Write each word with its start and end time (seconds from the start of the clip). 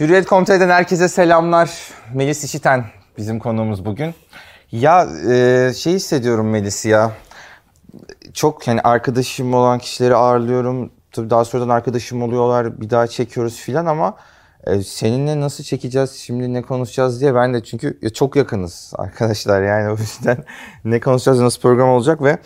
Hürriyet.com.tr'den 0.00 0.68
herkese 0.68 1.08
selamlar. 1.08 1.70
Melis 2.14 2.44
İşiten 2.44 2.84
bizim 3.18 3.38
konuğumuz 3.38 3.84
bugün. 3.84 4.14
Ya 4.72 5.08
e, 5.30 5.72
şey 5.74 5.92
hissediyorum 5.92 6.50
Melis 6.50 6.84
ya. 6.84 7.12
Çok 8.32 8.68
yani 8.68 8.80
arkadaşım 8.80 9.54
olan 9.54 9.78
kişileri 9.78 10.14
ağırlıyorum. 10.14 10.90
Tabii 11.12 11.30
daha 11.30 11.44
sonradan 11.44 11.68
arkadaşım 11.68 12.22
oluyorlar. 12.22 12.80
Bir 12.80 12.90
daha 12.90 13.06
çekiyoruz 13.06 13.56
filan 13.56 13.86
ama 13.86 14.16
e, 14.66 14.82
seninle 14.82 15.40
nasıl 15.40 15.64
çekeceğiz, 15.64 16.10
şimdi 16.10 16.52
ne 16.52 16.62
konuşacağız 16.62 17.20
diye 17.20 17.34
ben 17.34 17.54
de 17.54 17.62
çünkü 17.62 18.12
çok 18.14 18.36
yakınız 18.36 18.92
arkadaşlar 18.96 19.62
yani 19.62 19.88
o 19.88 19.96
yüzden 19.96 20.44
ne 20.84 21.00
konuşacağız, 21.00 21.40
nasıl 21.40 21.60
program 21.60 21.88
olacak 21.88 22.22
ve 22.22 22.38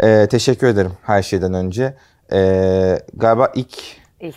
e, 0.00 0.28
teşekkür 0.28 0.66
ederim 0.66 0.92
her 1.02 1.22
şeyden 1.22 1.54
önce. 1.54 1.96
E, 2.32 2.98
galiba 3.14 3.52
ilk 3.54 3.78
İlk. 4.20 4.36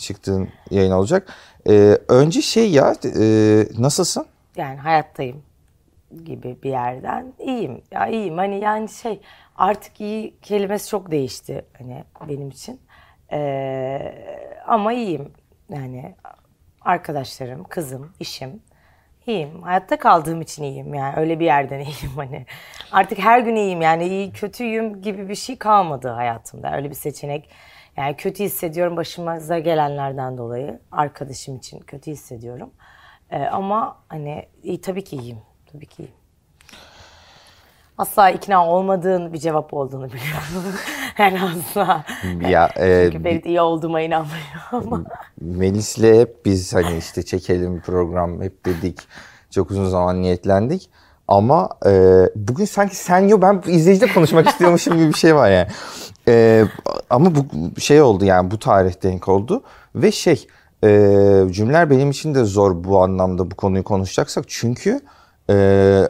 çıktığın 0.00 0.48
yayın 0.70 0.92
olacak. 0.92 1.28
Ee, 1.68 1.98
önce 2.08 2.42
şey 2.42 2.70
ya 2.70 2.94
e, 3.04 3.22
nasılsın? 3.78 4.26
Yani 4.56 4.76
hayattayım 4.76 5.42
gibi 6.24 6.56
bir 6.62 6.70
yerden 6.70 7.32
iyiyim. 7.38 7.82
Ya 7.90 8.06
iyiyim 8.06 8.36
hani 8.36 8.60
yani 8.60 8.88
şey 8.88 9.20
artık 9.56 10.00
iyi 10.00 10.34
kelimesi 10.42 10.88
çok 10.88 11.10
değişti 11.10 11.64
hani 11.78 12.04
benim 12.28 12.48
için. 12.48 12.80
Ee, 13.32 14.14
ama 14.66 14.92
iyiyim. 14.92 15.32
Yani 15.70 16.14
arkadaşlarım, 16.80 17.64
kızım, 17.64 18.12
işim 18.20 18.60
iyiyim. 19.26 19.62
Hayatta 19.62 19.98
kaldığım 19.98 20.40
için 20.40 20.62
iyiyim 20.62 20.94
yani 20.94 21.16
öyle 21.16 21.40
bir 21.40 21.44
yerden 21.44 21.80
iyiyim 21.80 22.16
hani. 22.16 22.46
Artık 22.92 23.18
her 23.18 23.40
gün 23.40 23.56
iyiyim 23.56 23.82
yani 23.82 24.06
iyi 24.08 24.32
kötüyüm 24.32 25.02
gibi 25.02 25.28
bir 25.28 25.34
şey 25.34 25.56
kalmadı 25.56 26.08
hayatımda. 26.08 26.76
Öyle 26.76 26.90
bir 26.90 26.94
seçenek 26.94 27.50
yani 27.96 28.16
kötü 28.16 28.44
hissediyorum 28.44 28.96
başımıza 28.96 29.58
gelenlerden 29.58 30.38
dolayı. 30.38 30.80
Arkadaşım 30.92 31.56
için 31.56 31.78
kötü 31.80 32.10
hissediyorum. 32.10 32.70
Ee, 33.30 33.44
ama 33.44 33.96
hani 34.08 34.46
iyi 34.62 34.80
tabii 34.80 35.04
ki 35.04 35.16
iyiyim. 35.16 35.38
Tabii 35.72 35.86
ki 35.86 36.02
iyiyim. 36.02 36.14
Asla 37.98 38.30
ikna 38.30 38.68
olmadığın 38.68 39.32
bir 39.32 39.38
cevap 39.38 39.74
olduğunu 39.74 40.06
biliyorum. 40.06 40.74
yani 41.18 41.40
asla. 41.42 42.04
Ya 42.50 42.70
e, 42.76 43.08
Çünkü 43.12 43.22
Ferit 43.22 43.46
iyi 43.46 43.60
olduğuma 43.60 44.00
inanmıyor 44.00 44.38
ama. 44.72 45.04
Melis'le 45.40 46.02
hep 46.02 46.44
biz 46.44 46.74
hani 46.74 46.98
işte 46.98 47.22
çekelim 47.22 47.76
bir 47.76 47.80
program 47.80 48.42
hep 48.42 48.66
dedik. 48.66 48.98
Çok 49.50 49.70
uzun 49.70 49.88
zaman 49.88 50.22
niyetlendik. 50.22 50.90
Ama 51.28 51.68
e, 51.86 52.22
bugün 52.36 52.64
sanki 52.64 52.96
sen 52.96 53.28
yok 53.28 53.42
ben 53.42 53.62
izleyiciyle 53.66 54.12
konuşmak 54.12 54.48
istiyormuşum 54.48 54.96
gibi 54.96 55.08
bir 55.08 55.18
şey 55.18 55.34
var 55.34 55.50
yani. 55.50 55.68
E, 56.28 56.64
ama 57.10 57.32
bu 57.34 57.80
şey 57.80 58.02
oldu 58.02 58.24
yani 58.24 58.50
bu 58.50 58.58
tarih 58.58 59.02
denk 59.02 59.28
oldu. 59.28 59.62
Ve 59.94 60.12
şey 60.12 60.46
e, 60.84 60.88
cümleler 61.50 61.90
benim 61.90 62.10
için 62.10 62.34
de 62.34 62.44
zor 62.44 62.84
bu 62.84 63.02
anlamda 63.02 63.50
bu 63.50 63.54
konuyu 63.54 63.84
konuşacaksak. 63.84 64.44
Çünkü 64.48 65.00
e, 65.50 66.08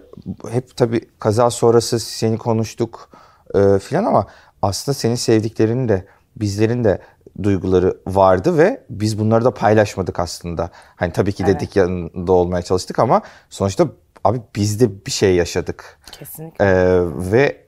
hep 0.51 0.77
tabii 0.77 1.01
kaza 1.19 1.51
sonrası 1.51 2.01
seni 2.01 2.39
konuştuk 2.39 3.11
e, 3.55 3.79
filan 3.79 4.05
ama 4.05 4.27
aslında 4.63 4.95
senin 4.95 5.15
sevdiklerin 5.15 5.89
de 5.89 6.07
bizlerin 6.37 6.85
de 6.85 6.99
duyguları 7.43 7.97
vardı 8.07 8.59
ve 8.59 8.85
biz 8.91 9.19
bunları 9.19 9.45
da 9.45 9.55
paylaşmadık 9.55 10.21
aslında. 10.21 10.71
Hani 10.97 11.13
tabii 11.13 11.33
ki 11.33 11.47
dedik 11.47 11.77
yanında 11.77 12.33
olmaya 12.33 12.63
çalıştık 12.63 12.99
ama 12.99 13.23
sonuçta 13.51 13.89
abi 14.27 14.41
biz 14.57 14.81
de 14.81 15.07
bir 15.07 15.11
şey 15.11 15.35
yaşadık. 15.35 15.99
Kesinlikle. 16.13 16.65
Ee, 16.65 17.01
ve 17.33 17.67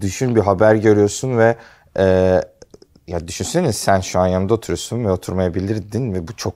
düşün 0.00 0.36
bir 0.36 0.40
haber 0.40 0.74
görüyorsun 0.74 1.38
ve 1.38 1.56
e, 1.98 2.04
ya 3.06 3.28
düşünsene 3.28 3.72
sen 3.72 4.00
şu 4.00 4.20
an 4.20 4.26
yanımda 4.26 4.54
oturuyorsun 4.54 5.04
ve 5.04 5.10
oturmayabilirdin 5.10 6.14
ve 6.14 6.28
bu 6.28 6.36
çok 6.36 6.54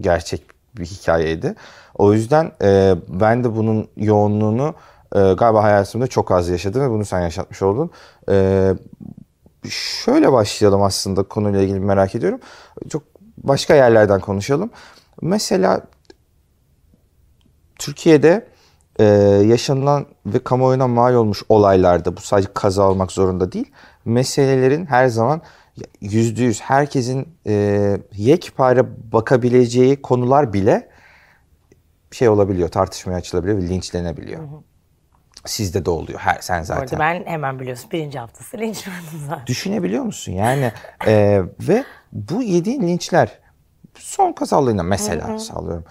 gerçek 0.00 0.42
bir 0.78 0.86
hikayeydi. 0.86 1.54
O 1.94 2.12
yüzden 2.12 2.52
e, 2.62 2.94
ben 3.08 3.44
de 3.44 3.56
bunun 3.56 3.88
yoğunluğunu 3.96 4.74
e, 5.14 5.18
galiba 5.18 5.62
hayatımda 5.62 6.06
çok 6.06 6.30
az 6.30 6.48
yaşadım 6.48 6.82
ve 6.82 6.90
bunu 6.90 7.04
sen 7.04 7.20
yaşatmış 7.20 7.62
oldun. 7.62 7.90
E, 8.28 8.70
şöyle 9.70 10.32
başlayalım 10.32 10.82
aslında 10.82 11.22
konuyla 11.22 11.60
ilgili 11.60 11.80
merak 11.80 12.14
ediyorum. 12.14 12.40
Çok 12.88 13.02
başka 13.38 13.74
yerlerden 13.74 14.20
konuşalım. 14.20 14.70
Mesela 15.22 15.80
Türkiye'de 17.82 18.46
e, 18.98 19.04
yaşanılan 19.46 20.06
ve 20.26 20.38
kamuoyuna 20.38 20.88
mal 20.88 21.14
olmuş 21.14 21.42
olaylarda 21.48 22.16
bu 22.16 22.20
sadece 22.20 22.48
kaza 22.54 22.88
olmak 22.88 23.12
zorunda 23.12 23.52
değil. 23.52 23.72
Meselelerin 24.04 24.86
her 24.86 25.06
zaman 25.06 25.42
yüzde 26.00 26.42
yüz 26.42 26.60
herkesin 26.60 27.28
e, 27.46 27.96
yekpare 28.12 29.12
bakabileceği 29.12 30.02
konular 30.02 30.52
bile 30.52 30.88
şey 32.10 32.28
olabiliyor, 32.28 32.68
tartışmaya 32.68 33.16
açılabiliyor 33.16 33.58
ve 33.58 33.68
linçlenebiliyor. 33.68 34.40
Sizde 35.46 35.84
de 35.84 35.90
oluyor. 35.90 36.18
Her, 36.18 36.38
sen 36.40 36.62
zaten. 36.62 36.82
arada 36.82 36.98
ben 36.98 37.24
hemen 37.26 37.60
biliyorsun 37.60 37.90
birinci 37.90 38.18
haftası 38.18 38.58
linçlendim 38.58 39.20
zaten. 39.28 39.46
Düşünebiliyor 39.46 40.04
musun? 40.04 40.32
Yani 40.32 40.72
e, 41.06 41.42
ve 41.60 41.84
bu 42.12 42.42
yediğin 42.42 42.82
linçler 42.82 43.38
son 43.94 44.32
kazalarına 44.32 44.82
mesela 44.82 45.38
sağlıyorum. 45.38 45.84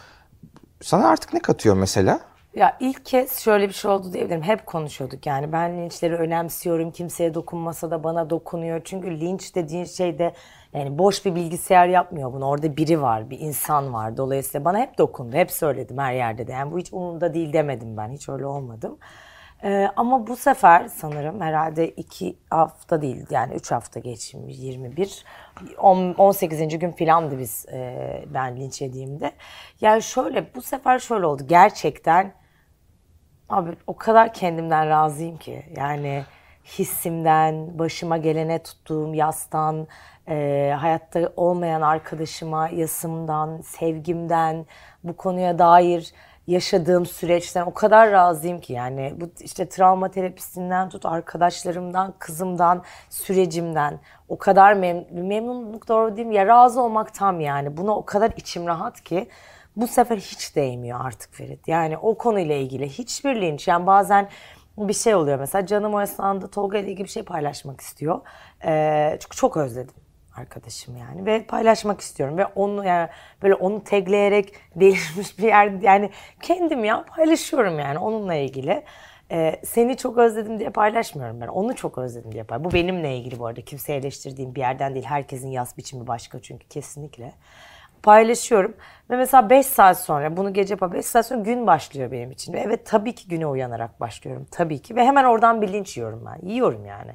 Sana 0.81 1.09
artık 1.09 1.34
ne 1.34 1.40
katıyor 1.40 1.75
mesela? 1.75 2.19
Ya 2.56 2.78
ilk 2.80 3.06
kez 3.06 3.40
şöyle 3.40 3.68
bir 3.68 3.74
şey 3.74 3.92
oldu 3.92 4.14
diyebilirim. 4.14 4.42
Hep 4.42 4.66
konuşuyorduk 4.66 5.25
yani. 5.25 5.52
Ben 5.52 5.78
linçleri 5.78 6.16
önemsiyorum. 6.16 6.92
Kimseye 6.92 7.34
dokunmasa 7.34 7.92
da 7.92 8.03
bana 8.03 8.30
dokunuyor. 8.30 8.81
Çünkü 8.84 9.19
linç 9.19 9.56
dediğin 9.56 9.86
şey 9.86 10.19
de 10.19 10.34
yani 10.74 10.97
boş 10.97 11.25
bir 11.25 11.36
bilgisayar 11.36 11.88
yapmıyor 11.88 12.34
bunu. 12.34 12.46
Orada 12.46 12.78
biri 12.78 13.02
var, 13.02 13.30
bir 13.30 13.40
insan 13.40 13.94
var. 13.94 14.18
Dolayısıyla 14.18 14.66
bana 14.66 14.78
hep 14.80 14.97
dokundu. 14.97 15.36
Hep 15.36 15.52
söyledim 15.52 15.97
her 15.97 16.14
yerde 16.14 16.47
de. 16.47 16.52
Yani 16.52 16.72
bu 16.72 16.80
hiç 16.80 16.94
umurumda 16.94 17.34
değil 17.34 17.53
demedim 17.53 17.98
ben. 17.98 18.09
Hiç 18.12 18.30
öyle 18.30 18.46
olmadım. 18.46 18.98
Ee, 19.64 19.88
ama 19.96 20.28
bu 20.28 20.36
sefer 20.36 20.88
sanırım 20.88 21.42
herhalde 21.42 21.90
iki 21.90 22.38
hafta 22.50 23.02
değil 23.02 23.26
yani 23.30 23.54
üç 23.54 23.72
hafta 23.72 24.00
geçmiş 24.00 24.58
21 24.60 25.26
on- 25.78 26.14
18. 26.14 26.80
gün 26.80 26.92
filandı 26.92 27.40
biz 27.40 27.66
e, 27.72 28.26
ben 28.34 28.56
linç 28.56 28.82
yediğimde. 28.82 29.32
Yani 29.82 30.02
şöyle 30.04 30.56
bu 30.56 30.62
sefer 30.62 31.00
şöyle 31.00 31.26
oldu 31.26 31.44
gerçekten 31.48 32.34
Abi 33.50 33.72
o 33.88 33.98
kadar 33.98 34.34
kendimden 34.34 34.90
razıyım 34.90 35.38
ki. 35.38 35.64
Yani 35.78 36.24
hissimden, 36.66 37.80
başıma 37.80 38.18
gelene 38.18 38.64
tuttuğum 38.64 39.14
yastan, 39.16 39.88
e, 40.28 40.74
hayatta 40.80 41.32
olmayan 41.36 41.82
arkadaşıma 41.82 42.70
yasımdan, 42.70 43.62
sevgimden, 43.62 44.66
bu 45.04 45.18
konuya 45.18 45.60
dair 45.60 46.14
yaşadığım 46.47 47.06
süreçten 47.06 47.66
o 47.66 47.74
kadar 47.74 48.12
razıyım 48.12 48.59
ki 48.59 48.74
yani 48.74 49.13
bu 49.18 49.31
işte 49.40 49.69
travma 49.69 50.12
terapisinden 50.12 50.90
tut 50.90 51.06
arkadaşlarımdan, 51.06 52.13
kızımdan, 52.19 52.84
sürecimden 53.09 54.00
o 54.29 54.38
kadar 54.38 54.74
mem 54.74 55.06
memnunluk 55.12 55.88
doğru 55.88 56.25
mi? 56.25 56.35
Ya 56.35 56.47
razı 56.47 56.81
olmak 56.81 57.13
tam 57.13 57.40
yani. 57.40 57.78
Buna 57.78 57.96
o 57.96 58.06
kadar 58.06 58.31
içim 58.38 58.68
rahat 58.68 59.01
ki 59.01 59.28
bu 59.75 59.88
sefer 59.88 60.18
hiç 60.18 60.56
değmiyor 60.56 61.00
artık 61.06 61.34
Ferit. 61.34 61.68
Yani 61.68 61.97
o 61.97 62.18
konuyla 62.18 62.56
ilgili 62.56 62.90
hiçbir 62.90 63.41
linç. 63.41 63.68
Yani 63.68 63.85
bazen 63.85 64.30
bir 64.78 64.94
şey 64.94 65.16
oluyor 65.16 65.40
mesela 65.40 65.66
canım 65.66 65.94
o 65.94 66.01
esnada 66.01 66.47
Tolga 66.47 66.78
ile 66.78 66.88
ilgili 66.91 67.03
bir 67.03 67.09
şey 67.09 67.24
paylaşmak 67.24 67.81
istiyor. 67.81 68.22
Ee, 68.66 69.18
çünkü 69.19 69.38
çok 69.38 69.57
özledim 69.57 69.96
arkadaşım 70.36 70.97
yani 70.97 71.25
ve 71.25 71.44
paylaşmak 71.44 72.02
istiyorum 72.02 72.38
ve 72.38 72.46
onu 72.46 72.86
yani 72.86 73.09
böyle 73.44 73.56
onu 73.56 73.84
tagleyerek 73.84 74.53
delirmiş 74.75 75.40
bir 75.40 75.44
yer 75.44 75.81
yani 75.81 76.09
kendim 76.42 76.84
ya 76.84 77.06
paylaşıyorum 77.16 77.80
yani 77.80 78.00
onunla 78.00 78.36
ilgili. 78.36 78.84
Ee, 79.31 79.62
seni 79.64 79.97
çok 79.97 80.18
özledim 80.18 80.59
diye 80.59 80.69
paylaşmıyorum 80.69 81.42
ben. 81.42 81.47
Onu 81.47 81.75
çok 81.75 81.97
özledim 81.97 82.31
diye 82.31 82.44
paylaşıyorum. 82.44 82.72
Bu 82.72 82.75
benimle 82.75 83.18
ilgili 83.18 83.40
bu 83.40 83.46
arada. 83.47 83.62
Kimseye 83.62 84.00
eleştirdiğim 84.00 84.56
bir 84.56 84.59
yerden 84.59 84.94
değil. 84.94 85.06
Herkesin 85.06 85.50
yaz 85.50 85.78
biçimi 85.78 86.08
başka 86.08 86.42
çünkü 86.42 86.68
kesinlikle 86.68 87.34
paylaşıyorum. 88.03 88.74
Ve 89.09 89.16
mesela 89.16 89.50
5 89.50 89.66
saat 89.66 90.00
sonra 90.00 90.38
bunu 90.38 90.54
gece 90.54 90.81
5 90.81 91.06
saat 91.06 91.25
sonra 91.25 91.42
gün 91.42 91.68
başlıyor 91.68 92.12
benim 92.12 92.31
için. 92.31 92.54
Ve 92.54 92.60
evet 92.60 92.86
tabii 92.86 93.16
ki 93.16 93.28
güne 93.28 93.48
uyanarak 93.48 94.00
başlıyorum. 94.00 94.48
Tabii 94.51 94.81
ki. 94.81 94.95
Ve 94.95 95.06
hemen 95.06 95.24
oradan 95.24 95.62
bir 95.62 95.74
linç 95.74 95.98
yiyorum 95.98 96.25
ben. 96.25 96.48
Yiyorum 96.48 96.86
yani. 96.86 97.12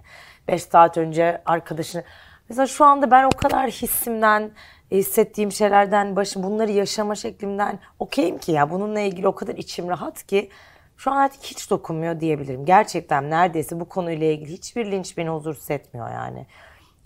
5 0.48 0.62
saat 0.62 0.98
önce 0.98 1.42
arkadaşını... 1.46 2.04
Mesela 2.48 2.66
şu 2.66 2.84
anda 2.84 3.10
ben 3.10 3.24
o 3.24 3.30
kadar 3.30 3.70
hissimden, 3.70 4.50
hissettiğim 4.90 5.52
şeylerden, 5.52 6.16
başı 6.16 6.42
bunları 6.42 6.72
yaşama 6.72 7.14
şeklimden 7.14 7.78
okeyim 7.98 8.38
ki 8.38 8.52
ya. 8.52 8.70
Bununla 8.70 9.00
ilgili 9.00 9.28
o 9.28 9.34
kadar 9.34 9.54
içim 9.54 9.88
rahat 9.88 10.26
ki 10.26 10.50
şu 10.96 11.10
an 11.10 11.16
artık 11.16 11.42
hiç 11.42 11.70
dokunmuyor 11.70 12.20
diyebilirim. 12.20 12.64
Gerçekten 12.64 13.30
neredeyse 13.30 13.80
bu 13.80 13.88
konuyla 13.88 14.26
ilgili 14.26 14.52
hiçbir 14.52 14.90
linç 14.90 15.16
beni 15.16 15.28
huzursuz 15.28 15.70
etmiyor 15.70 16.10
yani. 16.10 16.46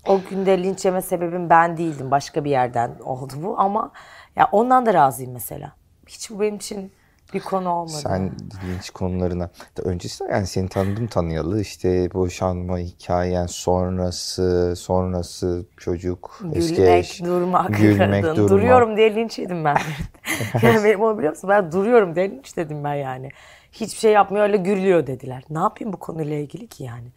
O 0.07 0.21
günde 0.31 0.63
linç 0.63 0.85
yeme 0.85 1.03
sebebim 1.03 1.51
ben 1.51 1.77
değildim. 1.77 2.11
Başka 2.11 2.45
bir 2.45 2.51
yerden 2.51 2.99
oldu 3.05 3.33
bu 3.37 3.55
ama 3.59 3.93
ya 4.37 4.49
ondan 4.53 4.87
da 4.87 4.95
razıyım 4.95 5.33
mesela. 5.33 5.73
Hiç 6.07 6.31
bu 6.31 6.41
benim 6.41 6.57
için 6.57 6.93
Bir 7.35 7.41
konu 7.41 7.69
olmadı. 7.69 8.00
Sen 8.03 8.32
linç 8.69 8.91
konularına. 8.91 9.50
Da 9.77 9.82
öncesinde 9.82 10.32
yani 10.32 10.47
seni 10.47 10.69
tanıdım 10.69 11.06
tanıyalı 11.06 11.61
işte 11.61 12.12
boşanma 12.15 12.79
hikayen 12.79 13.47
sonrası 13.47 14.75
sonrası 14.77 15.67
çocuk 15.77 16.41
eski 16.53 16.75
Gülmek, 16.77 17.05
eş. 17.05 17.23
durmak, 17.25 17.77
Gülmek, 17.77 18.23
kadın. 18.25 18.37
durmak. 18.37 18.50
Duruyorum 18.50 18.97
diye 18.97 19.15
linç 19.15 19.38
yedim 19.38 19.65
ben. 19.65 19.77
yani 20.62 20.85
benim 20.85 21.00
onu 21.00 21.19
biliyor 21.19 21.32
musun? 21.32 21.50
Ben 21.50 21.73
duruyorum 21.73 22.15
diye 22.17 22.31
linç 22.31 22.56
dedim 22.56 22.85
ben 22.85 22.94
yani. 22.94 23.29
Hiçbir 23.73 23.99
şey 23.99 24.12
yapmıyor 24.12 24.44
öyle 24.44 24.56
gürlüyor 24.56 25.06
dediler. 25.06 25.43
Ne 25.50 25.59
yapayım 25.59 25.93
bu 25.93 25.97
konuyla 25.97 26.37
ilgili 26.37 26.67
ki 26.67 26.85
yani? 26.85 27.12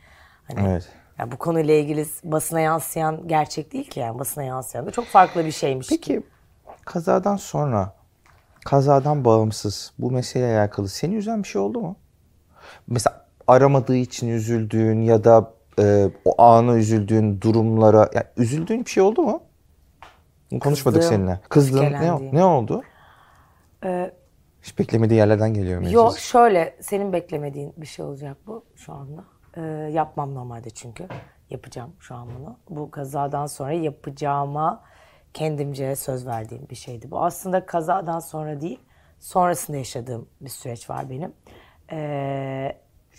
Hani, 0.47 0.67
Evet. 0.69 0.89
ya 1.19 1.31
bu 1.31 1.37
konuyla 1.37 1.73
ilgili 1.73 2.05
basına 2.23 2.59
yansıyan 2.59 3.27
gerçek 3.27 3.73
değil 3.73 3.89
ki 3.89 3.99
yani 3.99 4.19
basına 4.19 4.43
yansıyan 4.43 4.85
da 4.85 4.91
çok 4.91 5.05
farklı 5.05 5.45
bir 5.45 5.51
şeymiş. 5.51 5.89
Peki 5.89 6.21
kazadan 6.85 7.35
sonra 7.35 7.93
kazadan 8.65 9.25
bağımsız 9.25 9.93
bu 9.99 10.11
meseleyle 10.11 10.59
alakalı 10.59 10.87
seni 10.87 11.15
üzen 11.15 11.43
bir 11.43 11.47
şey 11.47 11.61
oldu 11.61 11.79
mu? 11.79 11.95
Mesela 12.87 13.25
aramadığı 13.47 13.95
için 13.95 14.27
üzüldüğün 14.27 15.01
ya 15.01 15.23
da 15.23 15.53
e, 15.79 16.09
o 16.25 16.41
ana 16.41 16.75
üzüldüğün 16.75 17.41
durumlara 17.41 18.09
yani 18.13 18.25
üzüldüğün 18.37 18.85
bir 18.85 18.89
şey 18.89 19.03
oldu 19.03 19.21
mu? 19.21 19.43
Konuşmadık 20.59 21.01
Kızdığım, 21.01 21.17
seninle. 21.17 21.39
Kızdın. 21.49 21.83
Ne, 21.83 22.31
ne 22.31 22.45
oldu? 22.45 22.83
Ee, 23.85 24.11
Hiç 24.61 24.79
beklemediği 24.79 25.17
yerlerden 25.17 25.53
geliyor 25.53 25.79
mevzu. 25.79 25.95
Yok 25.95 26.19
şöyle 26.19 26.75
senin 26.81 27.13
beklemediğin 27.13 27.73
bir 27.77 27.85
şey 27.85 28.05
olacak 28.05 28.37
bu 28.47 28.65
şu 28.75 28.93
anda. 28.93 29.23
Ee, 29.57 29.61
yapmam 29.91 30.35
normalde 30.35 30.69
çünkü. 30.69 31.07
Yapacağım 31.49 31.91
şu 31.99 32.15
an 32.15 32.27
bunu. 32.39 32.57
Bu 32.69 32.91
kazadan 32.91 33.45
sonra 33.45 33.71
yapacağıma 33.71 34.83
kendimce 35.33 35.95
söz 35.95 36.27
verdiğim 36.27 36.69
bir 36.69 36.75
şeydi. 36.75 37.11
Bu 37.11 37.23
aslında 37.23 37.65
kazadan 37.65 38.19
sonra 38.19 38.61
değil, 38.61 38.79
sonrasında 39.19 39.77
yaşadığım 39.77 40.29
bir 40.41 40.49
süreç 40.49 40.89
var 40.89 41.09
benim. 41.09 41.33
Ee, 41.91 42.77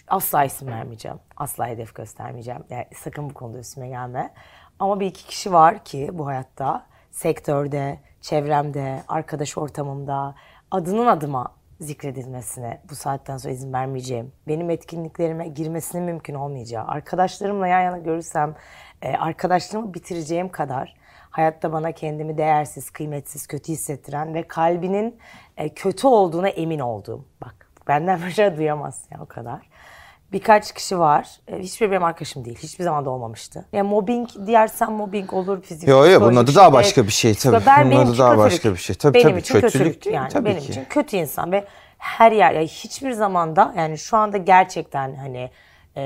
asla 0.09 0.45
isim 0.45 0.69
vermeyeceğim. 0.69 1.19
Asla 1.37 1.67
hedef 1.67 1.95
göstermeyeceğim. 1.95 2.65
Yani 2.71 2.87
sakın 2.95 3.31
bu 3.31 3.35
konuda 3.35 3.59
üstüme 3.59 3.89
gelme. 3.89 4.35
Ama 4.79 5.01
bir 5.01 5.07
iki 5.07 5.27
kişi 5.27 5.53
var 5.53 5.85
ki 5.85 6.11
bu 6.13 6.27
hayatta 6.27 6.87
sektörde, 7.11 7.99
çevremde, 8.21 9.03
arkadaş 9.09 9.59
ortamımda 9.59 10.35
adının 10.71 11.07
adıma 11.07 11.55
zikredilmesine 11.81 12.81
bu 12.91 12.95
saatten 12.95 13.37
sonra 13.37 13.55
izin 13.55 13.73
vermeyeceğim. 13.73 14.33
Benim 14.49 14.71
etkinliklerime 14.71 15.49
girmesinin 15.49 16.05
mümkün 16.05 16.35
olmayacağı. 16.35 16.85
Arkadaşlarımla 16.85 17.67
yan 17.67 17.81
yana 17.81 17.99
görürsem 17.99 18.55
e, 19.03 19.13
arkadaşlığımı 19.13 19.95
bitireceğim 19.95 20.49
kadar 20.49 20.97
hayatta 21.35 21.73
bana 21.73 21.93
kendimi 21.93 22.39
değersiz, 22.39 22.91
kıymetsiz, 22.91 23.47
kötü 23.47 23.73
hissettiren 23.73 24.35
ve 24.35 24.43
kalbinin 24.43 25.19
e, 25.57 25.69
kötü 25.69 26.07
olduğuna 26.07 26.49
emin 26.49 26.79
olduğum. 26.79 27.25
Bak 27.45 27.71
benden 27.89 28.21
bir 28.27 28.31
şey 28.31 28.57
duyamaz 28.57 29.03
ya 29.11 29.19
o 29.23 29.27
kadar. 29.27 29.61
Birkaç 30.33 30.75
kişi 30.75 30.99
var. 30.99 31.29
E, 31.49 31.59
Hiçbir 31.59 31.91
benim 31.91 32.05
arkadaşım 32.05 32.45
değil. 32.45 32.59
Hiçbir 32.59 32.85
zaman 32.85 33.05
da 33.05 33.11
olmamıştı. 33.11 33.65
Yani 33.73 33.89
mobbing 33.89 34.29
diyersem 34.47 34.93
mobbing 34.93 35.33
olur. 35.33 35.63
Fizik, 35.63 35.89
Yo, 35.89 36.07
yo, 36.07 36.21
bunun 36.21 36.37
adı 36.37 36.55
daha 36.55 36.65
şiddet. 36.65 36.73
başka 36.75 37.05
bir 37.05 37.13
şey 37.13 37.35
tabii. 37.35 37.67
Ben, 37.67 37.91
Bunun 37.91 38.07
adı 38.07 38.19
daha 38.19 38.31
kötülük. 38.31 38.53
başka 38.53 38.73
bir 38.73 38.77
şey. 38.77 38.97
Tabii, 38.97 39.15
benim 39.15 39.29
tabii, 39.29 39.41
için 39.41 39.61
kötülük 39.61 39.95
kötülük, 39.95 40.15
yani. 40.15 40.29
tabii 40.29 40.45
benim 40.45 40.61
ki. 40.61 40.71
için 40.73 40.85
kötü 40.85 41.17
insan 41.17 41.53
ve 41.53 41.65
her 41.99 42.33
yer 42.33 42.53
yani 42.53 42.67
hiçbir 42.69 43.13
zamanda 43.13 43.75
yani 43.77 43.99
şu 43.99 44.17
anda 44.17 44.37
gerçekten 44.37 45.15
hani 45.15 45.51
e, 45.97 46.03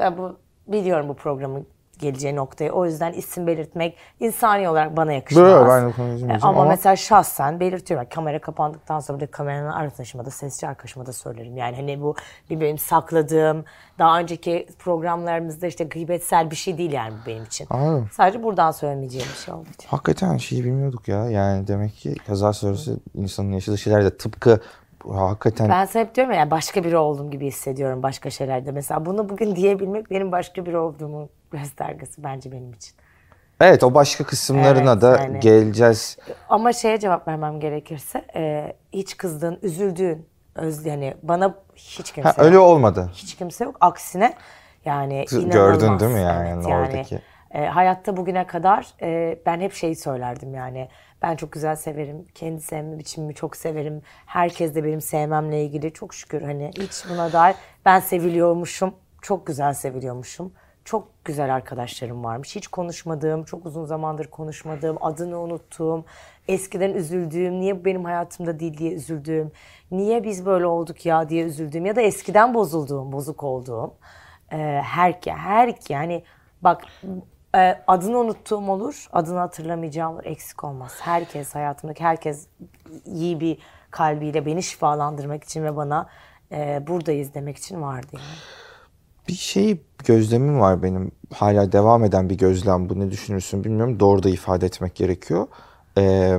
ya 0.00 0.18
bu 0.18 0.38
biliyorum 0.66 1.08
bu 1.08 1.14
programın 1.14 1.66
geleceği 1.98 2.36
noktayı. 2.36 2.70
O 2.72 2.84
yüzden 2.84 3.12
isim 3.12 3.46
belirtmek 3.46 3.96
insani 4.20 4.68
olarak 4.68 4.96
bana 4.96 5.12
yakışmaz. 5.12 5.50
Yo, 5.50 5.66
ben 5.68 5.88
de 6.28 6.32
E, 6.32 6.38
ama, 6.42 6.60
ama- 6.60 6.64
mesela 6.64 6.96
şahsen 6.96 7.60
belirtiyorum. 7.60 8.06
Kamera 8.14 8.40
kapandıktan 8.40 9.00
sonra 9.00 9.20
bir 9.20 9.26
kameranın 9.26 9.70
arkadaşıma 9.72 10.24
da 10.24 10.30
sesçi 10.30 10.68
arkadaşıma 10.68 11.06
da 11.06 11.12
söylerim. 11.12 11.56
Yani 11.56 11.76
hani 11.76 12.02
bu 12.02 12.14
bir 12.50 12.60
benim 12.60 12.78
sakladığım 12.78 13.64
daha 13.98 14.20
önceki 14.20 14.66
programlarımızda 14.78 15.66
işte 15.66 15.84
gıybetsel 15.84 16.50
bir 16.50 16.56
şey 16.56 16.78
değil 16.78 16.92
yani 16.92 17.14
bu 17.22 17.26
benim 17.26 17.44
için. 17.44 17.66
Anladım. 17.70 18.08
Sadece 18.12 18.42
buradan 18.42 18.70
söylemeyeceğim 18.70 19.26
bir 19.32 19.38
şey 19.44 19.54
oldu. 19.54 19.68
Hakikaten 19.86 20.36
şeyi 20.36 20.64
bilmiyorduk 20.64 21.08
ya. 21.08 21.30
Yani 21.30 21.66
demek 21.66 21.94
ki 21.94 22.14
kaza 22.26 22.52
sonrası 22.52 23.00
insanın 23.14 23.52
yaşadığı 23.52 23.78
şeyler 23.78 24.04
de 24.04 24.16
tıpkı 24.16 24.60
hakikaten 25.14 25.68
Ben 25.68 25.84
sana 25.84 26.02
hep 26.02 26.14
diyorum 26.14 26.32
ya 26.32 26.38
yani 26.38 26.50
başka 26.50 26.84
biri 26.84 26.96
olduğum 26.96 27.30
gibi 27.30 27.46
hissediyorum 27.46 28.02
başka 28.02 28.30
şeylerde. 28.30 28.72
Mesela 28.72 29.06
bunu 29.06 29.28
bugün 29.28 29.56
diyebilmek 29.56 30.10
benim 30.10 30.32
başka 30.32 30.66
biri 30.66 30.78
olduğumu 30.78 31.28
göstergesi 31.50 32.24
bence 32.24 32.52
benim 32.52 32.72
için. 32.72 32.94
Evet 33.60 33.82
o 33.84 33.94
başka 33.94 34.24
kısımlarına 34.24 34.92
Evet, 34.92 35.02
da 35.02 35.16
yani. 35.16 35.40
geleceğiz. 35.40 36.18
Ama 36.48 36.72
şeye 36.72 36.98
cevap 36.98 37.28
vermem 37.28 37.60
gerekirse 37.60 38.24
e, 38.36 38.72
hiç 38.92 39.16
kızdığın, 39.16 39.58
üzüldüğün, 39.62 40.26
öz, 40.54 40.86
yani 40.86 41.14
bana 41.22 41.54
hiç 41.76 42.12
kimse 42.12 42.28
Ha, 42.28 42.34
yok. 42.38 42.46
öyle 42.46 42.58
olmadı. 42.58 43.10
Hiç 43.14 43.34
kimse 43.36 43.64
yok. 43.64 43.76
Aksine 43.80 44.34
yani 44.84 45.24
Gördün 45.30 45.46
inanılmaz. 45.50 46.00
değil 46.00 46.12
mi 46.12 46.20
yani 46.20 46.66
oradaki? 46.66 47.20
e, 47.50 47.66
hayatta 47.66 48.16
bugüne 48.16 48.46
kadar 48.46 48.86
e, 49.02 49.38
ben 49.46 49.60
hep 49.60 49.72
şeyi 49.72 49.96
söylerdim 49.96 50.54
yani. 50.54 50.88
Ben 51.22 51.36
çok 51.36 51.52
güzel 51.52 51.76
severim. 51.76 52.24
Kendi 52.34 52.60
sevme 52.60 52.98
biçimimi 52.98 53.34
çok 53.34 53.56
severim. 53.56 54.02
Herkes 54.26 54.74
de 54.74 54.84
benim 54.84 55.00
sevmemle 55.00 55.64
ilgili 55.64 55.92
çok 55.92 56.14
şükür 56.14 56.42
hani 56.42 56.70
hiç 56.78 57.04
buna 57.10 57.32
dair 57.32 57.56
ben 57.84 58.00
seviliyormuşum. 58.00 58.94
Çok 59.22 59.46
güzel 59.46 59.74
seviliyormuşum. 59.74 60.52
Çok 60.88 61.24
güzel 61.24 61.54
arkadaşlarım 61.54 62.24
varmış. 62.24 62.56
Hiç 62.56 62.68
konuşmadığım, 62.68 63.44
çok 63.44 63.66
uzun 63.66 63.84
zamandır 63.84 64.26
konuşmadığım, 64.26 64.96
adını 65.00 65.40
unuttuğum, 65.40 66.04
eskiden 66.48 66.92
üzüldüğüm, 66.92 67.60
niye 67.60 67.84
benim 67.84 68.04
hayatımda 68.04 68.60
değil 68.60 68.78
diye 68.78 68.92
üzüldüğüm, 68.92 69.52
niye 69.90 70.24
biz 70.24 70.46
böyle 70.46 70.66
olduk 70.66 71.06
ya 71.06 71.28
diye 71.28 71.44
üzüldüğüm 71.44 71.86
ya 71.86 71.96
da 71.96 72.00
eskiden 72.00 72.54
bozulduğum, 72.54 73.12
bozuk 73.12 73.44
olduğum 73.44 73.94
e, 74.52 74.56
her 74.84 75.18
her 75.26 75.74
yani 75.88 76.24
bak 76.62 76.84
e, 77.54 77.82
adını 77.86 78.18
unuttuğum 78.18 78.70
olur, 78.70 79.08
adını 79.12 79.38
hatırlamayacağım 79.38 80.14
olur, 80.14 80.24
eksik 80.24 80.64
olmaz. 80.64 80.98
Herkes 81.00 81.54
hayatımdaki 81.54 82.04
herkes 82.04 82.46
iyi 83.06 83.40
bir 83.40 83.58
kalbiyle 83.90 84.46
beni 84.46 84.62
şifalandırmak 84.62 85.44
için 85.44 85.64
ve 85.64 85.76
bana 85.76 86.08
e, 86.52 86.86
buradayız 86.86 87.34
demek 87.34 87.56
için 87.56 87.82
vardı 87.82 88.08
yani. 88.12 88.67
Bir 89.28 89.34
şey 89.34 89.80
gözlemim 90.04 90.60
var 90.60 90.82
benim. 90.82 91.10
Hala 91.34 91.72
devam 91.72 92.04
eden 92.04 92.30
bir 92.30 92.38
gözlem. 92.38 92.88
Bu 92.88 93.00
ne 93.00 93.10
düşünürsün 93.10 93.64
bilmiyorum. 93.64 94.00
Doğru 94.00 94.22
da 94.22 94.28
ifade 94.28 94.66
etmek 94.66 94.94
gerekiyor. 94.94 95.46
Ee, 95.98 96.38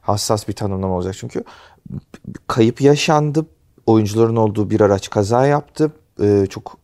hassas 0.00 0.48
bir 0.48 0.52
tanımlama 0.52 0.94
olacak 0.94 1.14
çünkü. 1.18 1.44
Kayıp 2.46 2.80
yaşandı. 2.80 3.46
Oyuncuların 3.86 4.36
olduğu 4.36 4.70
bir 4.70 4.80
araç 4.80 5.10
kaza 5.10 5.46
yaptı. 5.46 5.92
Ee, 6.22 6.46
çok 6.50 6.78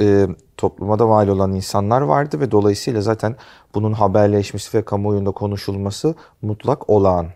e, 0.00 0.26
topluma 0.56 0.98
da 0.98 1.06
mal 1.06 1.28
olan 1.28 1.52
insanlar 1.52 2.00
vardı 2.00 2.40
ve 2.40 2.50
dolayısıyla 2.50 3.00
zaten 3.00 3.36
bunun 3.74 3.92
haberleşmesi 3.92 4.78
ve 4.78 4.82
kamuoyunda 4.82 5.30
konuşulması 5.30 6.14
mutlak 6.42 6.90
olağan. 6.90 7.26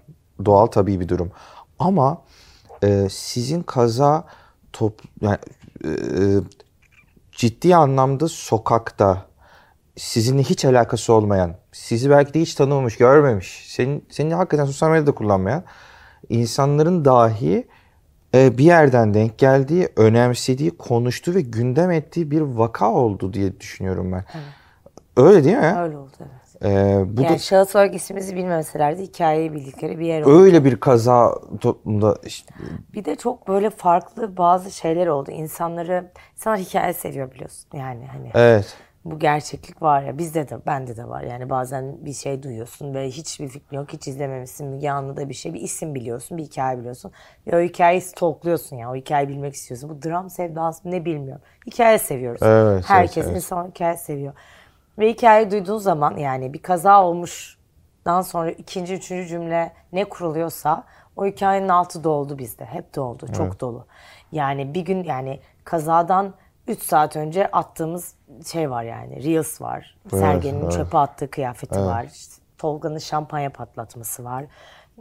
Doğal 0.45 0.67
tabii 0.67 1.01
bir 1.01 1.09
durum. 1.09 1.31
Ama 1.79 2.23
e, 2.83 3.09
sizin 3.11 3.63
kaza 3.63 4.25
top 4.73 5.03
yani 5.21 5.39
e, 5.85 5.91
ciddi 7.39 7.77
anlamda 7.77 8.29
sokakta 8.29 9.27
sizinle 9.97 10.43
hiç 10.43 10.65
alakası 10.65 11.13
olmayan, 11.13 11.55
sizi 11.73 12.11
belki 12.11 12.35
de 12.35 12.41
hiç 12.41 12.55
tanımamış, 12.55 12.97
görmemiş, 12.97 13.65
senin, 13.69 14.05
seni 14.11 14.35
hakikaten 14.35 14.65
sosyal 14.65 14.91
medyada 14.91 15.13
kullanmayan 15.13 15.65
insanların 16.29 17.05
dahi 17.05 17.69
e, 18.35 18.59
bir 18.59 18.65
yerden 18.65 19.15
denk 19.15 19.39
geldiği, 19.39 19.89
önemsediği, 19.97 20.71
konuştuğu 20.71 21.35
ve 21.35 21.41
gündem 21.41 21.91
ettiği 21.91 22.31
bir 22.31 22.41
vaka 22.41 22.93
oldu 22.93 23.33
diye 23.33 23.61
düşünüyorum 23.61 24.13
ben. 24.13 24.25
Öyle 25.17 25.45
değil 25.45 25.57
mi? 25.57 25.75
Öyle 25.79 25.97
oldu 25.97 26.13
evet. 26.21 26.31
E, 26.65 26.69
bu 27.07 27.23
Yani 27.23 27.35
da 27.35 27.39
şahıs 27.39 27.77
olarak 27.77 27.95
ismimizi 27.95 28.37
bilmemeselerdi 28.37 29.03
hikayeyi 29.03 29.53
bildikleri 29.53 29.99
bir 29.99 30.07
yer 30.07 30.23
oldu. 30.23 30.43
öyle 30.43 30.65
bir 30.65 30.77
kaza 30.81 31.35
toplumda 31.61 32.17
işte, 32.25 32.55
Bir 32.95 33.05
de 33.05 33.17
çok 33.17 33.49
böyle 33.49 33.71
farklı 33.71 34.37
bazı 34.37 34.71
şeyler 34.71 35.07
oldu. 35.07 35.31
İnsanları, 35.31 36.11
insanlar 36.37 36.59
hikaye 36.59 36.93
seviyor 36.93 37.33
biliyorsun. 37.33 37.69
Yani 37.75 38.07
hani 38.07 38.31
evet. 38.35 38.77
bu 39.05 39.19
gerçeklik 39.19 39.83
var 39.83 40.03
ya 40.03 40.19
bizde 40.19 40.49
de 40.49 40.67
bende 40.67 40.97
de 40.97 41.09
var. 41.09 41.23
Yani 41.23 41.51
bazen 41.51 42.05
bir 42.05 42.13
şey 42.13 42.43
duyuyorsun 42.43 42.95
ve 42.95 43.09
hiçbir 43.09 43.49
fikrin 43.49 43.77
yok. 43.79 43.93
Hiç 43.93 44.09
izlememişsin. 44.09 44.67
Müge 44.67 44.91
Anlı'da 44.91 45.29
bir 45.29 45.35
şey. 45.35 45.55
Bir 45.55 45.61
isim 45.61 45.95
biliyorsun. 45.95 46.39
Bir 46.39 46.43
hikaye 46.43 46.79
biliyorsun. 46.79 47.13
Ve 47.47 47.57
o 47.57 47.61
hikayeyi 47.61 48.01
stalkluyorsun 48.01 48.77
ya. 48.77 48.91
O 48.93 48.97
hikayeyi 48.97 49.29
bilmek 49.29 49.55
istiyorsun. 49.55 49.91
Bu 49.91 50.03
dram 50.03 50.31
sevdası 50.31 50.91
ne 50.91 51.05
bilmiyorum. 51.05 51.43
Hikaye 51.67 51.99
seviyoruz. 51.99 52.43
Evet, 52.43 52.85
Herkes 52.87 53.17
evet, 53.17 53.27
evet. 53.27 53.37
insan 53.37 53.69
hikaye 53.69 53.97
seviyor. 53.97 54.33
Ve 54.99 55.11
hikayeyi 55.11 55.51
duyduğun 55.51 55.79
zaman 55.79 56.17
yani 56.17 56.53
bir 56.53 56.63
kaza 56.63 57.05
olmuştan 57.05 58.23
sonra 58.23 58.51
ikinci, 58.51 58.95
üçüncü 58.95 59.29
cümle 59.29 59.73
ne 59.93 60.05
kuruluyorsa 60.05 60.85
o 61.17 61.27
hikayenin 61.27 61.69
altı 61.69 62.05
doldu 62.05 62.39
bizde. 62.39 62.65
Hep 62.65 62.97
doldu. 62.97 63.27
Çok 63.37 63.61
dolu. 63.61 63.87
Yani 64.33 64.75
bir 64.75 64.81
gün 64.81 65.05
yani 65.05 65.41
kazadan 65.65 66.35
3 66.67 66.83
saat 66.83 67.17
önce 67.17 67.47
attığımız 67.47 68.15
şey 68.47 68.71
var 68.71 68.83
yani. 68.83 69.25
Reels 69.25 69.61
var. 69.61 69.97
Sergen'in 70.11 70.63
evet. 70.63 70.73
çöpe 70.73 70.99
attığı 70.99 71.31
kıyafeti 71.31 71.81
var. 71.81 72.05
İşte 72.05 72.43
Tolga'nın 72.59 72.99
şampanya 72.99 73.51
patlatması 73.51 74.25
var. 74.25 74.45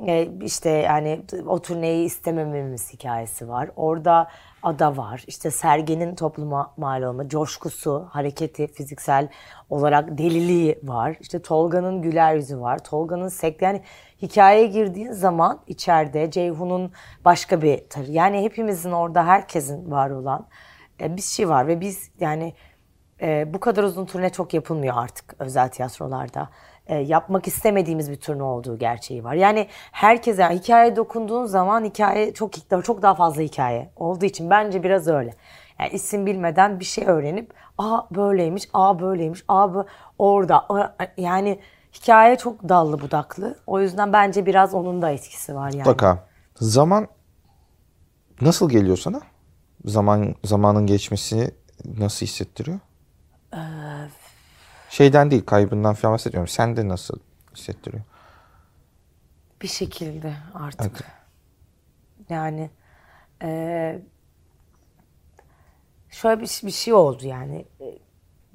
E, 0.06 0.30
işte 0.42 0.70
yani 0.70 1.22
o 1.48 1.62
turneyi 1.62 2.06
istemememiz 2.06 2.94
hikayesi 2.94 3.50
var. 3.50 3.70
Orada 3.76 4.28
ada 4.64 4.98
var. 4.98 5.24
İşte 5.28 5.52
Sergen'in 5.52 6.16
topluma 6.16 6.74
mal 6.78 7.02
olma, 7.02 7.30
coşkusu, 7.30 8.08
hareketi, 8.10 8.68
fiziksel 8.68 9.30
olarak 9.70 10.18
deliliği 10.18 10.80
var. 10.84 11.18
İşte 11.20 11.42
Tolga'nın 11.42 12.02
güler 12.02 12.36
yüzü 12.36 12.60
var. 12.60 12.84
Tolga'nın 12.84 13.28
sek 13.28 13.62
yani 13.62 13.82
hikayeye 14.22 14.68
girdiğin 14.68 15.12
zaman 15.12 15.60
içeride 15.68 16.32
Ceyhun'un 16.32 16.92
başka 17.26 17.62
bir 17.62 17.90
tarı. 17.90 18.12
Yani 18.12 18.42
hepimizin 18.42 18.92
orada 18.92 19.26
herkesin 19.26 19.92
var 19.92 20.10
olan 20.10 20.48
e, 21.02 21.18
bir 21.18 21.22
şey 21.22 21.50
var 21.50 21.68
ve 21.68 21.82
biz 21.82 22.12
yani 22.20 22.54
e, 23.22 23.54
bu 23.54 23.60
kadar 23.60 23.84
uzun 23.84 24.06
turne 24.06 24.30
çok 24.30 24.54
yapılmıyor 24.54 24.96
artık 24.98 25.36
özel 25.40 25.70
tiyatrolarda. 25.70 26.50
E, 26.88 26.96
yapmak 26.96 27.48
istemediğimiz 27.48 28.12
bir 28.12 28.16
turne 28.16 28.44
olduğu 28.44 28.78
gerçeği 28.78 29.24
var. 29.24 29.34
Yani 29.34 29.68
herkese 29.92 30.42
yani 30.42 30.60
hikaye 30.60 30.96
dokunduğun 30.96 31.46
zaman 31.46 31.84
hikaye 31.84 32.34
çok 32.34 32.52
çok 32.86 33.02
daha 33.02 33.16
fazla 33.16 33.42
hikaye 33.42 33.90
olduğu 33.96 34.26
için 34.26 34.50
bence 34.50 34.84
biraz 34.84 35.08
öyle. 35.08 35.34
Yani 35.80 35.90
isim 35.90 36.26
bilmeden 36.26 36.80
bir 36.80 36.86
şey 36.86 37.06
öğrenip 37.08 37.54
aa 37.78 38.02
böyleymiş, 38.16 38.70
aa 38.74 39.00
böyleymiş, 39.00 39.44
aa 39.48 39.74
bu 39.74 39.86
orada 40.20 40.66
yani 41.18 41.60
hikaye 41.94 42.36
çok 42.38 42.70
dallı 42.70 43.02
budaklı. 43.02 43.58
O 43.68 43.80
yüzden 43.80 44.14
bence 44.14 44.46
biraz 44.46 44.74
onun 44.74 45.02
da 45.02 45.10
etkisi 45.10 45.56
var 45.56 45.70
yani. 45.70 45.78
Mutlaka. 45.78 46.28
Zaman 46.56 47.08
nasıl 48.42 48.70
geliyor 48.70 48.98
sana? 48.98 49.22
Zaman 49.86 50.36
zamanın 50.44 50.86
geçmesi 50.86 51.56
nasıl 51.98 52.26
hissettiriyor? 52.26 52.80
Ee, 53.54 53.58
Şeyden 54.90 55.32
değil 55.32 55.46
kaybından 55.46 55.94
falan 55.94 56.14
bahsediyorum. 56.14 56.48
Sen 56.48 56.78
de 56.78 56.88
nasıl 56.88 57.20
hissettiriyor? 57.56 58.04
Bir 59.62 59.68
şekilde 59.68 60.34
artık. 60.54 60.92
Evet. 60.92 61.12
Yani 62.30 62.70
e, 63.44 64.02
şöyle 66.10 66.42
bir, 66.42 66.62
bir 66.64 66.72
şey 66.72 66.94
oldu 66.94 67.28
yani. 67.28 67.66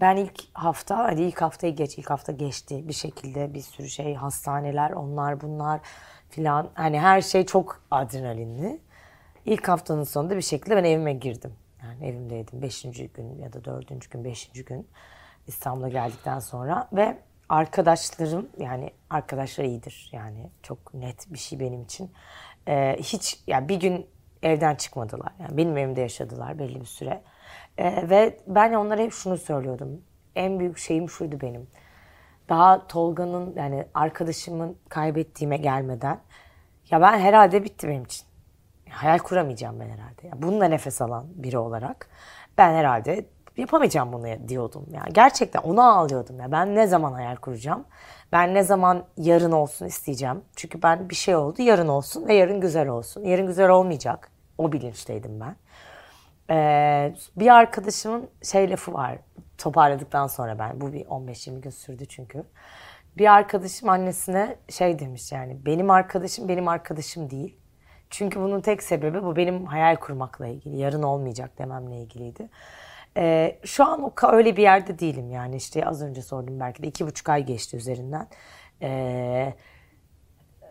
Ben 0.00 0.16
ilk 0.16 0.42
hafta, 0.52 0.98
hadi 0.98 1.22
ilk 1.22 1.42
haftayı 1.42 1.76
geç, 1.76 1.98
ilk 1.98 2.10
hafta 2.10 2.32
geçti 2.32 2.88
bir 2.88 2.92
şekilde 2.92 3.54
bir 3.54 3.60
sürü 3.60 3.88
şey, 3.88 4.14
hastaneler, 4.14 4.90
onlar 4.90 5.40
bunlar 5.40 5.80
filan. 6.30 6.70
Hani 6.74 7.00
her 7.00 7.22
şey 7.22 7.46
çok 7.46 7.82
adrenalinli. 7.90 8.80
İlk 9.44 9.68
haftanın 9.68 10.04
sonunda 10.04 10.36
bir 10.36 10.42
şekilde 10.42 10.76
ben 10.76 10.84
evime 10.84 11.12
girdim. 11.12 11.52
Yani 11.82 12.06
evimdeydim. 12.06 12.62
Beşinci 12.62 13.08
gün 13.08 13.38
ya 13.38 13.52
da 13.52 13.64
dördüncü 13.64 14.10
gün, 14.10 14.24
beşinci 14.24 14.64
gün 14.64 14.88
İstanbul'a 15.46 15.88
geldikten 15.88 16.38
sonra 16.38 16.88
ve 16.92 17.18
arkadaşlarım 17.48 18.48
yani 18.58 18.90
arkadaşlar 19.10 19.64
iyidir 19.64 20.10
yani 20.12 20.50
çok 20.62 20.94
net 20.94 21.32
bir 21.32 21.38
şey 21.38 21.60
benim 21.60 21.82
için. 21.82 22.10
Ee, 22.68 22.96
hiç 22.98 23.42
yani 23.46 23.68
bir 23.68 23.80
gün 23.80 24.06
evden 24.42 24.74
çıkmadılar. 24.74 25.32
Yani 25.40 25.56
benim 25.56 25.76
evimde 25.76 26.00
yaşadılar 26.00 26.58
belli 26.58 26.80
bir 26.80 26.86
süre. 26.86 27.22
Ee, 27.78 28.10
ve 28.10 28.38
ben 28.46 28.72
onlara 28.72 29.00
hep 29.02 29.12
şunu 29.12 29.36
söylüyordum. 29.36 30.02
En 30.36 30.60
büyük 30.60 30.78
şeyim 30.78 31.08
şuydu 31.10 31.40
benim. 31.40 31.66
Daha 32.48 32.86
Tolga'nın 32.86 33.54
yani 33.56 33.86
arkadaşımın 33.94 34.78
kaybettiğime 34.88 35.56
gelmeden 35.56 36.20
ya 36.90 37.00
ben 37.00 37.18
herhalde 37.18 37.64
bitti 37.64 37.88
benim 37.88 38.02
için. 38.04 38.26
Hayal 38.90 39.18
kuramayacağım 39.18 39.80
ben 39.80 39.88
herhalde. 39.88 40.26
Yani 40.26 40.42
bununla 40.42 40.64
nefes 40.64 41.02
alan 41.02 41.26
biri 41.34 41.58
olarak 41.58 42.08
ben 42.58 42.74
herhalde 42.74 43.26
yapamayacağım 43.56 44.12
bunu 44.12 44.48
diyordum. 44.48 44.86
Yani 44.92 45.12
gerçekten 45.12 45.60
ona 45.60 45.92
ağlıyordum. 45.92 46.40
Ya. 46.40 46.52
Ben 46.52 46.74
ne 46.74 46.86
zaman 46.86 47.12
hayal 47.12 47.36
kuracağım? 47.36 47.84
Ben 48.32 48.54
ne 48.54 48.62
zaman 48.62 49.04
yarın 49.16 49.52
olsun 49.52 49.86
isteyeceğim? 49.86 50.40
Çünkü 50.56 50.82
ben 50.82 51.10
bir 51.10 51.14
şey 51.14 51.36
oldu 51.36 51.62
yarın 51.62 51.88
olsun 51.88 52.28
ve 52.28 52.34
yarın 52.34 52.60
güzel 52.60 52.88
olsun. 52.88 53.24
Yarın 53.24 53.46
güzel 53.46 53.68
olmayacak. 53.68 54.30
O 54.58 54.72
bilinçteydim 54.72 55.40
ben. 55.40 55.56
Ee, 56.50 57.14
bir 57.36 57.48
arkadaşımın 57.48 58.30
şey 58.42 58.70
lafı 58.70 58.92
var. 58.92 59.18
Toparladıktan 59.58 60.26
sonra 60.26 60.58
ben. 60.58 60.80
Bu 60.80 60.92
bir 60.92 61.04
15-20 61.04 61.60
gün 61.60 61.70
sürdü 61.70 62.06
çünkü. 62.06 62.44
Bir 63.16 63.32
arkadaşım 63.32 63.88
annesine 63.88 64.56
şey 64.68 64.98
demiş 64.98 65.32
yani 65.32 65.66
benim 65.66 65.90
arkadaşım 65.90 66.48
benim 66.48 66.68
arkadaşım 66.68 67.30
değil. 67.30 67.58
Çünkü 68.10 68.40
bunun 68.40 68.60
tek 68.60 68.82
sebebi 68.82 69.22
bu 69.22 69.36
benim 69.36 69.66
hayal 69.66 69.96
kurmakla 69.96 70.46
ilgili. 70.46 70.76
Yarın 70.76 71.02
olmayacak 71.02 71.58
dememle 71.58 71.96
ilgiliydi. 71.96 72.48
Ee, 73.16 73.58
şu 73.64 73.84
an 73.84 74.02
o 74.02 74.12
öyle 74.32 74.56
bir 74.56 74.62
yerde 74.62 74.98
değilim 74.98 75.30
yani 75.30 75.56
işte 75.56 75.86
az 75.86 76.02
önce 76.02 76.22
sordum 76.22 76.60
belki 76.60 76.82
de 76.82 76.86
iki 76.86 77.06
buçuk 77.06 77.28
ay 77.28 77.46
geçti 77.46 77.76
üzerinden. 77.76 78.28
Ee, 78.82 79.54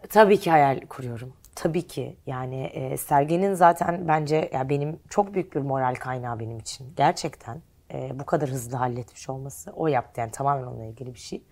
tabii 0.10 0.39
ki 0.39 0.51
hayal 0.51 0.79
kuruyorum. 0.89 1.33
Tabii 1.55 1.88
ki 1.88 2.17
yani 2.25 2.63
e, 2.63 2.98
Sergen'in 2.98 3.53
zaten 3.53 4.07
bence 4.07 4.50
ya 4.53 4.69
benim 4.69 5.00
çok 5.10 5.33
büyük 5.33 5.55
bir 5.55 5.62
moral 5.62 5.95
kaynağı 5.95 6.39
benim 6.39 6.60
için. 6.60 6.93
Gerçekten 6.95 7.62
e, 7.93 8.19
bu 8.19 8.25
kadar 8.25 8.50
hızlı 8.50 8.77
halletmiş 8.77 9.29
olması 9.29 9.71
o 9.71 9.88
yaptı 9.88 10.19
yani 10.19 10.31
tamamen 10.31 10.67
onunla 10.67 10.86
ilgili 10.86 11.13
bir 11.13 11.19
şey. 11.19 11.43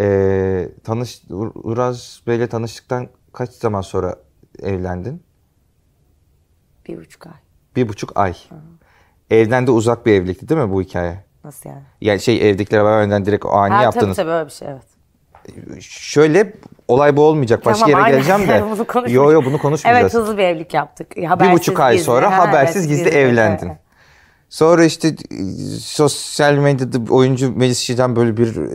Ee, 0.00 0.68
tanış 0.84 1.22
Uraz 1.54 2.22
Bey'le 2.26 2.46
tanıştıktan 2.46 3.08
kaç 3.32 3.50
zaman 3.50 3.80
sonra 3.80 4.16
evlendin? 4.62 5.22
Bir 6.88 6.96
buçuk 6.96 7.26
ay. 7.26 7.32
Bir 7.76 7.88
buçuk 7.88 8.16
ay. 8.16 8.32
Hı. 8.32 8.54
Evden 9.30 9.66
de 9.66 9.70
uzak 9.70 10.06
bir 10.06 10.12
evlilikti 10.12 10.48
değil 10.48 10.60
mi 10.60 10.72
bu 10.72 10.82
hikaye? 10.82 11.24
Nasıl 11.44 11.70
yani? 11.70 11.82
Yani 12.00 12.20
şey 12.20 12.50
evdekiler 12.50 12.84
önden 12.84 13.24
direkt 13.24 13.44
o 13.44 13.48
ani 13.48 13.74
ha, 13.74 13.82
yaptınız. 13.82 14.16
Tabii 14.16 14.26
tabii 14.26 14.34
öyle 14.34 14.46
bir 14.46 14.52
şey 14.52 14.68
evet. 14.68 14.90
Şöyle 15.82 16.52
olay 16.88 17.16
bu 17.16 17.22
olmayacak. 17.22 17.66
Başka 17.66 17.86
tamam, 17.86 17.90
yere 17.90 18.02
aynen. 18.02 18.18
geleceğim 18.18 18.48
de. 18.48 18.62
bunu 18.94 19.10
yo 19.10 19.32
yo 19.32 19.44
bunu 19.44 19.58
konuşmayacağız. 19.58 20.14
Evet 20.14 20.22
hızlı 20.22 20.38
bir 20.38 20.42
evlilik 20.42 20.74
yaptık. 20.74 21.12
Habersiz 21.28 21.52
bir 21.52 21.58
buçuk 21.58 21.80
ay 21.80 21.92
gizli. 21.92 22.04
sonra 22.04 22.38
ha, 22.38 22.48
habersiz 22.48 22.88
gizli, 22.88 23.04
gizli 23.04 23.18
evlendin. 23.18 23.66
Evet. 23.66 23.78
Sonra 24.50 24.84
işte 24.84 25.08
e, 25.08 25.14
sosyal 25.80 26.54
medyada 26.54 27.12
oyuncu 27.12 27.56
Melis 27.56 27.78
Şidan 27.78 28.16
böyle 28.16 28.36
bir 28.36 28.56
e, 28.56 28.68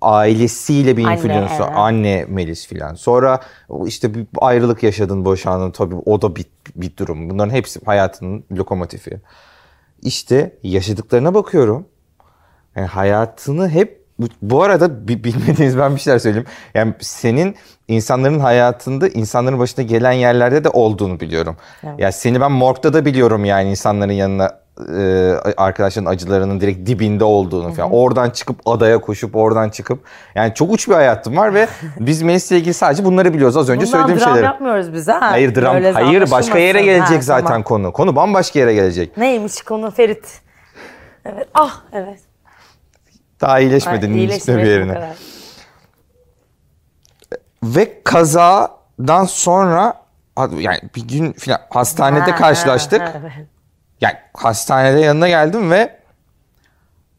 ailesiyle 0.00 0.96
bir 0.96 1.02
influencer. 1.02 1.60
Anne, 1.60 1.64
evet. 1.64 1.76
anne 1.76 2.24
Melis 2.28 2.66
filan. 2.66 2.94
Sonra 2.94 3.40
işte 3.86 4.14
bir 4.14 4.26
ayrılık 4.36 4.82
yaşadın, 4.82 5.24
boşandın. 5.24 5.70
Tabii 5.70 5.94
o 5.94 6.22
da 6.22 6.36
bir, 6.36 6.46
bir 6.76 6.96
durum. 6.96 7.30
Bunların 7.30 7.54
hepsi 7.54 7.80
hayatının 7.84 8.44
lokomotifi. 8.52 9.20
İşte 10.02 10.56
yaşadıklarına 10.62 11.34
bakıyorum. 11.34 11.86
Yani 12.76 12.86
hayatını 12.86 13.68
hep 13.68 13.98
bu, 14.42 14.62
arada 14.62 15.08
bi- 15.08 15.24
bilmediğiniz 15.24 15.78
ben 15.78 15.94
bir 15.94 16.00
şeyler 16.00 16.18
söyleyeyim. 16.18 16.46
Yani 16.74 16.94
senin 17.00 17.54
insanların 17.88 18.40
hayatında, 18.40 19.08
insanların 19.08 19.58
başına 19.58 19.84
gelen 19.84 20.12
yerlerde 20.12 20.64
de 20.64 20.68
olduğunu 20.68 21.20
biliyorum. 21.20 21.56
Evet. 21.84 22.00
Ya 22.00 22.12
seni 22.12 22.40
ben 22.40 22.52
morgda 22.52 22.92
da 22.92 23.04
biliyorum 23.04 23.44
yani 23.44 23.70
insanların 23.70 24.12
yanına 24.12 24.67
e, 24.98 25.32
arkadaşların 25.56 26.10
acılarının 26.10 26.60
direkt 26.60 26.88
dibinde 26.88 27.24
olduğunu 27.24 27.72
falan. 27.72 27.92
Oradan 27.92 28.30
çıkıp 28.30 28.56
adaya 28.66 29.00
koşup 29.00 29.36
oradan 29.36 29.70
çıkıp 29.70 29.98
yani 30.34 30.54
çok 30.54 30.70
uç 30.72 30.88
bir 30.88 30.94
hayatım 30.94 31.36
var 31.36 31.54
ve 31.54 31.68
biz 32.00 32.22
Melis'le 32.22 32.50
ilgili 32.52 32.74
sadece 32.74 33.04
bunları 33.04 33.34
biliyoruz. 33.34 33.56
Az 33.56 33.68
önce 33.68 33.86
Bundan 33.86 33.90
söylediğim 33.98 34.20
dram 34.20 34.28
şeyleri. 34.28 34.44
yapmıyoruz 34.44 34.92
biz 34.92 35.08
ha. 35.08 35.18
Hayır 35.20 35.54
dram, 35.54 35.74
Böyle 35.74 35.92
hayır 35.92 36.30
başka 36.30 36.58
yere 36.58 36.82
gelecek 36.82 37.16
Ha, 37.16 37.22
zaten 37.22 37.46
tamam. 37.46 37.62
konu. 37.62 37.92
Konu 37.92 38.16
bambaşka 38.16 38.58
yere 38.58 38.74
gelecek. 38.74 39.16
Neymiş 39.16 39.62
konu 39.62 39.90
Ferit? 39.90 40.40
Evet. 41.24 41.48
Ah 41.54 41.80
evet. 41.92 42.18
Daha 43.40 43.60
iyileşmedin 43.60 44.10
bir 44.14 44.18
iyileşmedi 44.18 44.62
bu 44.62 44.66
yerine. 44.66 44.94
kadar. 44.94 45.08
Ve 47.62 48.02
kazadan 48.04 49.24
sonra 49.24 49.94
yani 50.58 50.78
bir 50.96 51.08
gün 51.08 51.32
falan 51.32 51.60
hastanede 51.70 52.30
Ha, 52.30 52.36
karşılaştık. 52.36 53.00
ha, 53.00 53.12
evet. 53.20 53.32
Yani 54.00 54.16
hastanede 54.34 55.00
yanına 55.00 55.28
geldim 55.28 55.70
ve 55.70 55.98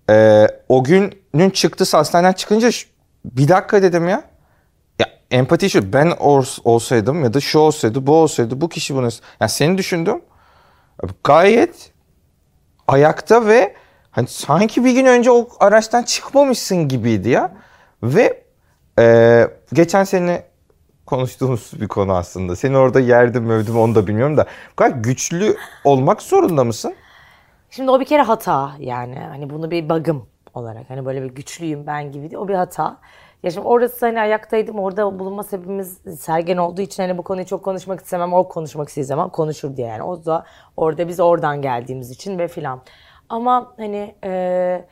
e, 0.10 0.48
o 0.70 0.84
günün 0.84 1.50
çıktısı 1.50 1.98
hastaneden 1.98 2.34
çıkınca 2.34 2.70
bir 3.26 3.48
dakika 3.48 3.82
dedim 3.82 4.08
ya. 4.08 4.24
Ya 5.00 5.08
empati 5.32 5.70
şu 5.70 5.94
ben 5.94 6.14
olsaydım 6.64 7.24
ya 7.24 7.34
da 7.34 7.40
şu 7.40 7.60
olsaydı 7.60 8.08
bu 8.08 8.16
olsaydı 8.16 8.62
bu 8.62 8.70
kişi 8.70 8.96
bunu 8.96 9.10
yani 9.40 9.50
seni 9.50 9.78
düşündüm. 9.78 10.22
Gayet 11.24 11.92
ayakta 12.88 13.48
ve 13.48 13.76
hani 14.12 14.28
sanki 14.28 14.86
bir 14.86 14.92
gün 14.92 15.06
önce 15.06 15.32
o 15.32 15.50
araçtan 15.60 16.04
çıkmamışsın 16.04 16.88
gibiydi 16.88 17.30
ya. 17.30 17.52
Ve 18.04 18.44
e, 19.00 19.48
geçen 19.74 20.04
sene 20.04 20.49
konuştuğumuz 21.10 21.72
bir 21.82 21.88
konu 21.88 22.14
aslında. 22.14 22.56
Seni 22.56 22.78
orada 22.78 23.00
yerdim 23.00 23.44
mövdüm 23.44 23.80
onu 23.80 23.96
da 23.96 24.08
bilmiyorum 24.08 24.38
da. 24.38 24.46
Bu 24.72 24.76
kadar 24.76 24.98
güçlü 24.98 25.58
olmak 25.84 26.22
zorunda 26.22 26.64
mısın? 26.64 26.94
Şimdi 27.70 27.92
o 27.92 28.00
bir 28.00 28.06
kere 28.06 28.22
hata 28.22 28.72
yani. 28.80 29.20
Hani 29.20 29.50
bunu 29.50 29.72
bir 29.72 29.90
bug'ım 29.90 30.26
olarak. 30.54 30.90
Hani 30.90 31.06
böyle 31.06 31.24
bir 31.24 31.30
güçlüyüm 31.30 31.88
ben 31.88 32.12
gibi 32.12 32.22
değil. 32.22 32.42
O 32.42 32.48
bir 32.48 32.54
hata. 32.54 32.98
Ya 33.44 33.52
şimdi 33.52 33.68
orası 33.68 34.06
hani 34.06 34.20
ayaktaydım. 34.20 34.80
Orada 34.80 35.20
bulunma 35.20 35.44
sebebimiz 35.44 35.98
Sergen 36.20 36.58
olduğu 36.58 36.82
için 36.82 37.04
hani 37.04 37.18
bu 37.18 37.24
konuyu 37.24 37.46
çok 37.46 37.64
konuşmak 37.64 38.00
istemem. 38.00 38.34
O 38.34 38.48
konuşmak 38.48 38.90
istediği 38.90 39.06
zaman 39.06 39.30
konuşur 39.30 39.78
diye 39.78 39.88
yani. 39.88 40.04
O 40.04 40.26
da 40.26 40.46
orada 40.78 41.08
biz 41.08 41.20
oradan 41.20 41.62
geldiğimiz 41.62 42.12
için 42.12 42.40
ve 42.40 42.48
filan. 42.48 42.82
Ama 43.30 43.74
hani 43.78 44.16
e, 44.24 44.86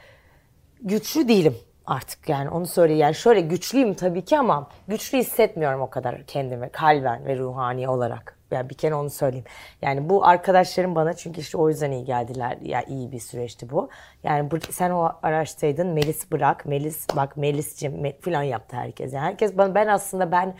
güçlü 0.81 1.27
değilim 1.27 1.55
artık 1.87 2.29
yani 2.29 2.49
onu 2.49 2.65
söyleyeyim. 2.67 3.01
Yani 3.01 3.15
şöyle 3.15 3.41
güçlüyüm 3.41 3.93
tabii 3.93 4.25
ki 4.25 4.37
ama 4.39 4.69
güçlü 4.87 5.17
hissetmiyorum 5.17 5.81
o 5.81 5.89
kadar 5.89 6.23
kendimi 6.23 6.69
kalben 6.69 7.25
ve 7.25 7.37
ruhani 7.37 7.89
olarak. 7.89 8.37
Yani 8.51 8.69
bir 8.69 8.75
kere 8.75 8.95
onu 8.95 9.09
söyleyeyim. 9.09 9.45
Yani 9.81 10.09
bu 10.09 10.25
arkadaşlarım 10.25 10.95
bana 10.95 11.13
çünkü 11.13 11.41
işte 11.41 11.57
o 11.57 11.69
yüzden 11.69 11.91
iyi 11.91 12.05
geldiler. 12.05 12.57
Ya 12.61 12.81
iyi 12.81 13.11
bir 13.11 13.19
süreçti 13.19 13.69
bu. 13.69 13.89
Yani 14.23 14.49
sen 14.71 14.91
o 14.91 15.11
araçtaydın. 15.23 15.87
Melis 15.87 16.31
bırak. 16.31 16.65
Melis 16.65 17.07
bak 17.15 17.37
Melis'cim 17.37 18.05
me- 18.05 18.21
falan 18.21 18.43
yaptı 18.43 18.75
herkes. 18.75 19.13
Yani 19.13 19.25
herkes 19.25 19.57
bana 19.57 19.75
ben 19.75 19.87
aslında 19.87 20.31
ben 20.31 20.55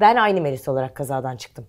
ben 0.00 0.16
aynı 0.16 0.40
Melis 0.40 0.68
olarak 0.68 0.94
kazadan 0.94 1.36
çıktım. 1.36 1.66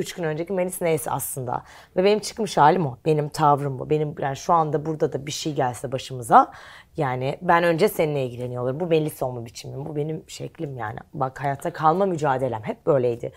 Üç 0.00 0.12
gün 0.12 0.24
önceki 0.24 0.52
Melis 0.52 0.80
neyse 0.80 1.10
aslında. 1.10 1.62
Ve 1.96 2.04
benim 2.04 2.18
çıkmış 2.20 2.56
halim 2.56 2.86
o. 2.86 2.96
Benim 3.04 3.28
tavrım 3.28 3.78
bu. 3.78 3.90
Benim 3.90 4.14
yani 4.18 4.36
şu 4.36 4.52
anda 4.52 4.86
burada 4.86 5.12
da 5.12 5.26
bir 5.26 5.32
şey 5.32 5.54
gelse 5.54 5.92
başımıza 5.92 6.52
yani 6.96 7.38
ben 7.42 7.64
önce 7.64 7.88
seninle 7.88 8.26
ilgileniyor 8.26 8.62
olurum. 8.62 8.80
Bu 8.80 8.86
Melis 8.86 9.22
olma 9.22 9.44
biçimim. 9.44 9.86
Bu 9.86 9.96
benim 9.96 10.24
şeklim 10.28 10.76
yani. 10.76 10.98
Bak 11.14 11.40
hayatta 11.42 11.72
kalma 11.72 12.06
mücadelem 12.06 12.62
hep 12.62 12.86
böyleydi. 12.86 13.32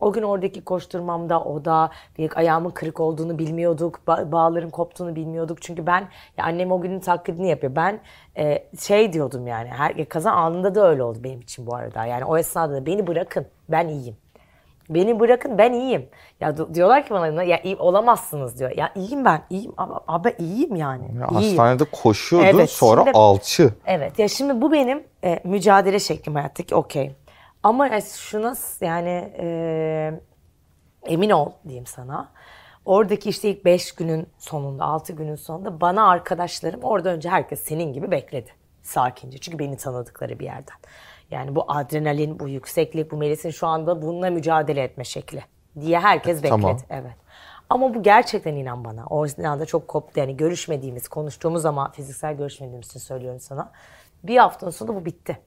O 0.00 0.12
gün 0.12 0.22
oradaki 0.22 0.64
koşturmamda 0.64 1.44
o 1.44 1.64
da 1.64 1.90
bir 2.18 2.36
ayağımın 2.36 2.70
kırık 2.70 3.00
olduğunu 3.00 3.38
bilmiyorduk. 3.38 4.00
Ba- 4.06 4.32
bağların 4.32 4.70
koptuğunu 4.70 5.16
bilmiyorduk. 5.16 5.62
Çünkü 5.62 5.86
ben 5.86 6.08
ya 6.38 6.44
annem 6.44 6.72
o 6.72 6.80
günün 6.80 7.00
taklidini 7.00 7.48
yapıyor. 7.48 7.76
Ben 7.76 8.00
e, 8.38 8.68
şey 8.80 9.12
diyordum 9.12 9.46
yani. 9.46 9.68
Her 9.68 10.08
kaza 10.08 10.30
anında 10.30 10.74
da 10.74 10.88
öyle 10.88 11.02
oldu 11.02 11.18
benim 11.24 11.40
için 11.40 11.66
bu 11.66 11.74
arada. 11.74 12.04
Yani 12.04 12.24
o 12.24 12.38
esnada 12.38 12.74
da 12.74 12.86
beni 12.86 13.06
bırakın. 13.06 13.46
Ben 13.68 13.88
iyiyim. 13.88 14.16
Beni 14.90 15.20
bırakın 15.20 15.58
ben 15.58 15.72
iyiyim. 15.72 16.08
Ya 16.40 16.56
di- 16.56 16.74
diyorlar 16.74 17.04
ki 17.06 17.10
bana 17.10 17.42
ya 17.42 17.60
iyi 17.62 17.76
olamazsınız 17.76 18.58
diyor. 18.58 18.70
Ya 18.76 18.92
iyiyim 18.94 19.24
ben. 19.24 19.42
iyiyim 19.50 19.72
ama 19.76 20.00
abi 20.08 20.34
iyiyim 20.38 20.76
yani. 20.76 21.04
Ya 21.04 21.10
iyiyim. 21.40 21.58
hastanede 21.58 21.84
koşuyordun 21.84 22.48
Evet, 22.48 22.70
sonra 22.70 23.00
şimdi- 23.04 23.18
alçı. 23.18 23.74
Evet 23.86 24.18
ya 24.18 24.28
şimdi 24.28 24.62
bu 24.62 24.72
benim 24.72 25.04
e, 25.24 25.40
mücadele 25.44 25.98
şeklim 25.98 26.34
hayattaki 26.34 26.74
okey. 26.74 27.14
Ama 27.62 27.86
ya 27.86 28.00
şuna 28.00 28.54
s- 28.54 28.86
yani 28.86 29.32
e, 29.38 30.12
emin 31.06 31.30
ol 31.30 31.50
diyeyim 31.68 31.86
sana. 31.86 32.28
Oradaki 32.84 33.28
işte 33.28 33.50
ilk 33.50 33.64
5 33.64 33.92
günün 33.94 34.26
sonunda, 34.38 34.84
6 34.84 35.12
günün 35.12 35.34
sonunda 35.36 35.80
bana 35.80 36.08
arkadaşlarım 36.08 36.80
orada 36.82 37.08
önce 37.08 37.28
herkes 37.28 37.60
senin 37.60 37.92
gibi 37.92 38.10
bekledi. 38.10 38.50
Sakince. 38.82 39.38
Çünkü 39.38 39.58
beni 39.58 39.76
tanıdıkları 39.76 40.38
bir 40.38 40.44
yerden. 40.44 40.76
Yani 41.30 41.56
bu 41.56 41.64
adrenalin, 41.68 42.40
bu 42.40 42.48
yükseklik, 42.48 43.10
bu 43.10 43.16
Melis'in 43.16 43.50
şu 43.50 43.66
anda 43.66 44.02
bununla 44.02 44.30
mücadele 44.30 44.82
etme 44.82 45.04
şekli 45.04 45.44
diye 45.80 46.00
herkes 46.00 46.36
bekledi. 46.36 46.50
Tamam. 46.50 46.76
Evet. 46.90 47.16
Ama 47.70 47.94
bu 47.94 48.02
gerçekten 48.02 48.54
inan 48.54 48.84
bana. 48.84 49.06
O 49.06 49.26
esnada 49.26 49.66
çok 49.66 49.88
koptu. 49.88 50.20
Yani 50.20 50.36
görüşmediğimiz, 50.36 51.08
konuştuğumuz 51.08 51.66
ama 51.66 51.90
fiziksel 51.90 52.36
görüşmediğimiz 52.36 52.86
için 52.86 53.00
söylüyorum 53.00 53.40
sana. 53.40 53.72
Bir 54.22 54.36
haftanın 54.36 54.70
sonunda 54.70 55.00
bu 55.00 55.04
bitti. 55.04 55.38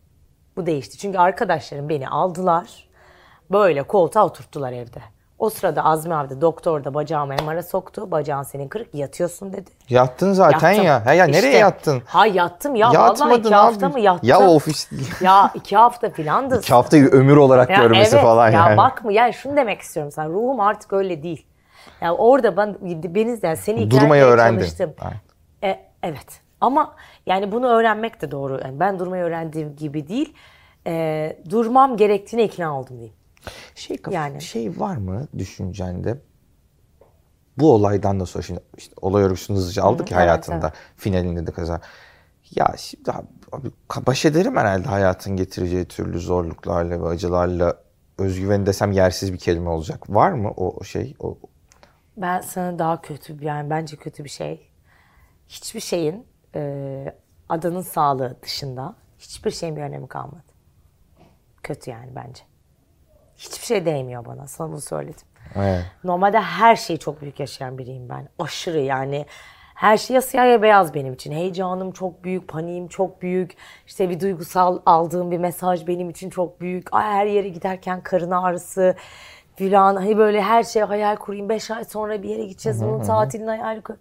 Bu 0.58 0.66
değişti. 0.66 0.98
Çünkü 0.98 1.18
arkadaşlarım 1.18 1.90
beni 1.90 2.10
aldılar. 2.10 2.90
Böyle 3.52 3.84
koltuğa 3.84 4.26
oturttular 4.26 4.74
evde. 4.74 5.00
O 5.40 5.50
sırada 5.50 5.84
Azmi 5.86 6.16
abi 6.16 6.30
de 6.30 6.42
doktor 6.42 6.84
da 6.84 6.94
bacağımı 6.94 7.34
MR'a 7.46 7.64
soktu. 7.64 8.12
Bacağın 8.12 8.44
senin 8.44 8.68
kırık 8.68 8.96
yatıyorsun 8.96 9.54
dedi. 9.54 9.70
Yattın 9.90 10.34
zaten 10.34 10.72
Yattım. 10.72 10.86
ya. 10.86 11.06
Ha 11.06 11.14
ya 11.14 11.26
nereye 11.26 11.48
İşte, 11.48 11.58
yattın? 11.58 12.02
Ha 12.06 12.26
yattım 12.26 12.76
ya. 12.76 12.88
Vallahi 12.90 12.96
Yatmadın 13.08 13.40
iki 13.40 13.56
hafta 13.56 13.86
abi. 13.88 13.94
mı 13.94 14.00
yattım? 14.00 14.30
Ya 14.30 14.40
ofis 14.50 14.90
Ya 15.22 15.52
iki 15.54 15.78
hafta 15.78 16.10
filandı. 16.10 16.58
iki 16.60 16.74
haftayı 16.74 17.06
ömür 17.08 17.38
olarak 17.38 17.70
Ya 17.70 17.78
görmesi 17.78 18.16
evet, 18.16 18.26
falan 18.26 18.50
ya 18.50 18.60
yani. 18.60 18.78
bak 18.78 19.06
mı 19.06 19.14
yani 19.14 19.34
şunu 19.34 19.56
demek 19.56 19.82
istiyorum 19.82 20.12
sana 20.12 20.30
ruhum 20.30 20.60
artık 20.60 20.94
öyle 20.94 21.24
değil. 21.24 21.46
Ya 22.02 22.14
orada 22.16 22.58
ben 22.58 22.76
beni 23.16 23.40
yani 23.44 23.58
seni 23.58 23.82
ikna 23.82 24.38
çalıştım. 24.38 24.94
Aynen. 25.00 25.20
E, 25.74 25.80
evet 26.04 26.42
ama 26.62 26.96
yani 27.26 27.52
bunu 27.52 27.68
öğrenmek 27.68 28.22
de 28.22 28.32
doğru. 28.32 28.60
Yani 28.64 28.80
ben 28.80 29.00
durmayı 29.00 29.24
öğrendiğim 29.24 29.76
gibi 29.76 30.08
değil. 30.08 30.34
E, 30.88 31.38
durmam 31.50 31.98
gerektiğine 31.98 32.44
ikna 32.46 32.80
oldum 32.80 32.96
diyeyim. 32.98 33.19
Şey, 33.76 33.98
Yani. 34.12 34.42
şey 34.42 34.80
var 34.80 34.98
mı 34.98 35.28
düşüncende? 35.38 36.18
Bu 37.58 37.74
olaydan 37.74 38.20
da 38.20 38.26
sonra 38.26 38.44
şimdi 38.44 38.60
işte 38.78 38.96
olay 39.02 39.24
örgüsünü 39.24 39.58
hızlıca 39.58 39.84
aldık 39.84 40.12
ya 40.12 40.18
evet, 40.18 40.28
hayatında. 40.28 40.72
Finalinde 40.98 41.48
de 41.48 41.52
kaza. 41.52 41.82
Ya 42.56 42.74
şimdi 42.78 43.12
abi, 43.52 43.72
baş 44.08 44.26
ederim 44.26 44.58
herhalde 44.58 44.88
hayatın 44.88 45.36
getireceği 45.36 45.86
türlü 45.86 46.20
zorluklarla 46.20 47.04
ve 47.04 47.08
acılarla. 47.08 47.78
Özgüven 48.18 48.66
desem 48.66 48.92
yersiz 48.92 49.34
bir 49.34 49.38
kelime 49.38 49.70
olacak. 49.70 50.10
Var 50.10 50.32
mı 50.32 50.52
o 50.58 50.76
o 50.80 50.84
şey? 50.84 51.16
O, 51.20 51.38
Ben 52.18 52.42
sana 52.42 52.80
daha 52.80 53.02
kötü 53.02 53.46
yani 53.46 53.70
bence 53.70 53.98
kötü 53.98 54.24
bir 54.24 54.30
şey. 54.30 54.70
Hiçbir 55.48 55.80
şeyin 55.80 56.28
e, 56.56 57.16
adanın 57.50 57.82
sağlığı 57.82 58.38
dışında 58.44 58.96
hiçbir 59.20 59.52
şeyin 59.52 59.76
bir 59.76 59.82
önemi 59.82 60.08
kalmadı. 60.08 60.44
Kötü 61.64 61.92
yani 61.92 62.16
bence. 62.16 62.49
Hiçbir 63.40 63.66
şey 63.66 63.86
değmiyor 63.86 64.26
bana. 64.26 64.48
Sana 64.48 64.72
bunu 64.72 64.82
söyledim. 64.82 65.28
evet. 65.56 65.86
Normalde 66.04 66.40
her 66.40 66.76
şeyi 66.76 67.00
çok 67.00 67.22
büyük 67.22 67.40
yaşayan 67.40 67.78
biriyim 67.78 68.10
ben. 68.10 68.30
Aşırı 68.40 68.80
yani. 68.80 69.26
Her 69.76 69.98
şey 69.98 70.16
ya 70.16 70.22
siyah 70.22 70.48
ya 70.52 70.62
beyaz 70.62 70.94
benim 70.94 71.14
için. 71.14 71.32
Heyecanım 71.32 71.92
çok 71.92 72.24
büyük, 72.24 72.48
paniğim 72.48 72.88
çok 72.88 73.22
büyük. 73.22 73.58
İşte 73.88 74.10
bir 74.10 74.20
duygusal 74.20 74.80
aldığım 74.86 75.32
bir 75.32 75.38
mesaj 75.38 75.88
benim 75.88 76.10
için 76.10 76.30
çok 76.30 76.62
büyük. 76.62 76.88
Ay, 76.94 77.04
Her 77.04 77.26
yere 77.26 77.50
giderken 77.50 78.02
karın 78.04 78.32
ağrısı 78.32 78.96
filan. 79.56 79.96
Hani 79.96 80.18
böyle 80.18 80.42
her 80.42 80.64
şey 80.64 80.82
hayal 80.82 81.16
kurayım. 81.16 81.50
Beş 81.50 81.72
ay 81.72 81.84
sonra 81.84 82.24
bir 82.24 82.30
yere 82.30 82.46
gideceğiz. 82.46 82.84
Onun 82.84 83.02
tatilini 83.04 83.50
hayal 83.50 83.82
kur. 83.82 83.96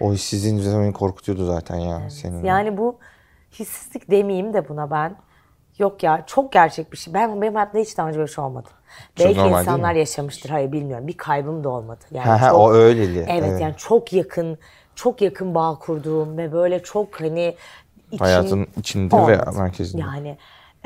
O 0.00 0.14
sizin 0.14 0.80
beni 0.80 0.92
korkutuyordu 0.92 1.46
zaten 1.46 1.76
ya. 1.76 2.10
Senin. 2.10 2.44
Yani 2.44 2.76
bu 2.76 2.98
hissizlik 3.52 4.10
demeyeyim 4.10 4.52
de 4.52 4.68
buna 4.68 4.90
ben. 4.90 5.16
Yok 5.78 6.02
ya 6.02 6.24
çok 6.26 6.52
gerçek 6.52 6.92
bir 6.92 6.96
şey. 6.96 7.14
Ben 7.14 7.42
benim 7.42 7.54
hayatımda 7.54 7.82
hiç 7.84 7.98
daha 7.98 8.08
önce 8.08 8.18
böyle 8.18 8.28
bir 8.28 8.32
şey 8.32 8.44
olmadı. 8.44 8.68
Belki 9.18 9.38
normal 9.38 9.44
değil 9.44 9.58
insanlar 9.60 9.94
yaşamıştır. 9.94 10.50
Hayır 10.50 10.72
bilmiyorum. 10.72 11.06
Bir 11.06 11.16
kaybım 11.16 11.64
da 11.64 11.68
olmadı. 11.68 12.04
Yani 12.10 12.26
ha, 12.26 12.54
o 12.54 12.72
öyleli, 12.72 13.18
Evet, 13.28 13.44
evet. 13.48 13.60
yani 13.60 13.74
çok 13.76 14.12
yakın 14.12 14.58
çok 14.94 15.20
yakın 15.20 15.54
bağ 15.54 15.78
kurduğum 15.78 16.38
ve 16.38 16.52
böyle 16.52 16.82
çok 16.82 17.20
hani 17.20 17.56
içim 18.12 18.26
Hayatın 18.26 18.66
içinde 18.76 19.26
ve 19.26 19.40
merkezinde. 19.58 20.02
Yani 20.02 20.36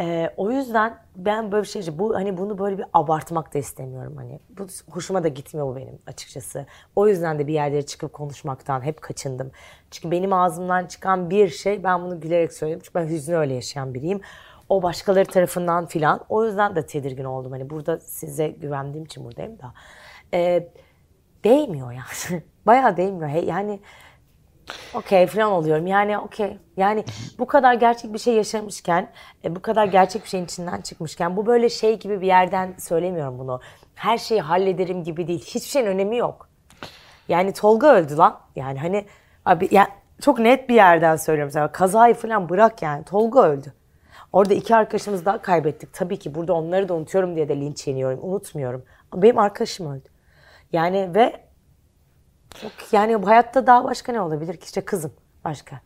Ee, 0.02 0.30
o 0.36 0.50
yüzden 0.50 0.98
ben 1.16 1.52
böyle 1.52 1.62
bir 1.62 1.68
şey 1.68 1.98
bu 1.98 2.14
hani 2.14 2.36
bunu 2.36 2.58
böyle 2.58 2.78
bir 2.78 2.84
abartmak 2.94 3.54
da 3.54 3.58
istemiyorum 3.58 4.14
hani 4.16 4.40
bu 4.58 4.66
hoşuma 4.90 5.24
da 5.24 5.28
gitmiyor 5.28 5.66
bu 5.66 5.76
benim 5.76 5.98
açıkçası. 6.06 6.66
O 6.96 7.08
yüzden 7.08 7.38
de 7.38 7.46
bir 7.46 7.52
yerlere 7.52 7.86
çıkıp 7.86 8.12
konuşmaktan 8.12 8.80
hep 8.80 9.02
kaçındım. 9.02 9.50
Çünkü 9.90 10.10
benim 10.10 10.32
ağzımdan 10.32 10.86
çıkan 10.86 11.30
bir 11.30 11.48
şey 11.48 11.84
ben 11.84 12.02
bunu 12.02 12.20
gülerek 12.20 12.52
söylüyorum 12.52 12.82
çünkü 12.86 12.98
ben 12.98 13.14
hüznü 13.14 13.36
öyle 13.36 13.54
yaşayan 13.54 13.94
biriyim. 13.94 14.20
O 14.70 14.82
başkaları 14.82 15.24
tarafından 15.24 15.86
filan. 15.86 16.24
O 16.28 16.44
yüzden 16.44 16.76
de 16.76 16.86
tedirgin 16.86 17.24
oldum. 17.24 17.52
Hani 17.52 17.70
burada 17.70 17.98
size 17.98 18.48
güvendiğim 18.48 19.04
için 19.04 19.24
buradayım 19.24 19.58
da. 19.58 19.72
Ee, 20.34 20.68
değmiyor 21.44 21.92
yani. 21.92 22.42
Bayağı 22.66 22.96
değmiyor. 22.96 23.30
Yani 23.30 23.80
okey 24.94 25.26
falan 25.26 25.52
oluyorum. 25.52 25.86
Yani 25.86 26.18
okey. 26.18 26.58
Yani 26.76 27.04
bu 27.38 27.46
kadar 27.46 27.74
gerçek 27.74 28.12
bir 28.12 28.18
şey 28.18 28.34
yaşamışken, 28.34 29.10
e, 29.44 29.56
bu 29.56 29.62
kadar 29.62 29.84
gerçek 29.86 30.24
bir 30.24 30.28
şeyin 30.28 30.44
içinden 30.44 30.80
çıkmışken 30.80 31.36
bu 31.36 31.46
böyle 31.46 31.68
şey 31.68 31.98
gibi 31.98 32.20
bir 32.20 32.26
yerden 32.26 32.74
söylemiyorum 32.78 33.38
bunu. 33.38 33.60
Her 33.94 34.18
şeyi 34.18 34.40
hallederim 34.40 35.04
gibi 35.04 35.26
değil. 35.26 35.44
Hiçbir 35.44 35.70
şeyin 35.70 35.86
önemi 35.86 36.16
yok. 36.16 36.48
Yani 37.28 37.52
Tolga 37.52 37.94
öldü 37.94 38.16
lan. 38.16 38.40
Yani 38.56 38.78
hani 38.78 39.06
abi 39.44 39.68
ya 39.70 39.88
çok 40.20 40.38
net 40.38 40.68
bir 40.68 40.74
yerden 40.74 41.16
söylüyorum 41.16 41.50
sana. 41.52 41.72
Kazayı 41.72 42.14
falan 42.14 42.48
bırak 42.48 42.82
yani. 42.82 43.04
Tolga 43.04 43.42
öldü. 43.42 43.72
Orada 44.32 44.54
iki 44.54 44.76
arkadaşımız 44.76 45.24
daha 45.24 45.42
kaybettik. 45.42 45.92
Tabii 45.92 46.18
ki 46.18 46.34
burada 46.34 46.52
onları 46.52 46.88
da 46.88 46.94
unutuyorum 46.94 47.36
diye 47.36 47.48
de 47.48 47.56
linç 47.56 47.86
yeniyorum. 47.86 48.18
Unutmuyorum. 48.22 48.84
Benim 49.14 49.38
arkadaşım 49.38 49.92
öldü. 49.92 50.08
Yani 50.72 51.14
ve 51.14 51.44
çok, 52.62 52.72
yani 52.92 53.16
hayatta 53.16 53.66
daha 53.66 53.84
başka 53.84 54.12
ne 54.12 54.20
olabilir 54.20 54.56
ki? 54.56 54.64
İşte 54.64 54.84
kızım 54.84 55.12
başka. 55.44 55.80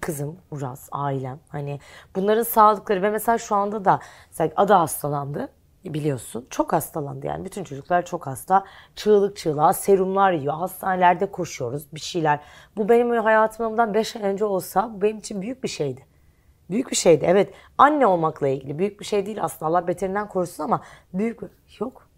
Kızım, 0.00 0.36
Uraz, 0.50 0.88
ailem. 0.92 1.40
Hani 1.48 1.80
bunların 2.16 2.42
sağlıkları 2.42 3.02
ve 3.02 3.10
mesela 3.10 3.38
şu 3.38 3.56
anda 3.56 3.84
da 3.84 4.00
mesela 4.30 4.50
adı 4.56 4.72
hastalandı 4.72 5.48
biliyorsun. 5.84 6.46
Çok 6.50 6.72
hastalandı 6.72 7.26
yani. 7.26 7.44
Bütün 7.44 7.64
çocuklar 7.64 8.06
çok 8.06 8.26
hasta. 8.26 8.64
Çığlık 8.96 9.36
çığlığa 9.36 9.72
serumlar 9.72 10.32
yiyor. 10.32 10.54
Hastanelerde 10.54 11.30
koşuyoruz 11.30 11.86
bir 11.94 12.00
şeyler. 12.00 12.40
Bu 12.76 12.88
benim 12.88 13.10
hayatımdan 13.10 13.94
5 13.94 14.16
ay 14.16 14.22
önce 14.22 14.44
olsa 14.44 14.90
benim 14.94 15.18
için 15.18 15.42
büyük 15.42 15.64
bir 15.64 15.68
şeydi. 15.68 16.07
Büyük 16.70 16.90
bir 16.90 16.96
şeydi 16.96 17.24
evet. 17.28 17.54
Anne 17.78 18.06
olmakla 18.06 18.48
ilgili 18.48 18.78
büyük 18.78 19.00
bir 19.00 19.04
şey 19.04 19.26
değil 19.26 19.44
aslında. 19.44 19.66
Allah 19.70 19.86
beterinden 19.86 20.28
korusun 20.28 20.64
ama 20.64 20.82
büyük 21.14 21.40
yok. 21.78 22.08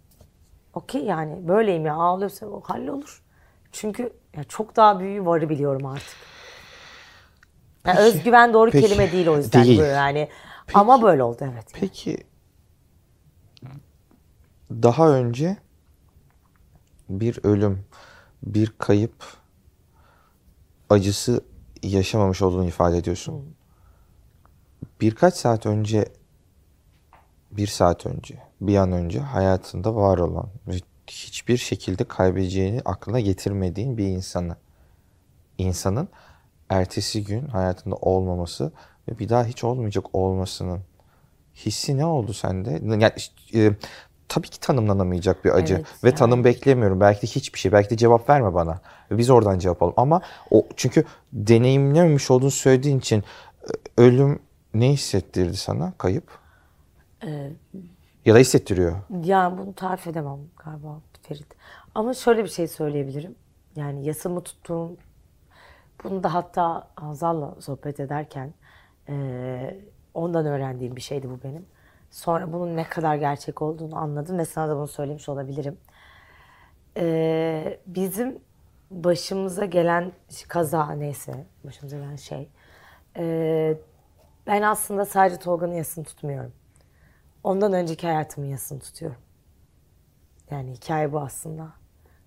Okey 0.74 1.04
yani 1.04 1.48
böyleyim 1.48 1.86
ya 1.86 1.94
ağlıyorsa 1.94 2.46
o 2.46 2.60
hallolur. 2.60 3.22
Çünkü 3.72 4.12
ya 4.36 4.44
çok 4.44 4.76
daha 4.76 5.00
büyüğü 5.00 5.26
varı 5.26 5.48
biliyorum 5.48 5.86
artık. 5.86 6.16
Yani 7.86 7.96
Peki, 7.96 8.08
özgüven 8.08 8.52
doğru 8.52 8.70
peki. 8.70 8.86
kelime 8.86 9.12
değil 9.12 9.26
o 9.26 9.36
yüzden 9.36 9.64
Değil. 9.64 9.78
böyle 9.78 9.92
yani. 9.92 10.28
Ama 10.74 11.02
böyle 11.02 11.22
oldu 11.22 11.38
evet. 11.52 11.66
Peki 11.72 12.16
daha 14.70 15.10
önce 15.10 15.56
bir 17.08 17.40
ölüm, 17.42 17.84
bir 18.42 18.72
kayıp 18.78 19.24
acısı 20.90 21.44
yaşamamış 21.82 22.42
olduğunu 22.42 22.66
ifade 22.66 22.98
ediyorsun. 22.98 23.56
Birkaç 25.00 25.34
saat 25.34 25.66
önce, 25.66 26.04
bir 27.50 27.66
saat 27.66 28.06
önce, 28.06 28.34
bir 28.60 28.76
an 28.76 28.92
önce 28.92 29.20
hayatında 29.20 29.94
var 29.94 30.18
olan 30.18 30.48
ve 30.68 30.74
hiçbir 31.06 31.56
şekilde 31.56 32.04
kaybedeceğini 32.04 32.80
aklına 32.84 33.20
getirmediğin 33.20 33.98
bir 33.98 34.06
insanı, 34.06 34.56
insanın 35.58 36.08
ertesi 36.68 37.24
gün 37.24 37.46
hayatında 37.46 37.94
olmaması 37.96 38.72
ve 39.08 39.18
bir 39.18 39.28
daha 39.28 39.44
hiç 39.44 39.64
olmayacak 39.64 40.04
olmasının 40.12 40.80
hissi 41.54 41.96
ne 41.96 42.04
oldu 42.04 42.32
sende? 42.32 42.70
Yani, 42.82 43.12
e, 43.54 43.72
tabii 44.28 44.48
ki 44.48 44.60
tanımlanamayacak 44.60 45.44
bir 45.44 45.50
acı 45.50 45.74
Evet, 45.74 45.86
ve 46.04 46.08
yani. 46.08 46.18
tanım 46.18 46.44
beklemiyorum. 46.44 47.00
Belki 47.00 47.22
de 47.22 47.26
hiçbir 47.26 47.58
şey. 47.58 47.72
Belki 47.72 47.90
de 47.90 47.96
cevap 47.96 48.28
verme 48.28 48.54
bana. 48.54 48.80
Biz 49.10 49.30
oradan 49.30 49.58
cevap 49.58 49.82
alalım. 49.82 49.94
Ama 49.96 50.20
o 50.50 50.66
çünkü 50.76 51.04
deneyimlememiş 51.32 52.30
olduğunu 52.30 52.50
söylediğin 52.50 52.98
için 52.98 53.24
e, 53.62 54.02
ölüm 54.02 54.38
ne 54.74 54.88
hissettirdi 54.92 55.56
sana? 55.56 55.92
Kayıp? 55.98 56.38
Ee, 57.24 57.50
Ya 58.24 58.34
da 58.34 58.38
hissettiriyor. 58.38 58.96
Yani 59.24 59.58
bunu 59.58 59.74
tarif 59.74 60.06
edemem 60.06 60.38
galiba 60.64 61.00
Ferit. 61.22 61.46
Ama 61.94 62.14
şöyle 62.14 62.44
bir 62.44 62.48
şey 62.48 62.68
söyleyebilirim. 62.68 63.34
Yani 63.76 64.06
yasamı 64.06 64.40
tuttuğum, 64.42 64.96
bunu 66.04 66.22
da 66.22 66.34
hatta 66.34 66.88
Hazal'la 66.96 67.54
sohbet 67.60 68.00
ederken 68.00 68.54
eee, 69.08 69.80
ondan 70.14 70.46
öğrendiğim 70.46 70.96
bir 70.96 71.00
şeydi 71.00 71.30
bu 71.30 71.38
benim. 71.44 71.66
Sonra 72.10 72.52
bunun 72.52 72.76
ne 72.76 72.84
kadar 72.84 73.16
gerçek 73.16 73.62
olduğunu 73.62 73.96
anladım 73.96 74.38
ve 74.38 74.44
sana 74.44 74.68
da 74.68 74.76
bunu 74.76 74.88
söylemiş 74.88 75.28
olabilirim. 75.28 75.78
Eee, 76.96 77.80
bizim 77.86 78.38
başımıza 78.90 79.64
gelen 79.64 80.12
kaza 80.48 80.92
neyse, 80.92 81.44
başımıza 81.64 81.96
gelen 81.96 82.16
şey. 82.16 82.48
eee, 83.16 83.78
ben 84.46 84.62
aslında 84.62 85.04
sadece 85.04 85.36
Tolga'nın 85.36 85.74
yasını 85.74 86.04
tutmuyorum. 86.04 86.52
Ondan 87.44 87.72
önceki 87.72 88.06
hayatımın 88.06 88.48
yasını 88.48 88.80
tutuyorum. 88.80 89.18
Yani 90.50 90.72
hikaye 90.72 91.12
bu 91.12 91.20
aslında. 91.20 91.72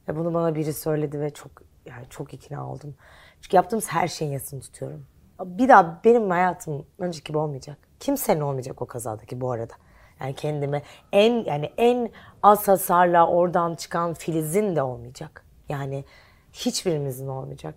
Ve 0.07 0.15
bunu 0.15 0.33
bana 0.33 0.55
biri 0.55 0.73
söyledi 0.73 1.19
ve 1.19 1.29
çok 1.29 1.51
yani 1.85 2.05
çok 2.09 2.33
ikna 2.33 2.71
oldum. 2.71 2.95
Çünkü 3.41 3.55
yaptığımız 3.55 3.87
her 3.87 4.07
şeyin 4.07 4.31
yasını 4.31 4.61
tutuyorum. 4.61 5.05
Bir 5.45 5.69
daha 5.69 6.01
benim 6.03 6.29
hayatım 6.29 6.85
önceki 6.99 7.23
gibi 7.23 7.37
olmayacak. 7.37 7.77
Kimsenin 7.99 8.41
olmayacak 8.41 8.81
o 8.81 8.85
kazadaki 8.85 9.41
bu 9.41 9.51
arada. 9.51 9.73
Yani 10.19 10.35
kendime 10.35 10.81
en 11.11 11.45
yani 11.45 11.65
en 11.77 12.09
az 12.43 12.67
hasarla 12.67 13.27
oradan 13.27 13.75
çıkan 13.75 14.13
Filiz'in 14.13 14.75
de 14.75 14.81
olmayacak. 14.81 15.45
Yani 15.69 16.05
hiçbirimizin 16.53 17.27
olmayacak. 17.27 17.75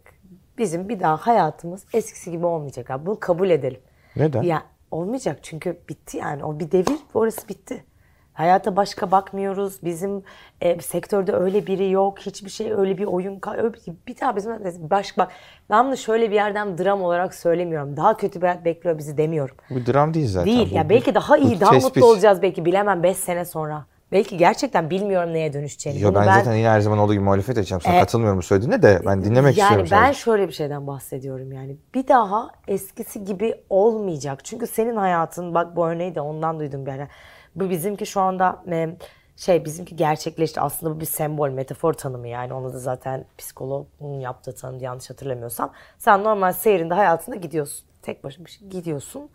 Bizim 0.58 0.88
bir 0.88 1.00
daha 1.00 1.16
hayatımız 1.16 1.86
eskisi 1.92 2.30
gibi 2.30 2.46
olmayacak. 2.46 2.90
Abi. 2.90 3.06
Bunu 3.06 3.20
kabul 3.20 3.50
edelim. 3.50 3.80
Neden? 4.16 4.42
Ya 4.42 4.62
olmayacak 4.90 5.38
çünkü 5.42 5.78
bitti 5.88 6.16
yani. 6.16 6.44
O 6.44 6.58
bir 6.60 6.70
devir 6.70 6.98
orası 7.14 7.48
bitti. 7.48 7.84
Hayata 8.32 8.76
başka 8.76 9.10
bakmıyoruz. 9.10 9.78
Bizim 9.84 10.22
e, 10.60 10.80
sektörde 10.80 11.32
öyle 11.32 11.66
biri 11.66 11.90
yok. 11.90 12.18
Hiçbir 12.18 12.50
şey 12.50 12.72
öyle 12.72 12.98
bir 12.98 13.04
oyun. 13.04 13.40
Öyle 13.56 13.72
bir, 13.74 13.80
bir 14.06 14.20
daha 14.20 14.36
bizim 14.36 14.52
baş 14.90 15.18
bak. 15.18 15.32
Ben 15.70 15.86
bunu 15.86 15.96
şöyle 15.96 16.30
bir 16.30 16.34
yerden 16.34 16.78
dram 16.78 17.02
olarak 17.02 17.34
söylemiyorum. 17.34 17.96
Daha 17.96 18.16
kötü 18.16 18.40
bir 18.42 18.46
hayat 18.46 18.64
bekliyor 18.64 18.98
bizi 18.98 19.16
demiyorum. 19.18 19.56
Bu 19.70 19.86
dram 19.92 20.14
değil 20.14 20.28
zaten. 20.28 20.46
Değil. 20.52 20.70
Bu- 20.70 20.74
ya 20.74 20.88
belki 20.88 21.14
daha 21.14 21.36
iyi, 21.36 21.56
bu 21.56 21.60
daha 21.60 21.70
tespit. 21.70 21.96
mutlu 21.96 22.10
olacağız 22.10 22.42
belki 22.42 22.64
bilemem 22.64 23.02
5 23.02 23.16
sene 23.16 23.44
sonra. 23.44 23.86
Belki 24.12 24.36
gerçekten 24.36 24.90
bilmiyorum 24.90 25.32
neye 25.32 25.52
dönüşeceğini. 25.52 26.00
Yo, 26.00 26.08
Bunu 26.10 26.16
ben, 26.20 26.24
zaten 26.38 26.54
yine 26.54 26.68
her 26.68 26.80
zaman 26.80 26.98
olduğu 26.98 27.12
gibi 27.14 27.24
muhalefet 27.24 27.58
edeceğim. 27.58 27.80
Sana 27.80 27.94
E, 27.96 28.00
katılmıyorum 28.00 28.38
bu 28.38 28.42
söylediğine 28.42 28.82
de 28.82 29.00
ben 29.06 29.24
dinlemek 29.24 29.58
yani 29.58 29.66
istiyorum. 29.68 29.88
ben 29.92 30.04
sadece. 30.04 30.18
şöyle 30.20 30.48
bir 30.48 30.52
şeyden 30.52 30.86
bahsediyorum 30.86 31.52
yani. 31.52 31.76
Bir 31.94 32.08
daha 32.08 32.50
eskisi 32.68 33.24
gibi 33.24 33.54
olmayacak. 33.70 34.44
Çünkü 34.44 34.66
senin 34.66 34.96
hayatın 34.96 35.54
bak 35.54 35.76
bu 35.76 35.86
örneği 35.88 36.14
de 36.14 36.20
ondan 36.20 36.58
duydum 36.60 36.86
bir 36.86 36.90
ara. 36.90 37.08
Bu 37.54 37.70
bizimki 37.70 38.06
şu 38.06 38.20
anda 38.20 38.62
e, 38.70 38.96
şey 39.36 39.64
bizimki 39.64 39.96
gerçekleşti. 39.96 40.60
Aslında 40.60 40.96
bu 40.96 41.00
bir 41.00 41.06
sembol, 41.06 41.50
metafor 41.50 41.92
tanımı 41.92 42.28
yani. 42.28 42.52
Onu 42.54 42.72
da 42.72 42.78
zaten 42.78 43.24
psikologun 43.38 44.20
yaptığı 44.20 44.54
tanım 44.54 44.80
yanlış 44.80 45.10
hatırlamıyorsam. 45.10 45.72
Sen 45.98 46.24
normal 46.24 46.52
seyrinde 46.52 46.94
hayatında 46.94 47.36
gidiyorsun. 47.36 47.86
Tek 48.02 48.24
başına 48.24 48.44
bir 48.46 48.50
şey 48.50 48.68
gidiyorsun. 48.68 49.28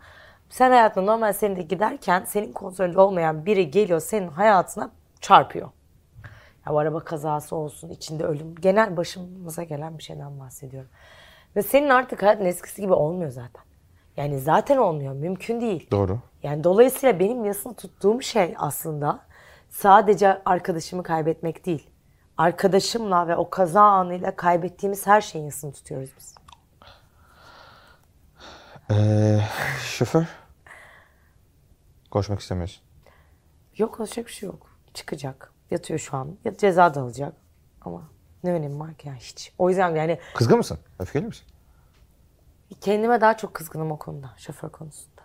Sen 0.52 0.70
hayatında 0.70 1.04
normal 1.12 1.32
seyrinde 1.32 1.62
giderken 1.62 2.24
senin 2.24 2.52
kontrolünde 2.52 3.00
olmayan 3.00 3.46
biri 3.46 3.70
geliyor 3.70 4.00
senin 4.00 4.28
hayatına 4.28 4.90
çarpıyor. 5.20 5.68
Ya 6.66 6.72
bu 6.72 6.78
araba 6.78 7.00
kazası 7.00 7.56
olsun, 7.56 7.88
içinde 7.88 8.24
ölüm. 8.24 8.54
Genel 8.54 8.96
başımıza 8.96 9.62
gelen 9.62 9.98
bir 9.98 10.02
şeyden 10.02 10.40
bahsediyorum. 10.40 10.90
Ve 11.56 11.62
senin 11.62 11.88
artık 11.88 12.22
hayatın 12.22 12.44
eskisi 12.44 12.82
gibi 12.82 12.92
olmuyor 12.92 13.30
zaten. 13.30 13.62
Yani 14.16 14.40
zaten 14.40 14.76
olmuyor. 14.76 15.14
Mümkün 15.14 15.60
değil. 15.60 15.90
Doğru. 15.90 16.18
Yani 16.42 16.64
dolayısıyla 16.64 17.18
benim 17.18 17.44
yasını 17.44 17.74
tuttuğum 17.74 18.22
şey 18.22 18.54
aslında 18.58 19.20
sadece 19.70 20.42
arkadaşımı 20.44 21.02
kaybetmek 21.02 21.66
değil. 21.66 21.90
Arkadaşımla 22.38 23.28
ve 23.28 23.36
o 23.36 23.50
kaza 23.50 23.82
anıyla 23.82 24.36
kaybettiğimiz 24.36 25.06
her 25.06 25.20
şeyin 25.20 25.44
yasını 25.44 25.72
tutuyoruz 25.72 26.10
biz. 26.18 26.34
Ee, 28.90 29.40
şoför? 29.84 30.41
Konuşmak 32.12 32.40
istemiyorsun. 32.40 32.82
Yok 33.76 34.00
olacak 34.00 34.26
bir 34.26 34.32
şey 34.32 34.46
yok. 34.46 34.70
Çıkacak. 34.94 35.52
Yatıyor 35.70 35.98
şu 36.00 36.16
an. 36.16 36.36
Ya 36.44 36.56
ceza 36.56 36.94
da 36.94 37.00
alacak. 37.00 37.32
Ama 37.82 38.02
ne 38.44 38.52
önemi 38.52 38.80
var 38.80 38.94
ki 38.94 39.08
yani 39.08 39.18
hiç. 39.18 39.52
O 39.58 39.68
yüzden 39.68 39.96
yani 39.96 40.18
Kızgın 40.34 40.58
mısın? 40.58 40.78
Öfkeli 40.98 41.26
misin? 41.26 41.44
Kendime 42.80 43.20
daha 43.20 43.36
çok 43.36 43.54
kızgınım 43.54 43.92
o 43.92 43.98
konuda, 43.98 44.30
şoför 44.36 44.68
konusunda. 44.68 45.22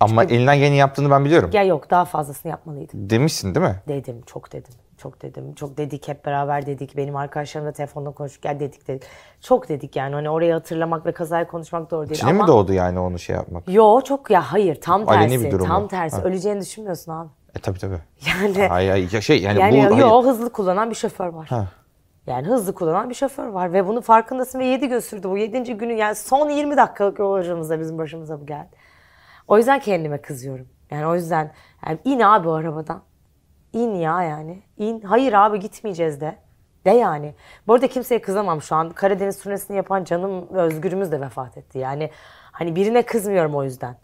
Ama 0.00 0.24
elinden 0.24 0.58
geleni 0.58 0.76
yaptığını 0.76 1.10
ben 1.10 1.24
biliyorum. 1.24 1.50
Ya 1.52 1.62
yok 1.62 1.90
daha 1.90 2.04
fazlasını 2.04 2.50
yapmalıydım. 2.50 3.10
Demişsin 3.10 3.54
değil 3.54 3.66
mi? 3.66 3.82
Dedim, 3.88 4.22
çok 4.26 4.52
dedim. 4.52 4.74
Çok 4.98 5.22
dedim. 5.22 5.54
Çok 5.54 5.76
dedik 5.76 6.08
hep 6.08 6.26
beraber 6.26 6.66
dedik. 6.66 6.96
Benim 6.96 7.16
arkadaşlarımla 7.16 7.72
telefonda 7.72 8.10
konuştuk. 8.10 8.42
Gel 8.42 8.60
dedik 8.60 8.88
dedik. 8.88 9.02
Çok 9.40 9.68
dedik 9.68 9.96
yani. 9.96 10.14
Hani 10.14 10.30
orayı 10.30 10.52
hatırlamak 10.52 11.06
ve 11.06 11.12
kazayı 11.12 11.46
konuşmak 11.46 11.90
doğru 11.90 12.08
değil. 12.08 12.14
İçine 12.14 12.30
ama... 12.30 12.42
mi 12.42 12.48
doğdu 12.48 12.72
yani 12.72 12.98
onu 12.98 13.18
şey 13.18 13.36
yapmak? 13.36 13.68
Yo 13.68 14.00
çok 14.00 14.30
ya 14.30 14.52
hayır 14.52 14.80
tam 14.80 15.08
Aleni 15.08 15.28
tersi. 15.28 15.44
bir 15.44 15.50
durum 15.50 15.66
tam 15.66 15.88
tersi. 15.88 16.16
Ha. 16.16 16.22
Öleceğini 16.22 16.60
düşünmüyorsun 16.60 17.12
abi. 17.12 17.28
E 17.56 17.58
tabii 17.58 17.78
tabii. 17.78 17.98
Yani 18.26 18.68
Hayır, 18.68 18.90
hayır 18.90 19.12
ya 19.12 19.20
şey 19.20 19.42
yani, 19.42 19.60
yani 19.60 19.78
bu 19.78 19.94
hayır. 19.94 19.98
yo 19.98 20.24
hızlı 20.24 20.52
kullanan 20.52 20.90
bir 20.90 20.94
şoför 20.94 21.28
var. 21.28 21.46
Ha. 21.46 21.66
Yani 22.26 22.46
hızlı 22.46 22.74
kullanan 22.74 23.10
bir 23.10 23.14
şoför 23.14 23.46
var 23.46 23.72
ve 23.72 23.86
bunun 23.86 24.00
farkındasın 24.00 24.58
ve 24.58 24.64
7 24.64 24.88
gün 24.88 24.98
sürdü. 24.98 25.30
Bu 25.30 25.38
7. 25.38 25.76
günü 25.76 25.92
yani 25.92 26.14
son 26.14 26.50
20 26.50 26.76
dakikalık 26.76 27.18
yolculuğumuzda 27.18 27.80
bizim 27.80 27.98
başımıza 27.98 28.40
bu 28.40 28.46
geldi. 28.46 28.76
O 29.48 29.58
yüzden 29.58 29.80
kendime 29.80 30.22
kızıyorum. 30.22 30.66
Yani 30.90 31.06
o 31.06 31.14
yüzden 31.14 31.52
yani 31.86 31.98
in 32.04 32.20
abi 32.20 32.48
o 32.48 32.52
arabadan. 32.52 33.02
İn 33.72 33.94
ya 33.94 34.22
yani. 34.22 34.62
İn. 34.78 35.00
Hayır 35.00 35.32
abi 35.32 35.60
gitmeyeceğiz 35.60 36.20
de. 36.20 36.36
De 36.84 36.90
yani. 36.90 37.34
Bu 37.66 37.74
arada 37.74 37.88
kimseye 37.88 38.20
kızamam 38.20 38.62
şu 38.62 38.76
an. 38.76 38.90
Karadeniz 38.90 39.42
turnesini 39.42 39.76
yapan 39.76 40.04
canım 40.04 40.48
Özgür'ümüz 40.48 41.12
de 41.12 41.20
vefat 41.20 41.56
etti. 41.56 41.78
Yani 41.78 42.10
hani 42.52 42.76
birine 42.76 43.02
kızmıyorum 43.02 43.54
o 43.54 43.64
yüzden. 43.64 43.96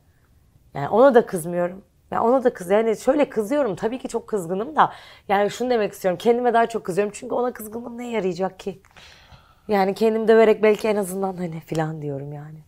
Yani 0.74 0.88
ona 0.88 1.14
da 1.14 1.26
kızmıyorum. 1.26 1.84
Ya 2.10 2.22
ona 2.22 2.44
da 2.44 2.54
kız 2.54 2.70
yani 2.70 2.96
şöyle 2.96 3.28
kızıyorum 3.28 3.76
tabii 3.76 3.98
ki 3.98 4.08
çok 4.08 4.26
kızgınım 4.28 4.76
da 4.76 4.92
yani 5.28 5.50
şunu 5.50 5.70
demek 5.70 5.92
istiyorum 5.92 6.18
kendime 6.18 6.54
daha 6.54 6.66
çok 6.66 6.84
kızıyorum 6.84 7.12
çünkü 7.16 7.34
ona 7.34 7.52
kızgınlığım 7.52 7.98
ne 7.98 8.10
yarayacak 8.10 8.60
ki? 8.60 8.82
Yani 9.68 9.94
kendim 9.94 10.28
döverek 10.28 10.62
belki 10.62 10.88
en 10.88 10.96
azından 10.96 11.36
hani 11.36 11.60
filan 11.60 12.02
diyorum 12.02 12.32
yani. 12.32 12.58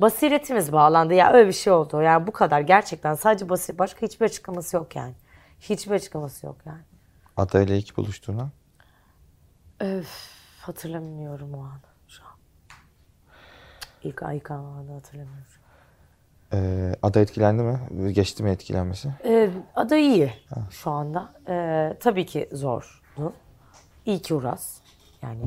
Basiretimiz 0.00 0.72
bağlandı 0.72 1.14
ya 1.14 1.32
öyle 1.32 1.48
bir 1.48 1.52
şey 1.52 1.72
oldu. 1.72 2.02
Yani 2.02 2.26
bu 2.26 2.32
kadar 2.32 2.60
gerçekten 2.60 3.14
sadece 3.14 3.48
basit 3.48 3.78
başka 3.78 4.06
hiçbir 4.06 4.26
açıklaması 4.26 4.76
yok 4.76 4.96
yani. 4.96 5.14
Hiçbir 5.60 5.92
açıklaması 5.92 6.46
yok 6.46 6.56
yani. 6.66 6.80
Adayla 7.36 7.74
ilk 7.76 7.96
buluştuğuna. 7.96 8.50
Öf 9.80 10.30
hatırlamıyorum 10.60 11.54
o 11.54 11.62
an 11.62 11.80
şu 12.08 12.22
an. 12.24 12.30
İlk 14.02 14.22
ilk 14.34 14.50
anı 14.50 14.92
hatırlamıyorum. 14.92 15.44
Ee, 16.52 16.94
ada 17.02 17.20
etkilendi 17.20 17.62
mi? 17.62 18.12
Geçti 18.12 18.42
mi 18.42 18.50
etkilenmesi? 18.50 19.14
Ee, 19.24 19.50
ada 19.74 19.96
iyi 19.96 20.32
şu 20.70 20.90
anda. 20.90 21.32
Ee, 21.48 21.96
tabii 22.00 22.26
ki 22.26 22.48
zordu. 22.52 23.32
İyi 24.06 24.22
ki 24.22 24.34
Uras. 24.34 24.80
Yani 25.22 25.40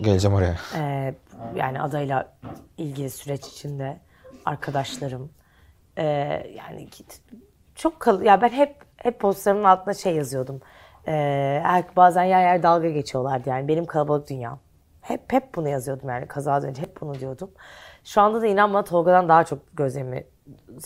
Geleceğim 0.00 0.36
oraya. 0.36 0.56
e, 0.76 1.14
yani 1.54 1.80
adayla 1.82 2.36
ilgili 2.78 3.10
süreç 3.10 3.46
içinde 3.46 4.00
arkadaşlarım 4.44 5.30
e, 5.96 6.04
yani 6.56 6.88
çok 7.74 8.00
kal 8.00 8.22
ya 8.22 8.40
ben 8.42 8.48
hep 8.48 8.76
hep 9.04 9.20
postlarımın 9.20 9.64
altına 9.64 9.94
şey 9.94 10.14
yazıyordum. 10.14 10.60
E, 11.06 11.12
er- 11.64 11.96
bazen 11.96 12.24
yer 12.24 12.40
yer 12.40 12.62
dalga 12.62 12.88
geçiyorlardı 12.90 13.48
yani 13.48 13.68
benim 13.68 13.84
kalabalık 13.86 14.30
dünyam. 14.30 14.58
Hep 15.00 15.32
hep 15.32 15.54
bunu 15.54 15.68
yazıyordum 15.68 16.08
yani 16.08 16.26
kazadan 16.28 16.68
önce 16.68 16.82
hep 16.82 17.00
bunu 17.00 17.20
diyordum. 17.20 17.50
Şu 18.04 18.20
anda 18.20 18.42
da 18.42 18.46
inan 18.46 18.74
bana 18.74 18.84
Tolga'dan 18.84 19.28
daha 19.28 19.44
çok 19.44 19.76
gözlerimi 19.76 20.24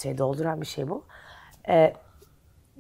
şey 0.03 0.19
dolduran 0.19 0.61
bir 0.61 0.67
şey 0.67 0.89
bu. 0.89 1.05
E, 1.69 1.93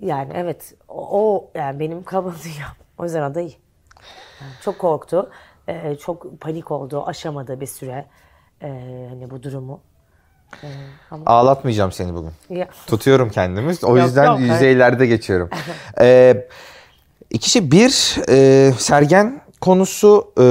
yani 0.00 0.32
evet 0.34 0.74
o, 0.88 1.20
o 1.20 1.50
yani 1.54 1.80
benim 1.80 2.02
kalabalık 2.04 2.36
dünyam. 2.44 2.70
O 2.98 3.04
yüzden 3.04 3.22
aday 3.22 3.46
iyi. 3.46 3.58
Çok 4.62 4.78
korktu. 4.78 5.30
Ee, 5.68 5.96
çok 5.96 6.40
panik 6.40 6.70
oldu. 6.70 7.04
Aşamadı 7.06 7.60
bir 7.60 7.66
süre 7.66 8.06
ee, 8.62 9.06
hani 9.10 9.30
bu 9.30 9.42
durumu. 9.42 9.80
Ee, 10.64 10.66
ama 11.10 11.22
Ağlatmayacağım 11.26 11.92
seni 11.92 12.14
bugün. 12.14 12.30
ya, 12.50 12.68
Tutuyorum 12.86 13.30
kendimi. 13.30 13.74
O 13.82 13.96
Yok, 13.96 14.06
yüzden 14.06 14.24
yok, 14.24 14.38
hayır. 14.38 14.52
yüzeylerde 14.52 15.06
geçiyorum. 15.06 15.48
ee, 16.00 16.46
iki 17.30 17.50
şey. 17.50 17.70
Bir, 17.70 18.16
e, 18.28 18.72
Sergen 18.78 19.40
konusu 19.60 20.32
e, 20.40 20.44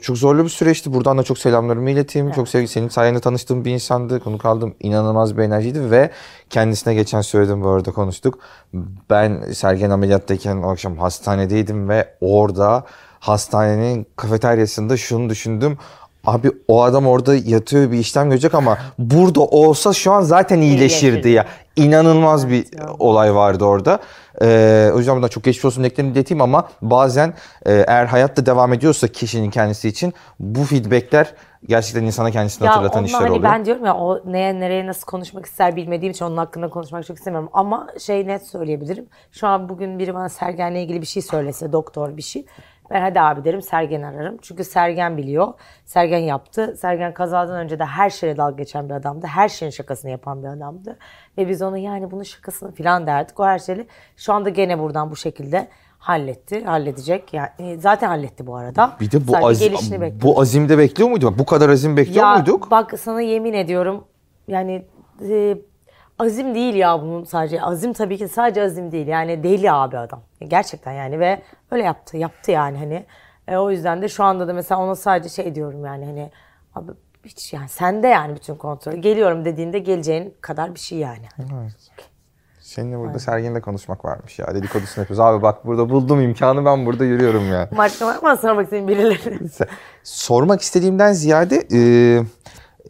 çok 0.00 0.16
zorlu 0.18 0.44
bir 0.44 0.48
süreçti. 0.48 0.94
Buradan 0.94 1.18
da 1.18 1.22
çok 1.22 1.38
selamlarımı 1.38 1.90
ileteyim. 1.90 2.32
Çok 2.32 2.48
sevgi. 2.48 2.68
Senin 2.68 2.88
sayende 2.88 3.20
tanıştığım 3.20 3.64
bir 3.64 3.70
insandı. 3.70 4.20
Konu 4.20 4.38
kaldım. 4.38 4.74
İnanılmaz 4.80 5.36
bir 5.36 5.42
enerjiydi 5.42 5.90
ve 5.90 6.10
kendisine 6.50 6.94
geçen 6.94 7.20
söyledim 7.20 7.62
bu 7.62 7.68
arada 7.68 7.92
konuştuk. 7.92 8.38
Ben 9.10 9.52
Sergen 9.52 9.90
ameliyattayken 9.90 10.56
o 10.56 10.70
akşam 10.70 10.98
hastanedeydim 10.98 11.88
ve 11.88 12.08
orada 12.20 12.84
hastanenin 13.20 14.06
kafeteryasında 14.16 14.96
şunu 14.96 15.30
düşündüm. 15.30 15.78
Abi 16.26 16.50
o 16.68 16.82
adam 16.82 17.06
orada 17.06 17.34
yatıyor 17.34 17.92
bir 17.92 17.98
işlem 17.98 18.30
görecek 18.30 18.54
ama 18.54 18.78
burada 18.98 19.40
olsa 19.40 19.92
şu 19.92 20.12
an 20.12 20.20
zaten 20.20 20.60
iyileşirdi 20.60 21.28
ya. 21.28 21.46
İnanılmaz 21.76 22.48
bir 22.48 22.66
olay 22.98 23.34
vardı 23.34 23.64
orada. 23.64 23.98
Ee, 24.42 24.90
o 24.94 24.98
yüzden 24.98 25.14
buradan 25.14 25.28
çok 25.28 25.44
geçmiş 25.44 25.64
olsun 25.64 25.84
dileklerimi 25.84 26.12
ileteyim 26.12 26.42
ama 26.42 26.68
bazen 26.82 27.34
e, 27.66 27.72
eğer 27.72 28.06
hayatta 28.06 28.46
devam 28.46 28.72
ediyorsa 28.72 29.08
kişinin 29.08 29.50
kendisi 29.50 29.88
için 29.88 30.14
bu 30.40 30.64
feedbackler 30.64 31.34
gerçekten 31.68 32.04
insana 32.04 32.30
kendisini 32.30 32.66
ya 32.66 32.72
hatırlatan 32.72 32.98
onunla 32.98 33.06
işler 33.06 33.20
hani 33.20 33.30
oluyor. 33.30 33.42
ben 33.42 33.64
diyorum 33.64 33.84
ya 33.84 33.96
o 33.96 34.32
neye 34.32 34.60
nereye 34.60 34.86
nasıl 34.86 35.06
konuşmak 35.06 35.46
ister 35.46 35.76
bilmediğim 35.76 36.12
için 36.12 36.24
onun 36.24 36.36
hakkında 36.36 36.68
konuşmak 36.68 37.06
çok 37.06 37.16
istemiyorum. 37.16 37.50
Ama 37.52 37.86
şey 37.98 38.26
net 38.26 38.46
söyleyebilirim. 38.46 39.06
Şu 39.32 39.46
an 39.46 39.68
bugün 39.68 39.98
biri 39.98 40.14
bana 40.14 40.28
Sergen'le 40.28 40.76
ilgili 40.76 41.00
bir 41.00 41.06
şey 41.06 41.22
söylese 41.22 41.72
doktor 41.72 42.16
bir 42.16 42.22
şey. 42.22 42.46
Ben 42.90 43.00
hadi 43.00 43.20
abi 43.20 43.44
derim 43.44 43.62
Sergen 43.62 44.02
ararım. 44.02 44.36
Çünkü 44.42 44.64
Sergen 44.64 45.16
biliyor. 45.16 45.54
Sergen 45.84 46.18
yaptı. 46.18 46.76
Sergen 46.78 47.14
kazadan 47.14 47.56
önce 47.56 47.78
de 47.78 47.84
her 47.84 48.10
şeye 48.10 48.36
dalga 48.36 48.56
geçen 48.56 48.88
bir 48.88 48.94
adamdı. 48.94 49.26
Her 49.26 49.48
şeyin 49.48 49.70
şakasını 49.70 50.10
yapan 50.10 50.42
bir 50.42 50.48
adamdı. 50.48 50.98
Ve 51.38 51.48
biz 51.48 51.62
ona 51.62 51.78
yani 51.78 52.10
bunun 52.10 52.22
şakasını 52.22 52.74
falan 52.74 53.06
derdik. 53.06 53.40
O 53.40 53.44
her 53.44 53.58
şeyi 53.58 53.86
şu 54.16 54.32
anda 54.32 54.48
gene 54.48 54.78
buradan 54.78 55.10
bu 55.10 55.16
şekilde 55.16 55.68
halletti. 55.98 56.64
Halledecek. 56.64 57.34
Yani 57.34 57.78
zaten 57.78 58.08
halletti 58.08 58.46
bu 58.46 58.56
arada. 58.56 58.96
Bir 59.00 59.10
de 59.10 59.26
bu, 59.28 59.32
Sadece 59.32 59.74
azim, 59.76 60.18
bu 60.22 60.40
azimde 60.40 60.78
bekliyor 60.78 61.10
muyduk? 61.10 61.38
Bu 61.38 61.44
kadar 61.44 61.68
azim 61.68 61.96
bekliyor 61.96 62.26
Ya 62.26 62.34
muyduk? 62.36 62.70
bak 62.70 62.98
sana 63.00 63.20
yemin 63.20 63.52
ediyorum 63.52 64.04
yani 64.48 64.86
e, 65.30 65.56
azim 66.18 66.54
değil 66.54 66.74
ya 66.74 67.02
bunun 67.02 67.24
sadece. 67.24 67.62
Azim 67.62 67.92
tabii 67.92 68.18
ki 68.18 68.28
sadece 68.28 68.62
azim 68.62 68.92
değil. 68.92 69.06
Yani 69.06 69.42
deli 69.42 69.72
abi 69.72 69.98
adam. 69.98 70.22
Gerçekten 70.48 70.92
yani 70.92 71.18
ve 71.20 71.42
öyle 71.70 71.82
yaptı. 71.82 72.16
Yaptı 72.16 72.50
yani 72.50 72.78
hani. 72.78 73.06
E, 73.48 73.56
o 73.56 73.70
yüzden 73.70 74.02
de 74.02 74.08
şu 74.08 74.24
anda 74.24 74.48
da 74.48 74.52
mesela 74.52 74.80
ona 74.80 74.94
sadece 74.94 75.28
şey 75.28 75.54
diyorum 75.54 75.84
yani 75.84 76.04
hani 76.04 76.30
abi 76.74 76.92
hiç 77.24 77.52
yani 77.52 77.68
sende 77.68 78.08
yani 78.08 78.34
bütün 78.34 78.54
kontrol. 78.54 78.92
Geliyorum 78.92 79.44
dediğinde 79.44 79.78
geleceğin 79.78 80.34
kadar 80.40 80.74
bir 80.74 80.80
şey 80.80 80.98
yani. 80.98 81.26
Seninle 82.60 82.98
burada 82.98 83.18
Sergen'le 83.18 83.60
konuşmak 83.60 84.04
varmış 84.04 84.38
ya. 84.38 84.54
Dedikodusunu 84.54 85.02
yapıyoruz. 85.02 85.20
Abi 85.20 85.42
bak 85.42 85.66
burada 85.66 85.90
buldum 85.90 86.20
imkanı 86.20 86.64
ben 86.64 86.86
burada 86.86 87.04
yürüyorum 87.04 87.52
ya. 87.52 87.68
Başka 87.78 88.06
var 88.06 88.32
mı 88.32 88.36
sormak 88.36 88.64
istediğin 88.64 88.88
birileri? 88.88 89.38
Sormak 90.02 90.60
istediğimden 90.60 91.12
ziyade 91.12 91.66
e, 91.72 91.80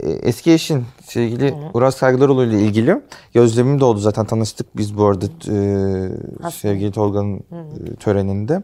eski 0.01 0.53
eşin 0.53 0.85
sevgili 1.05 1.55
Uras 1.75 2.01
Kaygılaroğlu 2.01 2.45
ile 2.45 2.61
ilgili 2.61 3.03
gözlemim 3.35 3.81
de 3.81 3.85
oldu. 3.85 3.99
Zaten 3.99 4.25
tanıştık 4.25 4.77
biz 4.77 4.97
bu 4.97 5.05
arada 5.05 5.27
e, 5.49 6.51
sevgili 6.51 6.93
Tolga'nın 6.93 7.39
e, 7.39 7.95
töreninde. 8.01 8.63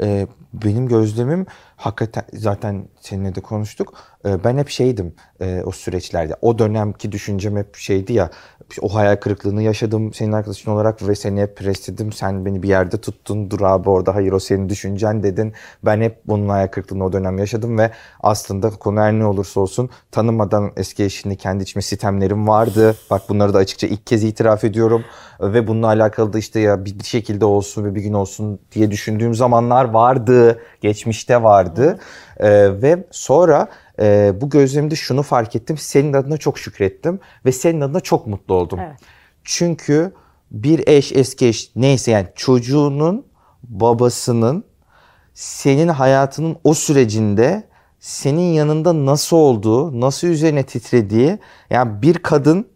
E, 0.00 0.26
benim 0.52 0.88
gözlemim 0.88 1.46
hakikaten 1.76 2.24
zaten 2.32 2.88
seninle 3.00 3.34
de 3.34 3.40
konuştuk. 3.40 3.94
E, 4.24 4.44
ben 4.44 4.58
hep 4.58 4.68
şeydim 4.68 5.14
e, 5.40 5.62
o 5.64 5.70
süreçlerde. 5.70 6.36
O 6.42 6.58
dönemki 6.58 7.12
düşüncem 7.12 7.56
hep 7.56 7.76
şeydi 7.76 8.12
ya 8.12 8.30
o 8.80 8.94
hayal 8.94 9.16
kırıklığını 9.16 9.62
yaşadım 9.62 10.12
senin 10.12 10.32
arkadaşın 10.32 10.70
olarak 10.70 11.08
ve 11.08 11.14
seni 11.14 11.42
hep 11.42 11.56
presledim. 11.56 12.12
Sen 12.12 12.44
beni 12.44 12.62
bir 12.62 12.68
yerde 12.68 13.00
tuttun. 13.00 13.50
Dur 13.50 13.60
abi 13.60 13.90
orada 13.90 14.14
hayır 14.14 14.32
o 14.32 14.40
senin 14.40 14.68
düşüncen 14.68 15.22
dedin. 15.22 15.52
Ben 15.84 16.00
hep 16.00 16.20
bunun 16.26 16.48
hayal 16.48 16.68
kırıklığını 16.68 17.04
o 17.04 17.12
dönem 17.12 17.38
yaşadım 17.38 17.78
ve 17.78 17.90
aslında 18.22 18.70
konu 18.70 19.00
her 19.00 19.12
ne 19.12 19.26
olursa 19.26 19.60
olsun 19.60 19.90
tanımadan 20.10 20.72
eski 20.76 21.04
eşini 21.04 21.36
kendi 21.36 21.62
içime 21.62 21.82
sitemlerim 21.82 22.48
vardı. 22.48 22.96
Bak 23.10 23.22
bunları 23.28 23.54
da 23.54 23.58
açıkça 23.58 23.86
ilk 23.86 24.06
kez 24.06 24.24
itiraf 24.24 24.64
ediyorum. 24.64 25.04
Ve 25.40 25.66
bununla 25.66 25.86
alakalı 25.86 26.32
da 26.32 26.38
işte 26.38 26.60
ya 26.60 26.84
bir 26.84 26.98
bir 26.98 27.04
şekilde 27.04 27.44
olsun 27.44 27.84
ve 27.84 27.94
bir 27.94 28.00
gün 28.00 28.12
olsun 28.12 28.58
diye 28.72 28.90
düşündüğüm 28.90 29.34
zamanlar 29.34 29.84
vardı. 29.84 30.60
Geçmişte 30.80 31.42
vardı. 31.42 31.98
Ee, 32.36 32.82
ve 32.82 33.04
sonra 33.10 33.68
e, 34.00 34.32
bu 34.40 34.50
gözlemde 34.50 34.96
şunu 34.96 35.22
fark 35.22 35.56
ettim. 35.56 35.78
Senin 35.78 36.12
adına 36.12 36.36
çok 36.36 36.58
şükrettim 36.58 37.20
ve 37.44 37.52
senin 37.52 37.80
adına 37.80 38.00
çok 38.00 38.26
mutlu 38.26 38.54
oldum. 38.54 38.78
Evet. 38.82 38.96
Çünkü 39.44 40.12
bir 40.50 40.88
eş, 40.88 41.12
eski 41.12 41.46
eş 41.46 41.70
neyse 41.76 42.10
yani 42.10 42.28
çocuğunun 42.34 43.26
babasının 43.62 44.64
senin 45.34 45.88
hayatının 45.88 46.56
o 46.64 46.74
sürecinde 46.74 47.68
senin 48.00 48.52
yanında 48.52 49.06
nasıl 49.06 49.36
olduğu, 49.36 50.00
nasıl 50.00 50.28
üzerine 50.28 50.62
titrediği 50.62 51.38
yani 51.70 52.02
bir 52.02 52.18
kadın 52.18 52.66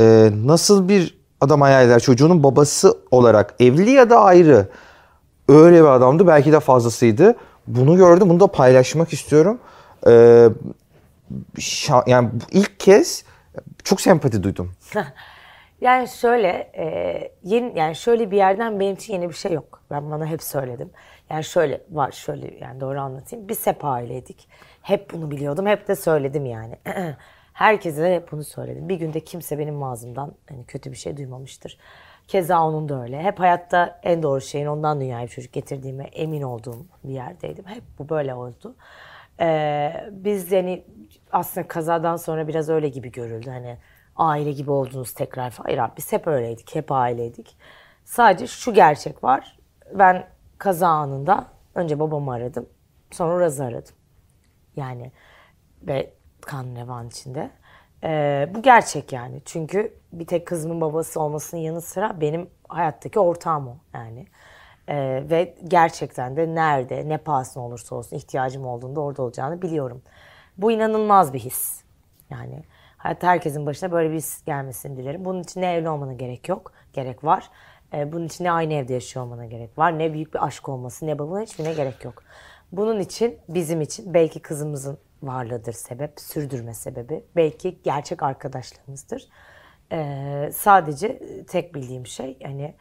e, 0.00 0.30
nasıl 0.44 0.88
bir 0.88 1.18
adam 1.40 1.60
hayal 1.60 1.86
eder 1.86 2.00
çocuğunun 2.00 2.42
babası 2.42 2.98
olarak 3.10 3.54
evli 3.60 3.90
ya 3.90 4.10
da 4.10 4.20
ayrı 4.20 4.68
öyle 5.48 5.80
bir 5.80 5.88
adamdı 5.88 6.26
belki 6.26 6.52
de 6.52 6.60
fazlasıydı. 6.60 7.36
Bunu 7.66 7.96
gördüm 7.96 8.28
bunu 8.28 8.40
da 8.40 8.46
paylaşmak 8.46 9.12
istiyorum. 9.12 9.58
Ee, 10.06 10.48
şa- 11.56 12.10
yani 12.10 12.30
ilk 12.50 12.80
kez 12.80 13.24
çok 13.84 14.00
sempati 14.00 14.42
duydum. 14.42 14.72
Yani 15.80 16.08
şöyle 16.08 16.48
e, 16.76 17.32
yeni 17.42 17.78
yani 17.78 17.96
şöyle 17.96 18.30
bir 18.30 18.36
yerden 18.36 18.80
benim 18.80 18.94
için 18.94 19.12
yeni 19.12 19.28
bir 19.28 19.34
şey 19.34 19.52
yok. 19.52 19.82
Ben 19.90 20.10
bana 20.10 20.26
hep 20.26 20.42
söyledim. 20.42 20.90
Yani 21.30 21.44
şöyle 21.44 21.80
var 21.90 22.12
şöyle 22.12 22.54
yani 22.60 22.80
doğru 22.80 23.00
anlatayım. 23.00 23.48
Biz 23.48 23.66
hep 23.66 23.84
aileydik. 23.84 24.48
Hep 24.82 25.12
bunu 25.12 25.30
biliyordum. 25.30 25.66
Hep 25.66 25.88
de 25.88 25.96
söyledim 25.96 26.46
yani. 26.46 26.76
Herkese 27.52 28.02
de 28.02 28.14
hep 28.14 28.32
bunu 28.32 28.44
söyledim. 28.44 28.88
Bir 28.88 28.96
günde 28.96 29.20
kimse 29.20 29.58
benim 29.58 29.82
ağzımdan 29.82 30.32
hani 30.48 30.64
kötü 30.64 30.92
bir 30.92 30.96
şey 30.96 31.16
duymamıştır. 31.16 31.78
Keza 32.28 32.62
onun 32.62 32.88
da 32.88 33.02
öyle. 33.02 33.22
Hep 33.22 33.40
hayatta 33.40 34.00
en 34.02 34.22
doğru 34.22 34.40
şeyin 34.40 34.66
ondan 34.66 35.00
dünyaya 35.00 35.26
bir 35.26 35.32
çocuk 35.32 35.52
getirdiğime 35.52 36.04
emin 36.04 36.42
olduğum 36.42 36.86
bir 37.04 37.12
yerdeydim. 37.12 37.64
Hep 37.66 37.82
bu 37.98 38.08
böyle 38.08 38.34
oldu. 38.34 38.74
Ee, 39.40 40.08
biz 40.10 40.52
yani 40.52 40.84
aslında 41.32 41.68
kazadan 41.68 42.16
sonra 42.16 42.48
biraz 42.48 42.68
öyle 42.68 42.88
gibi 42.88 43.12
görüldü. 43.12 43.50
Hani 43.50 43.78
aile 44.16 44.52
gibi 44.52 44.70
oldunuz 44.70 45.14
tekrar. 45.14 45.54
Hayır 45.62 45.78
abi 45.78 45.92
biz 45.96 46.12
hep 46.12 46.26
öyleydik. 46.26 46.74
Hep 46.74 46.92
aileydik. 46.92 47.56
Sadece 48.04 48.46
şu 48.46 48.74
gerçek 48.74 49.24
var. 49.24 49.58
Ben 49.94 50.26
kaza 50.58 50.88
anında 50.88 51.46
önce 51.74 52.00
babamı 52.00 52.32
aradım. 52.32 52.68
Sonra 53.10 53.40
Raz'ı 53.44 53.64
aradım. 53.64 53.94
Yani 54.76 55.12
ve 55.82 56.12
kan 56.40 56.76
revan 56.76 57.08
içinde. 57.08 57.50
Ee, 58.04 58.48
bu 58.54 58.62
gerçek 58.62 59.12
yani. 59.12 59.42
Çünkü 59.44 59.94
bir 60.12 60.26
tek 60.26 60.46
kızımın 60.46 60.80
babası 60.80 61.20
olmasının 61.20 61.60
yanı 61.60 61.80
sıra 61.80 62.20
benim 62.20 62.50
hayattaki 62.68 63.18
ortağım 63.20 63.68
o 63.68 63.76
yani. 63.94 64.26
Ee, 64.88 65.24
ve 65.30 65.54
gerçekten 65.68 66.36
de 66.36 66.54
nerede, 66.54 67.08
ne 67.08 67.18
pahasına 67.18 67.62
olursa 67.62 67.94
olsun 67.94 68.16
ihtiyacım 68.16 68.66
olduğunda 68.66 69.00
orada 69.00 69.22
olacağını 69.22 69.62
biliyorum. 69.62 70.02
Bu 70.58 70.72
inanılmaz 70.72 71.32
bir 71.32 71.38
his. 71.38 71.82
Yani 72.30 72.64
hayatta 72.96 73.26
herkesin 73.26 73.66
başına 73.66 73.92
böyle 73.92 74.10
bir 74.10 74.16
his 74.16 74.44
gelmesini 74.44 74.96
dilerim. 74.96 75.24
Bunun 75.24 75.42
için 75.42 75.60
ne 75.60 75.72
evli 75.72 75.88
olmana 75.88 76.12
gerek 76.12 76.48
yok, 76.48 76.72
gerek 76.92 77.24
var. 77.24 77.50
Ee, 77.94 78.12
bunun 78.12 78.26
için 78.26 78.44
ne 78.44 78.52
aynı 78.52 78.74
evde 78.74 78.94
yaşıyor 78.94 79.26
olmana 79.26 79.46
gerek 79.46 79.78
var, 79.78 79.98
ne 79.98 80.12
büyük 80.12 80.34
bir 80.34 80.46
aşk 80.46 80.68
olması, 80.68 81.06
ne 81.06 81.18
babanın 81.18 81.42
hiçbirine 81.42 81.74
gerek 81.74 82.04
yok. 82.04 82.22
Bunun 82.72 83.00
için, 83.00 83.38
bizim 83.48 83.80
için 83.80 84.14
belki 84.14 84.40
kızımızın 84.40 84.98
varlığıdır 85.22 85.72
sebep, 85.72 86.20
sürdürme 86.20 86.74
sebebi. 86.74 87.24
Belki 87.36 87.82
gerçek 87.82 88.22
arkadaşlığımızdır. 88.22 89.28
Ee, 89.92 90.50
sadece 90.54 91.22
tek 91.46 91.74
bildiğim 91.74 92.06
şey 92.06 92.38
hani 92.42 92.74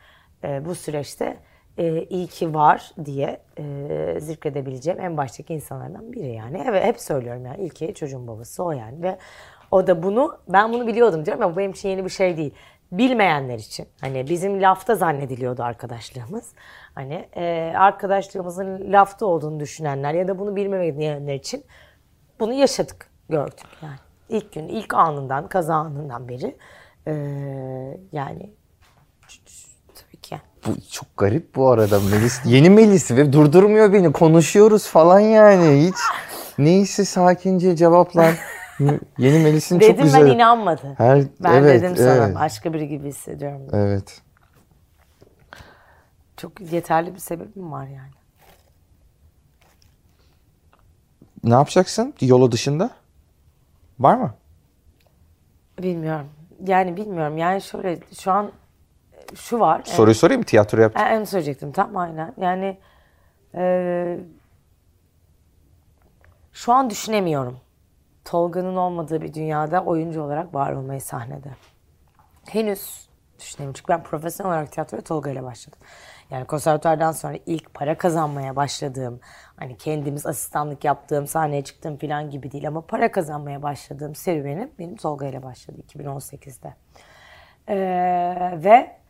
e, 0.44 0.66
bu 0.66 0.76
süreçte 0.76 1.38
e, 1.78 2.04
iyi 2.04 2.28
ki 2.28 2.54
var 2.54 2.92
diye 3.06 3.40
e, 3.60 4.16
zikredebileceğim 4.20 5.00
en 5.00 5.18
baştaki 5.18 5.54
insanlardan 5.54 6.14
biri 6.14 6.34
yani. 6.34 6.64
Evet 6.70 6.84
hep 6.84 7.00
söylüyorum 7.00 7.46
yani 7.46 7.64
ilk 7.64 7.96
çocuğun 7.96 8.28
babası 8.28 8.64
o 8.64 8.72
yani 8.72 9.04
ve 9.04 9.18
o 9.72 9.88
da 9.88 10.04
bunu 10.04 10.38
ben 10.48 10.74
bunu 10.74 10.88
biliyordum 10.88 11.26
diyorum 11.26 11.44
ama 11.44 11.54
bu 11.54 11.58
benim 11.58 11.72
için 11.72 11.90
yeni 11.90 12.06
bir 12.06 12.10
şey 12.10 12.38
değil. 12.38 12.54
Bilmeyenler 12.92 13.60
için 13.60 13.88
hani 14.02 14.30
bizim 14.30 14.62
lafta 14.62 14.96
zannediliyordu 14.96 15.64
arkadaşlığımız. 15.64 16.54
Hani 16.96 17.26
e, 17.36 17.74
arkadaşlığımızın 17.78 18.92
lafta 18.92 19.26
olduğunu 19.26 19.60
düşünenler 19.60 20.14
ya 20.14 20.28
da 20.28 20.40
bunu 20.40 20.56
bilmeyenler 20.56 21.34
için 21.34 21.64
bunu 22.40 22.54
yaşadık, 22.54 23.10
gördük 23.30 23.68
yani. 23.82 23.96
İlk 24.30 24.54
gün, 24.54 24.68
ilk 24.68 24.94
anından, 24.94 25.48
kaza 25.48 25.76
anından 25.76 26.28
beri 26.28 26.56
e, 27.08 27.14
yani. 28.12 28.54
Bu 30.66 30.72
çok 30.92 31.18
garip 31.18 31.56
bu 31.56 31.70
arada 31.70 32.00
Melis. 32.00 32.42
Yeni 32.46 32.70
Melis 32.70 33.12
ve 33.12 33.34
durdurmuyor 33.34 33.94
beni. 33.94 34.12
Konuşuyoruz 34.12 34.88
falan 34.88 35.20
yani. 35.20 35.88
Hiç 35.88 35.96
neyse 36.58 37.06
sakince 37.06 37.76
cevaplar. 37.76 38.40
Yeni 39.18 39.40
Melis'in 39.40 39.80
çok 39.80 39.90
Dedim 39.90 40.04
güzel. 40.04 40.26
ben 40.26 40.32
inanmadı. 40.32 40.94
Her, 40.98 41.24
Ben 41.40 41.54
evet, 41.54 41.82
dedim 41.82 41.96
sana 41.98 42.26
evet. 42.26 42.36
başka 42.36 42.74
biri 42.74 42.88
gibi 42.88 43.08
hissediyorum. 43.08 43.62
Evet. 43.74 44.22
Çok 46.38 46.72
yeterli 46.72 47.14
bir 47.14 47.20
sebebim 47.20 47.72
var 47.72 47.88
yani. 47.88 48.12
Ne 51.44 51.54
yapacaksın 51.54 52.14
yola 52.22 52.52
dışında? 52.52 52.90
Var 54.00 54.16
mı? 54.16 54.34
Bilmiyorum. 55.80 56.28
Yani 56.68 56.98
bilmiyorum. 56.98 57.38
Yani 57.38 57.62
şöyle 57.62 58.00
şu 58.20 58.32
an 58.32 58.52
şu 59.36 59.60
var. 59.60 59.82
Soruyu 59.84 60.16
sorayım 60.16 60.40
mı? 60.40 60.46
Tiyatro 60.46 60.82
yap. 60.82 61.00
En, 61.00 61.06
en 61.06 61.24
söyleyecektim 61.24 61.72
tam 61.72 61.98
aynen. 61.98 62.34
Yani 62.38 62.78
e, 63.56 64.18
şu 66.54 66.74
an 66.74 66.90
düşünemiyorum. 66.90 67.60
Tolga'nın 68.26 68.76
olmadığı 68.76 69.22
bir 69.22 69.34
dünyada 69.34 69.84
oyuncu 69.84 70.22
olarak 70.22 70.54
var 70.54 70.74
olmayı 70.74 71.02
sahnede. 71.02 71.50
Henüz 72.50 73.10
düşünemiyorum. 73.40 73.74
Çünkü 73.74 73.94
ben 73.94 74.04
profesyonel 74.04 74.54
olarak 74.54 74.72
tiyatroya 74.72 75.02
Tolga 75.02 75.30
ile 75.32 75.44
başladım. 75.44 75.80
Yani 76.30 76.46
konservatuardan 76.46 77.12
sonra 77.12 77.38
ilk 77.46 77.74
para 77.74 77.98
kazanmaya 77.98 78.56
başladığım, 78.56 79.20
hani 79.56 79.78
kendimiz 79.78 80.26
asistanlık 80.26 80.86
yaptığım, 80.86 81.28
sahneye 81.28 81.64
çıktığım 81.64 81.98
falan 81.98 82.30
gibi 82.30 82.52
değil 82.52 82.68
ama 82.68 82.82
para 82.82 83.12
kazanmaya 83.12 83.64
başladığım 83.64 84.16
serüvenim 84.16 84.72
benim 84.80 84.96
Tolga 84.96 85.28
ile 85.28 85.44
başladı 85.44 85.78
2018'de. 85.94 86.74
Ee, 87.68 87.76
ve 88.64 89.03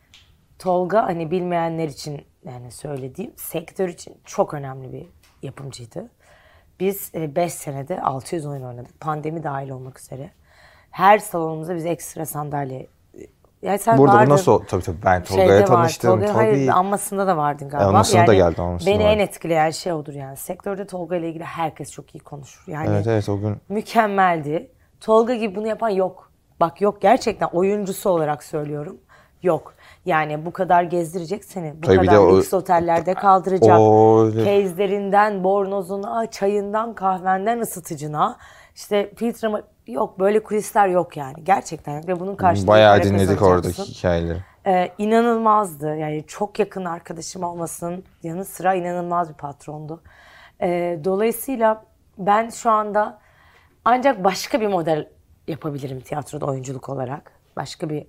Tolga 0.58 1.02
hani 1.06 1.30
bilmeyenler 1.30 1.88
için 1.88 2.22
yani 2.44 2.70
söylediğim 2.70 3.32
sektör 3.36 3.88
için 3.88 4.16
çok 4.24 4.54
önemli 4.54 4.92
bir 4.92 5.06
yapımcıydı. 5.42 6.10
Biz 6.80 7.14
5 7.14 7.52
senede 7.52 8.00
600 8.02 8.46
oyun 8.46 8.62
oynadık. 8.62 9.00
Pandemi 9.00 9.42
dahil 9.42 9.70
olmak 9.70 10.00
üzere. 10.00 10.30
Her 10.90 11.18
salonumuza 11.18 11.74
biz 11.76 11.86
ekstra 11.86 12.26
sandalye 12.26 12.86
yani 13.62 13.78
sen 13.78 13.98
Burada 13.98 14.12
bu 14.12 14.16
vardın. 14.16 14.30
nasıl? 14.30 14.58
Tabii 14.64 14.82
tabii 14.82 14.96
ben 15.04 15.24
Tolga'ya 15.24 15.64
tanıştım. 15.64 16.10
Tolga- 16.20 16.26
tabii. 16.26 16.34
Hayır 16.34 16.68
anmasında 16.68 17.26
da 17.26 17.36
vardın 17.36 17.68
galiba. 17.68 17.88
Anmasında 17.88 18.26
da 18.26 18.34
geldi, 18.34 18.62
anmasında 18.62 18.90
Beni 18.90 19.04
vardı. 19.04 19.12
en 19.14 19.18
etkileyen 19.18 19.70
şey 19.70 19.92
odur 19.92 20.14
yani. 20.14 20.36
Sektörde 20.36 20.86
Tolga 20.86 21.16
ile 21.16 21.28
ilgili 21.28 21.44
herkes 21.44 21.92
çok 21.92 22.14
iyi 22.14 22.18
konuşur. 22.18 22.72
Yani 22.72 22.88
Evet 22.90 23.06
evet 23.06 23.28
o 23.28 23.40
gün. 23.40 23.56
mükemmeldi. 23.68 24.70
Tolga 25.00 25.34
gibi 25.34 25.56
bunu 25.56 25.66
yapan 25.68 25.88
yok. 25.88 26.30
Bak 26.60 26.80
yok 26.80 27.00
gerçekten 27.02 27.46
oyuncusu 27.52 28.10
olarak 28.10 28.44
söylüyorum. 28.44 28.96
Yok. 29.42 29.74
Yani 30.06 30.46
bu 30.46 30.52
kadar 30.52 30.82
gezdirecek 30.82 31.44
seni. 31.44 31.74
Bu 31.82 31.86
Tabii 31.86 32.06
kadar 32.06 32.18
o- 32.18 32.38
lüks 32.38 32.54
otellerde 32.54 33.14
kaldıracak. 33.14 33.78
O 33.80 34.22
öyle. 34.24 34.44
Kezlerinden, 34.44 35.44
bornozuna, 35.44 36.30
çayından, 36.30 36.94
kahvenden 36.94 37.60
ısıtıcına. 37.60 38.36
işte 38.74 39.10
filtre 39.16 39.48
yok 39.86 40.18
böyle 40.18 40.42
kulisler 40.42 40.88
yok 40.88 41.16
yani. 41.16 41.44
Gerçekten 41.44 41.94
yok. 41.96 42.08
ve 42.08 42.20
bunun 42.20 42.34
karşılığında 42.36 42.72
Bayağı 42.72 43.02
dinledik 43.02 43.42
oradaki 43.42 43.82
hikayeleri. 43.82 44.38
Ee, 44.66 44.88
inanılmazdı. 44.98 45.96
Yani 45.96 46.24
çok 46.26 46.58
yakın 46.58 46.84
arkadaşım 46.84 47.42
olmasının 47.44 48.04
yanı 48.22 48.44
sıra 48.44 48.74
inanılmaz 48.74 49.28
bir 49.28 49.34
patrondu. 49.34 50.02
Ee, 50.62 51.00
dolayısıyla 51.04 51.84
ben 52.18 52.48
şu 52.50 52.70
anda 52.70 53.18
ancak 53.84 54.24
başka 54.24 54.60
bir 54.60 54.66
model 54.66 55.08
yapabilirim 55.48 56.00
tiyatroda 56.00 56.46
oyunculuk 56.46 56.88
olarak. 56.88 57.32
Başka 57.56 57.88
bir 57.90 58.06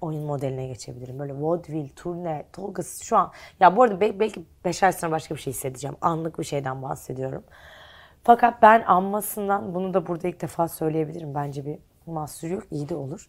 oyun 0.00 0.24
modeline 0.24 0.66
geçebilirim. 0.66 1.18
Böyle 1.18 1.40
vaudeville, 1.40 1.88
turne, 1.96 2.44
Tolga'sı 2.52 3.04
şu 3.04 3.16
an. 3.16 3.32
Ya 3.60 3.76
bu 3.76 3.82
arada 3.82 4.00
be- 4.00 4.20
belki 4.20 4.44
5 4.64 4.82
ay 4.82 4.92
sonra 4.92 5.12
başka 5.12 5.34
bir 5.34 5.40
şey 5.40 5.52
hissedeceğim. 5.52 5.96
Anlık 6.00 6.38
bir 6.38 6.44
şeyden 6.44 6.82
bahsediyorum. 6.82 7.44
Fakat 8.24 8.62
ben 8.62 8.82
anmasından 8.86 9.74
bunu 9.74 9.94
da 9.94 10.06
burada 10.06 10.28
ilk 10.28 10.40
defa 10.40 10.68
söyleyebilirim. 10.68 11.34
Bence 11.34 11.66
bir 11.66 11.78
mahsur 12.06 12.48
yok. 12.50 12.62
iyi 12.70 12.88
de 12.88 12.94
olur. 12.96 13.28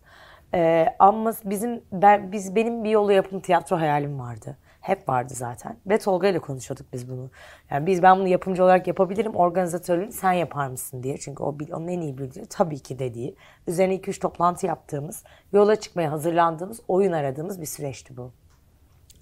Ee, 0.53 0.85
ama 0.99 1.33
bizim 1.45 1.81
ben, 1.91 2.31
biz 2.31 2.55
benim 2.55 2.83
bir 2.83 2.89
yolu 2.89 3.11
yapım 3.11 3.39
tiyatro 3.39 3.79
hayalim 3.79 4.19
vardı. 4.19 4.57
Hep 4.87 5.09
vardı 5.09 5.33
zaten. 5.35 5.77
Ve 5.85 5.97
Tolga 5.97 6.27
ile 6.27 6.39
konuşuyorduk 6.39 6.93
biz 6.93 7.09
bunu. 7.09 7.29
Yani 7.71 7.85
biz 7.85 8.03
ben 8.03 8.19
bunu 8.19 8.27
yapımcı 8.27 8.63
olarak 8.63 8.87
yapabilirim. 8.87 9.35
Organizatörlüğünü 9.35 10.11
sen 10.11 10.31
yapar 10.31 10.67
mısın 10.67 11.03
diye. 11.03 11.17
Çünkü 11.17 11.43
o 11.43 11.57
onun 11.71 11.87
en 11.87 12.01
iyi 12.01 12.17
bildiği 12.17 12.45
tabii 12.45 12.79
ki 12.79 12.99
dediği. 12.99 13.35
Üzerine 13.67 13.95
2-3 13.95 14.19
toplantı 14.19 14.65
yaptığımız, 14.65 15.23
yola 15.53 15.75
çıkmaya 15.75 16.11
hazırlandığımız, 16.11 16.79
oyun 16.87 17.11
aradığımız 17.11 17.61
bir 17.61 17.65
süreçti 17.65 18.17
bu. 18.17 18.31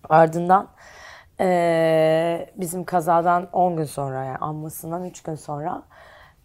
Ardından 0.10 0.68
eee, 1.40 2.54
bizim 2.56 2.84
kazadan 2.84 3.50
10 3.54 3.76
gün 3.78 3.84
sonra 3.84 4.24
yani 4.24 4.38
anmasından 4.38 5.06
3 5.06 5.24
gün 5.24 5.36
sonra 5.36 5.84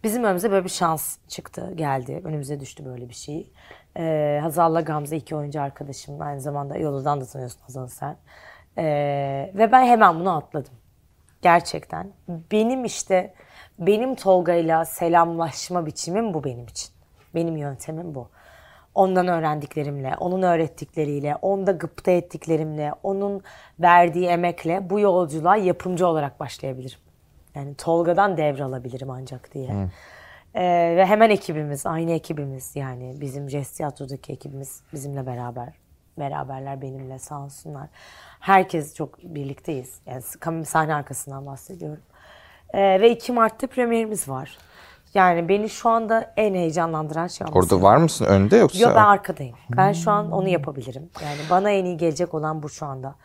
bizim 0.03 0.23
önümüze 0.23 0.51
böyle 0.51 0.63
bir 0.65 0.69
şans 0.69 1.17
çıktı, 1.27 1.71
geldi. 1.75 2.21
Önümüze 2.25 2.59
düştü 2.59 2.85
böyle 2.85 3.09
bir 3.09 3.15
şey. 3.15 3.53
Eee 3.97 4.39
Hazal'la 4.43 4.81
Gamze 4.81 5.17
iki 5.17 5.35
oyuncu 5.35 5.61
arkadaşım. 5.61 6.21
Aynı 6.21 6.41
zamanda 6.41 6.77
Yolu'dan 6.77 7.21
da 7.21 7.25
tanıyorsun 7.25 7.61
Hazal'ı 7.61 7.89
sen. 7.89 8.17
Eee, 8.77 9.51
ve 9.55 9.71
ben 9.71 9.85
hemen 9.85 10.19
bunu 10.19 10.37
atladım. 10.37 10.73
Gerçekten. 11.41 12.07
Benim 12.51 12.85
işte, 12.85 13.33
benim 13.79 14.15
Tolga'yla 14.15 14.85
selamlaşma 14.85 15.85
biçimim 15.85 16.33
bu 16.33 16.43
benim 16.43 16.65
için. 16.65 16.89
Benim 17.35 17.57
yöntemim 17.57 18.15
bu. 18.15 18.29
Ondan 18.95 19.27
öğrendiklerimle, 19.27 20.15
onun 20.19 20.41
öğrettikleriyle, 20.41 21.35
onda 21.35 21.71
gıpta 21.71 22.11
ettiklerimle, 22.11 22.93
onun 23.03 23.41
verdiği 23.79 24.27
emekle 24.27 24.89
bu 24.89 24.99
yolculuğa 24.99 25.55
yapımcı 25.55 26.07
olarak 26.07 26.39
başlayabilirim. 26.39 26.99
Yani 27.55 27.75
Tolga'dan 27.75 28.37
devralabilirim 28.37 29.09
ancak 29.09 29.53
diye. 29.53 29.69
Ee, 30.55 30.93
ve 30.97 31.05
hemen 31.05 31.29
ekibimiz, 31.29 31.85
aynı 31.85 32.11
ekibimiz 32.11 32.75
yani 32.75 33.15
bizim 33.21 33.49
Jest 33.49 33.77
Tiyatro'daki 33.77 34.33
ekibimiz 34.33 34.83
bizimle 34.93 35.25
beraber 35.25 35.73
beraberler 36.19 36.81
benimle 36.81 37.19
sağ 37.19 37.43
olsunlar. 37.43 37.87
Herkes 38.39 38.95
çok 38.95 39.23
birlikteyiz. 39.23 39.99
Yani 40.05 40.65
sahne 40.65 40.95
arkasından 40.95 41.45
bahsediyorum. 41.45 42.03
Ee, 42.73 43.01
ve 43.01 43.11
2 43.11 43.31
Mart'ta 43.31 43.67
premierimiz 43.67 44.29
var. 44.29 44.57
Yani 45.13 45.49
beni 45.49 45.69
şu 45.69 45.89
anda 45.89 46.33
en 46.37 46.53
heyecanlandıran 46.53 47.27
şey 47.27 47.47
o 47.47 47.59
Orada 47.59 47.81
var 47.81 47.97
mısın 47.97 48.25
önde 48.25 48.57
yoksa? 48.57 48.79
Yok 48.79 48.91
ben 48.95 49.03
arkadayım. 49.03 49.55
Ben 49.69 49.91
şu 49.91 50.11
an 50.11 50.31
onu 50.31 50.49
yapabilirim. 50.49 51.09
Yani 51.23 51.39
bana 51.49 51.69
en 51.69 51.85
iyi 51.85 51.97
gelecek 51.97 52.33
olan 52.33 52.63
bu 52.63 52.69
şu 52.69 52.85
anda. 52.85 53.15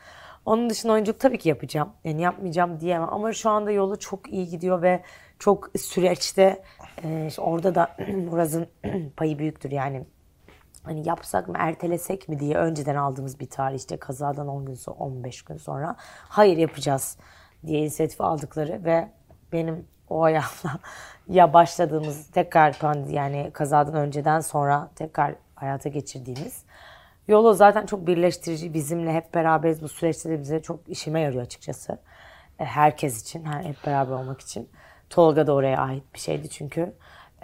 Onun 0.47 0.71
dışında 0.71 0.93
oyunculuk 0.93 1.21
tabii 1.21 1.39
ki 1.39 1.49
yapacağım. 1.49 1.89
Yani 2.05 2.23
yapmayacağım 2.23 2.81
diyemem 2.81 3.09
ama 3.13 3.33
şu 3.33 3.51
anda 3.51 3.71
yolu 3.71 3.99
çok 3.99 4.33
iyi 4.33 4.49
gidiyor 4.49 4.83
ve 4.83 5.03
çok 5.39 5.71
süreçte 5.79 6.63
e, 7.05 7.27
işte 7.27 7.43
orada 7.43 7.75
da 7.75 7.97
Muraz'ın 8.31 8.67
payı 9.17 9.39
büyüktür 9.39 9.71
yani. 9.71 10.05
Hani 10.87 11.09
yapsak 11.09 11.49
mı 11.49 11.55
ertelesek 11.59 12.29
mi 12.29 12.39
diye 12.41 12.57
önceden 12.57 12.95
aldığımız 12.97 13.41
bir 13.41 13.51
tarih 13.51 13.77
işte 13.77 13.97
kazadan 13.97 14.49
10 14.49 14.65
gün 14.65 14.75
sonra 14.75 14.97
15 14.97 15.43
gün 15.43 15.57
sonra 15.57 15.97
hayır 16.29 16.57
yapacağız 16.57 17.19
diye 17.67 17.81
inisiyatif 17.81 18.21
aldıkları 18.21 18.85
ve 18.85 19.09
benim 19.53 19.87
o 20.09 20.23
ayağımla 20.23 20.81
ya 21.29 21.53
başladığımız 21.55 22.31
tekrar 22.31 22.77
yani 23.09 23.51
kazadan 23.53 23.95
önceden 23.95 24.41
sonra 24.41 24.89
tekrar 24.95 25.35
hayata 25.55 25.89
geçirdiğimiz 25.89 26.65
yolu 27.29 27.55
zaten 27.55 27.87
çok 27.87 28.07
birleştirici 28.07 28.75
bizimle 28.75 29.13
hep 29.13 29.35
beraberiz 29.35 29.83
bu 29.83 29.89
süreçte 29.89 30.31
de 30.31 30.41
bize 30.41 30.63
çok 30.63 30.89
işime 30.89 31.21
yarıyor 31.21 31.43
açıkçası. 31.43 31.99
E, 32.59 32.65
Herkes 32.65 33.23
için, 33.23 33.45
her- 33.45 33.65
hep 33.65 33.77
beraber 33.87 34.13
olmak 34.13 34.41
için. 34.41 34.69
Tolga 35.11 35.47
da 35.47 35.53
oraya 35.55 35.79
ait 35.81 36.03
bir 36.15 36.19
şeydi 36.19 36.49
çünkü. 36.51 36.93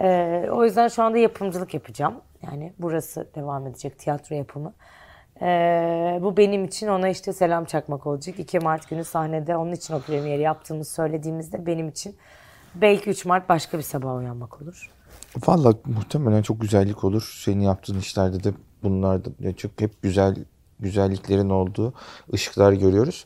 E, 0.01 0.45
o 0.51 0.63
yüzden 0.65 0.87
şu 0.87 1.03
anda 1.03 1.17
yapımcılık 1.17 1.73
yapacağım. 1.73 2.21
Yani 2.43 2.73
burası 2.79 3.27
devam 3.35 3.67
edecek 3.67 3.99
tiyatro 3.99 4.35
yapımı. 4.35 4.73
E, 5.41 5.45
bu 6.21 6.37
benim 6.37 6.65
için 6.65 6.87
ona 6.87 7.09
işte 7.09 7.33
selam 7.33 7.65
çakmak 7.65 8.07
olacak. 8.07 8.39
2 8.39 8.59
Mart 8.59 8.89
günü 8.89 9.03
sahnede 9.03 9.57
onun 9.57 9.71
için 9.71 9.93
o 9.93 9.99
premieri 9.99 10.41
yaptığımızı 10.41 10.93
söylediğimizde 10.93 11.65
benim 11.65 11.87
için 11.87 12.15
belki 12.75 13.09
3 13.09 13.25
Mart 13.25 13.49
başka 13.49 13.77
bir 13.77 13.83
sabah 13.83 14.15
uyanmak 14.15 14.61
olur. 14.61 14.91
Valla 15.47 15.73
muhtemelen 15.85 16.41
çok 16.41 16.61
güzellik 16.61 17.03
olur. 17.03 17.39
Senin 17.45 17.61
yaptığın 17.61 17.99
işlerde 17.99 18.43
de 18.43 18.53
bunlarda 18.83 19.29
ya 19.39 19.55
çok 19.55 19.81
hep 19.81 20.01
güzel 20.01 20.35
güzelliklerin 20.79 21.49
olduğu 21.49 21.93
ışıklar 22.33 22.73
görüyoruz. 22.73 23.25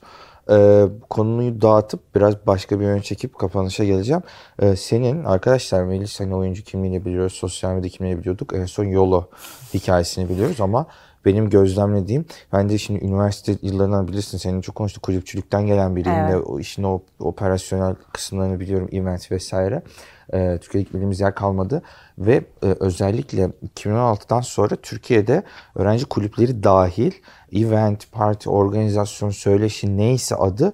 Ee, 0.49 0.85
konuyu 1.09 1.61
dağıtıp 1.61 2.15
biraz 2.15 2.47
başka 2.47 2.79
bir 2.79 2.85
yöne 2.85 3.01
çekip 3.01 3.39
kapanışa 3.39 3.83
geleceğim. 3.83 4.21
Ee, 4.59 4.75
senin 4.75 5.23
arkadaşlar 5.23 5.83
Melis 5.83 6.19
hani 6.19 6.35
oyuncu 6.35 6.63
kimliğini 6.63 7.05
biliyoruz, 7.05 7.33
sosyal 7.33 7.73
medya 7.73 7.89
kimliğini 7.89 8.19
biliyorduk. 8.19 8.53
En 8.55 8.65
son 8.65 8.85
Yolo 8.85 9.25
hikayesini 9.73 10.29
biliyoruz 10.29 10.61
ama 10.61 10.85
benim 11.27 11.49
gözlemlediğim 11.49 12.25
ben 12.53 12.69
de 12.69 12.77
şimdi 12.77 13.05
üniversite 13.05 13.55
yıllarından 13.61 14.07
bilirsin 14.07 14.37
senin 14.37 14.61
çok 14.61 14.75
konuştuk 14.75 15.03
kulüpçülükten 15.03 15.65
gelen 15.65 15.95
biriyim 15.95 16.17
Evet. 16.17 16.33
ve 16.33 16.37
o 16.37 16.59
işin 16.59 16.83
o 16.83 17.01
operasyonel 17.19 17.95
kısımlarını 18.13 18.59
biliyorum 18.59 18.89
event 18.91 19.31
vesaire. 19.31 19.81
Ee, 20.33 20.57
Türkiye'de 20.61 20.83
gitmediğimiz 20.83 21.19
yer 21.19 21.35
kalmadı 21.35 21.81
ve 22.17 22.45
e, 22.63 22.75
özellikle 22.79 23.51
2016'dan 23.75 24.41
sonra 24.41 24.75
Türkiye'de 24.75 25.43
öğrenci 25.75 26.05
kulüpleri 26.05 26.63
dahil 26.63 27.11
event, 27.53 28.11
parti, 28.11 28.49
organizasyon, 28.49 29.29
söyleşi 29.29 29.97
neyse 29.97 30.35
adı 30.35 30.73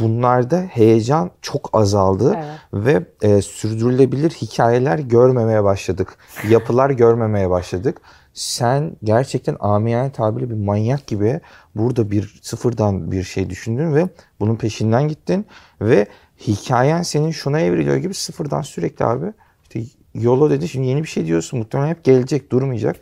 bunlarda 0.00 0.60
heyecan 0.60 1.30
çok 1.42 1.70
azaldı 1.72 2.36
Evet. 2.36 2.58
ve 2.72 3.06
e, 3.22 3.42
sürdürülebilir 3.42 4.30
hikayeler 4.30 4.98
görmemeye 4.98 5.64
başladık. 5.64 6.16
Yapılar 6.48 6.90
görmemeye 6.90 7.50
başladık. 7.50 8.00
Sen 8.36 8.96
gerçekten 9.04 9.56
amiyane 9.60 10.12
tabirle 10.12 10.50
bir 10.50 10.54
manyak 10.54 11.06
gibi 11.06 11.40
burada 11.74 12.10
bir 12.10 12.40
sıfırdan 12.42 13.12
bir 13.12 13.22
şey 13.22 13.50
düşündün 13.50 13.94
ve 13.94 14.08
bunun 14.40 14.56
peşinden 14.56 15.08
gittin 15.08 15.46
ve 15.80 16.06
hikayen 16.40 17.02
senin 17.02 17.30
şuna 17.30 17.60
evriliyor 17.60 17.96
gibi 17.96 18.14
sıfırdan 18.14 18.62
sürekli 18.62 19.04
abi 19.04 19.32
işte 19.62 19.80
yolo 20.14 20.50
dedi 20.50 20.68
şimdi 20.68 20.86
yeni 20.86 21.02
bir 21.02 21.08
şey 21.08 21.26
diyorsun 21.26 21.58
muhtemelen 21.58 21.88
hep 21.88 22.04
gelecek 22.04 22.52
durmayacak. 22.52 22.96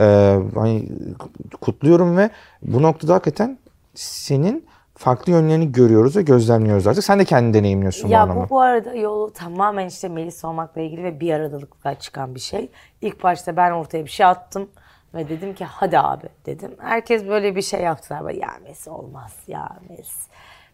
Ee, 0.00 0.38
hani 0.54 0.88
kutluyorum 1.60 2.16
ve 2.16 2.30
bu 2.62 2.82
noktada 2.82 3.14
hakikaten 3.14 3.58
senin 3.94 4.64
farklı 4.96 5.32
yönlerini 5.32 5.72
görüyoruz 5.72 6.16
ve 6.16 6.22
gözlemliyoruz 6.22 6.86
artık. 6.86 7.04
Sen 7.04 7.18
de 7.18 7.24
kendini 7.24 7.54
deneyimliyorsun 7.54 8.08
bu 8.08 8.12
Ya 8.12 8.20
anlamda. 8.22 8.44
bu, 8.44 8.50
bu 8.50 8.60
arada 8.60 8.94
yolu 8.94 9.32
tamamen 9.32 9.86
işte 9.88 10.08
Melis 10.08 10.44
olmakla 10.44 10.80
ilgili 10.80 11.04
ve 11.04 11.20
bir 11.20 11.32
aradalıkla 11.32 11.94
çıkan 11.94 12.34
bir 12.34 12.40
şey. 12.40 12.70
İlk 13.00 13.22
başta 13.22 13.56
ben 13.56 13.70
ortaya 13.70 14.04
bir 14.04 14.10
şey 14.10 14.26
attım 14.26 14.68
ve 15.14 15.28
dedim 15.28 15.54
ki 15.54 15.64
hadi 15.64 15.98
abi 15.98 16.26
dedim. 16.46 16.74
Herkes 16.78 17.26
böyle 17.26 17.56
bir 17.56 17.62
şey 17.62 17.80
yaptılar. 17.80 18.24
Böyle, 18.24 18.40
ya 18.40 18.50
Mes 18.62 18.88
olmaz 18.88 19.32
ya 19.46 19.68
Mes 19.88 20.26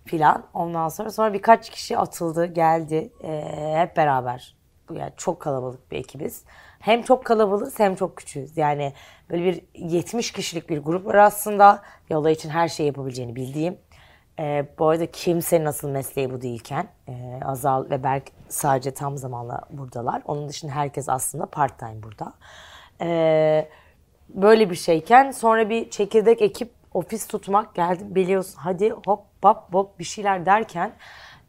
filan. 0.05 0.45
Ondan 0.55 0.89
sonra 0.89 1.11
sonra 1.11 1.33
birkaç 1.33 1.71
kişi 1.71 1.99
atıldı 1.99 2.47
geldi 2.47 3.11
Ee, 3.25 3.75
hep 3.77 3.97
beraber. 3.97 4.57
Bu 4.89 4.95
Yani 4.95 5.13
çok 5.17 5.41
kalabalık 5.41 5.91
bir 5.91 5.97
ekibiz. 5.97 6.45
Hem 6.79 7.03
çok 7.03 7.25
kalabalığız 7.25 7.79
hem 7.79 7.95
çok 7.95 8.17
küçüğüz. 8.17 8.57
Yani 8.57 8.93
böyle 9.31 9.45
bir 9.45 9.61
70 9.75 10.31
kişilik 10.33 10.71
bir 10.71 10.79
grup 10.79 11.07
var 11.07 11.15
aslında. 11.15 11.83
Yola 12.11 12.31
için 12.31 12.49
her 12.49 12.69
şeyi 12.69 12.87
yapabileceğini 12.87 13.37
bildiğim. 13.37 13.77
Ee, 14.41 14.67
bu 14.79 14.89
arada 14.89 15.11
kimsenin 15.11 15.65
asıl 15.65 15.89
mesleği 15.89 16.31
bu 16.31 16.43
değilken 16.43 16.89
e, 17.09 17.41
Azal 17.45 17.91
ve 17.91 18.03
Berk 18.03 18.33
sadece 18.49 18.91
tam 18.91 19.17
zamanla 19.17 19.61
buradalar. 19.71 20.23
Onun 20.25 20.49
dışında 20.49 20.73
herkes 20.73 21.09
aslında 21.09 21.47
part 21.47 21.79
time 21.79 22.03
burada. 22.03 22.33
Ee, 23.01 23.69
böyle 24.29 24.71
bir 24.71 24.75
şeyken 24.75 25.31
sonra 25.31 25.71
bir 25.71 25.91
çekirdek 25.91 26.43
ekip 26.43 26.71
ofis 26.95 27.27
tutmak 27.27 27.75
geldi 27.75 28.15
biliyorsun 28.15 28.57
hadi 28.57 28.91
hop 28.91 29.25
hop 29.43 29.75
hop 29.75 29.99
bir 29.99 30.05
şeyler 30.05 30.47
derken 30.47 30.93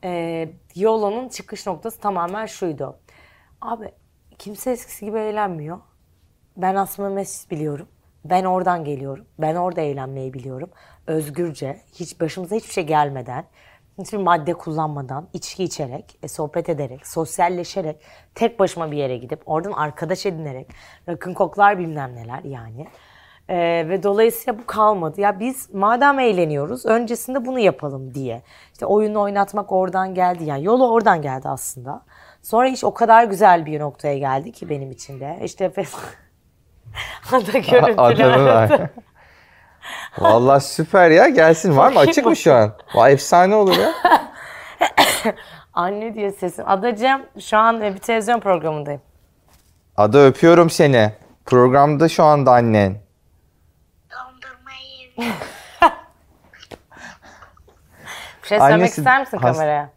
e, 0.04 0.50
Yolo'nun 0.76 1.30
çıkış 1.30 1.68
noktası 1.68 2.00
tamamen 2.00 2.46
şuydu. 2.46 2.98
Abi 3.62 3.92
kimse 4.40 4.72
eskisi 4.72 5.06
gibi 5.06 5.20
eğlenmiyor. 5.20 5.80
Ben 6.58 6.76
aslında 6.76 7.10
mescid 7.10 7.52
biliyorum. 7.52 7.88
Ben 8.26 8.44
oradan 8.44 8.84
geliyorum. 8.84 9.26
Ben 9.40 9.56
orada 9.56 9.82
eğlenmeyi 9.82 10.34
biliyorum. 10.34 10.70
Özgürce, 11.12 11.78
hiç 11.94 12.22
başımıza 12.22 12.56
hiçbir 12.56 12.74
şey 12.74 12.84
gelmeden, 12.84 13.44
hiçbir 14.00 14.18
madde 14.18 14.54
kullanmadan, 14.54 15.28
içki 15.34 15.64
içerek, 15.64 16.18
e, 16.24 16.28
sohbet 16.28 16.70
ederek, 16.70 17.08
sosyalleşerek, 17.08 18.02
tek 18.36 18.60
başıma 18.60 18.92
bir 18.92 18.98
yere 18.98 19.18
gidip, 19.18 19.42
oradan 19.46 19.72
arkadaş 19.72 20.26
edinerek, 20.26 20.68
rakın 21.10 21.34
koklar 21.34 21.80
bilmem 21.80 22.16
neler 22.16 22.44
yani. 22.44 22.88
E, 23.50 23.58
ve 23.90 24.04
dolayısıyla 24.04 24.60
bu 24.60 24.66
kalmadı. 24.66 25.22
Ya 25.22 25.40
biz 25.40 25.74
madem 25.74 26.20
eğleniyoruz, 26.20 26.86
öncesinde 26.86 27.46
bunu 27.46 27.60
yapalım 27.60 28.14
diye. 28.14 28.42
İşte 28.74 28.86
oyunu 28.86 29.22
oynatmak 29.22 29.72
oradan 29.72 30.14
geldi. 30.14 30.44
Yani 30.44 30.64
yolu 30.64 30.92
oradan 30.92 31.22
geldi 31.22 31.50
aslında. 31.50 32.02
Sonra 32.42 32.68
iş 32.68 32.84
o 32.84 32.94
kadar 32.94 33.24
güzel 33.24 33.66
bir 33.66 33.80
noktaya 33.80 34.18
geldi 34.18 34.52
ki 34.52 34.70
benim 34.70 34.92
için 34.92 35.20
de. 35.20 35.40
İşte 35.44 35.72
Ada 37.32 37.60
görüntüler. 37.60 38.90
Vallahi 40.20 40.64
süper 40.64 41.10
ya 41.12 41.30
gelsin. 41.30 41.78
Var 41.78 41.92
mı? 41.92 42.00
Açık 42.00 42.26
mı 42.26 42.36
şu 42.36 42.54
an? 42.54 42.74
Vay 42.96 43.14
efsane 43.14 43.56
olur 43.56 43.78
ya. 43.78 43.94
Anne 45.74 46.16
diye 46.16 46.32
sesim. 46.32 46.66
Adacığım 46.68 47.22
şu 47.40 47.58
an 47.58 47.82
bir 47.82 47.98
televizyon 47.98 48.40
programındayım. 48.40 49.02
Ada 49.98 50.20
öpüyorum 50.20 50.70
seni. 50.70 51.14
Programda 51.46 52.10
şu 52.10 52.24
anda 52.24 52.52
annen. 52.52 53.02
Dondurma 54.12 54.72
yedim. 55.00 55.34
Bir 58.44 58.48
şey 58.48 58.60
söylemek 58.60 58.74
Annesi 58.82 59.02
ister 59.02 59.20
misin 59.20 59.38
hast- 59.38 59.42
kameraya? 59.42 59.90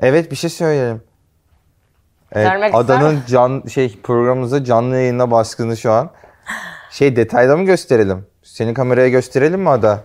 Evet 0.00 0.30
bir 0.30 0.36
şey 0.36 0.50
söyleyelim. 0.50 1.02
Evet, 2.32 2.46
ister 2.46 2.70
Adanın 2.80 3.22
can 3.28 3.62
şey 3.72 4.00
programımıza 4.02 4.64
canlı 4.64 4.96
yayına 4.96 5.30
baskını 5.30 5.76
şu 5.76 5.92
an. 5.92 6.10
Şey 6.90 7.16
detayda 7.16 7.56
mı 7.56 7.64
gösterelim? 7.64 8.26
Seni 8.52 8.74
kameraya 8.74 9.08
gösterelim 9.08 9.60
mi 9.60 9.68
Ada? 9.70 10.04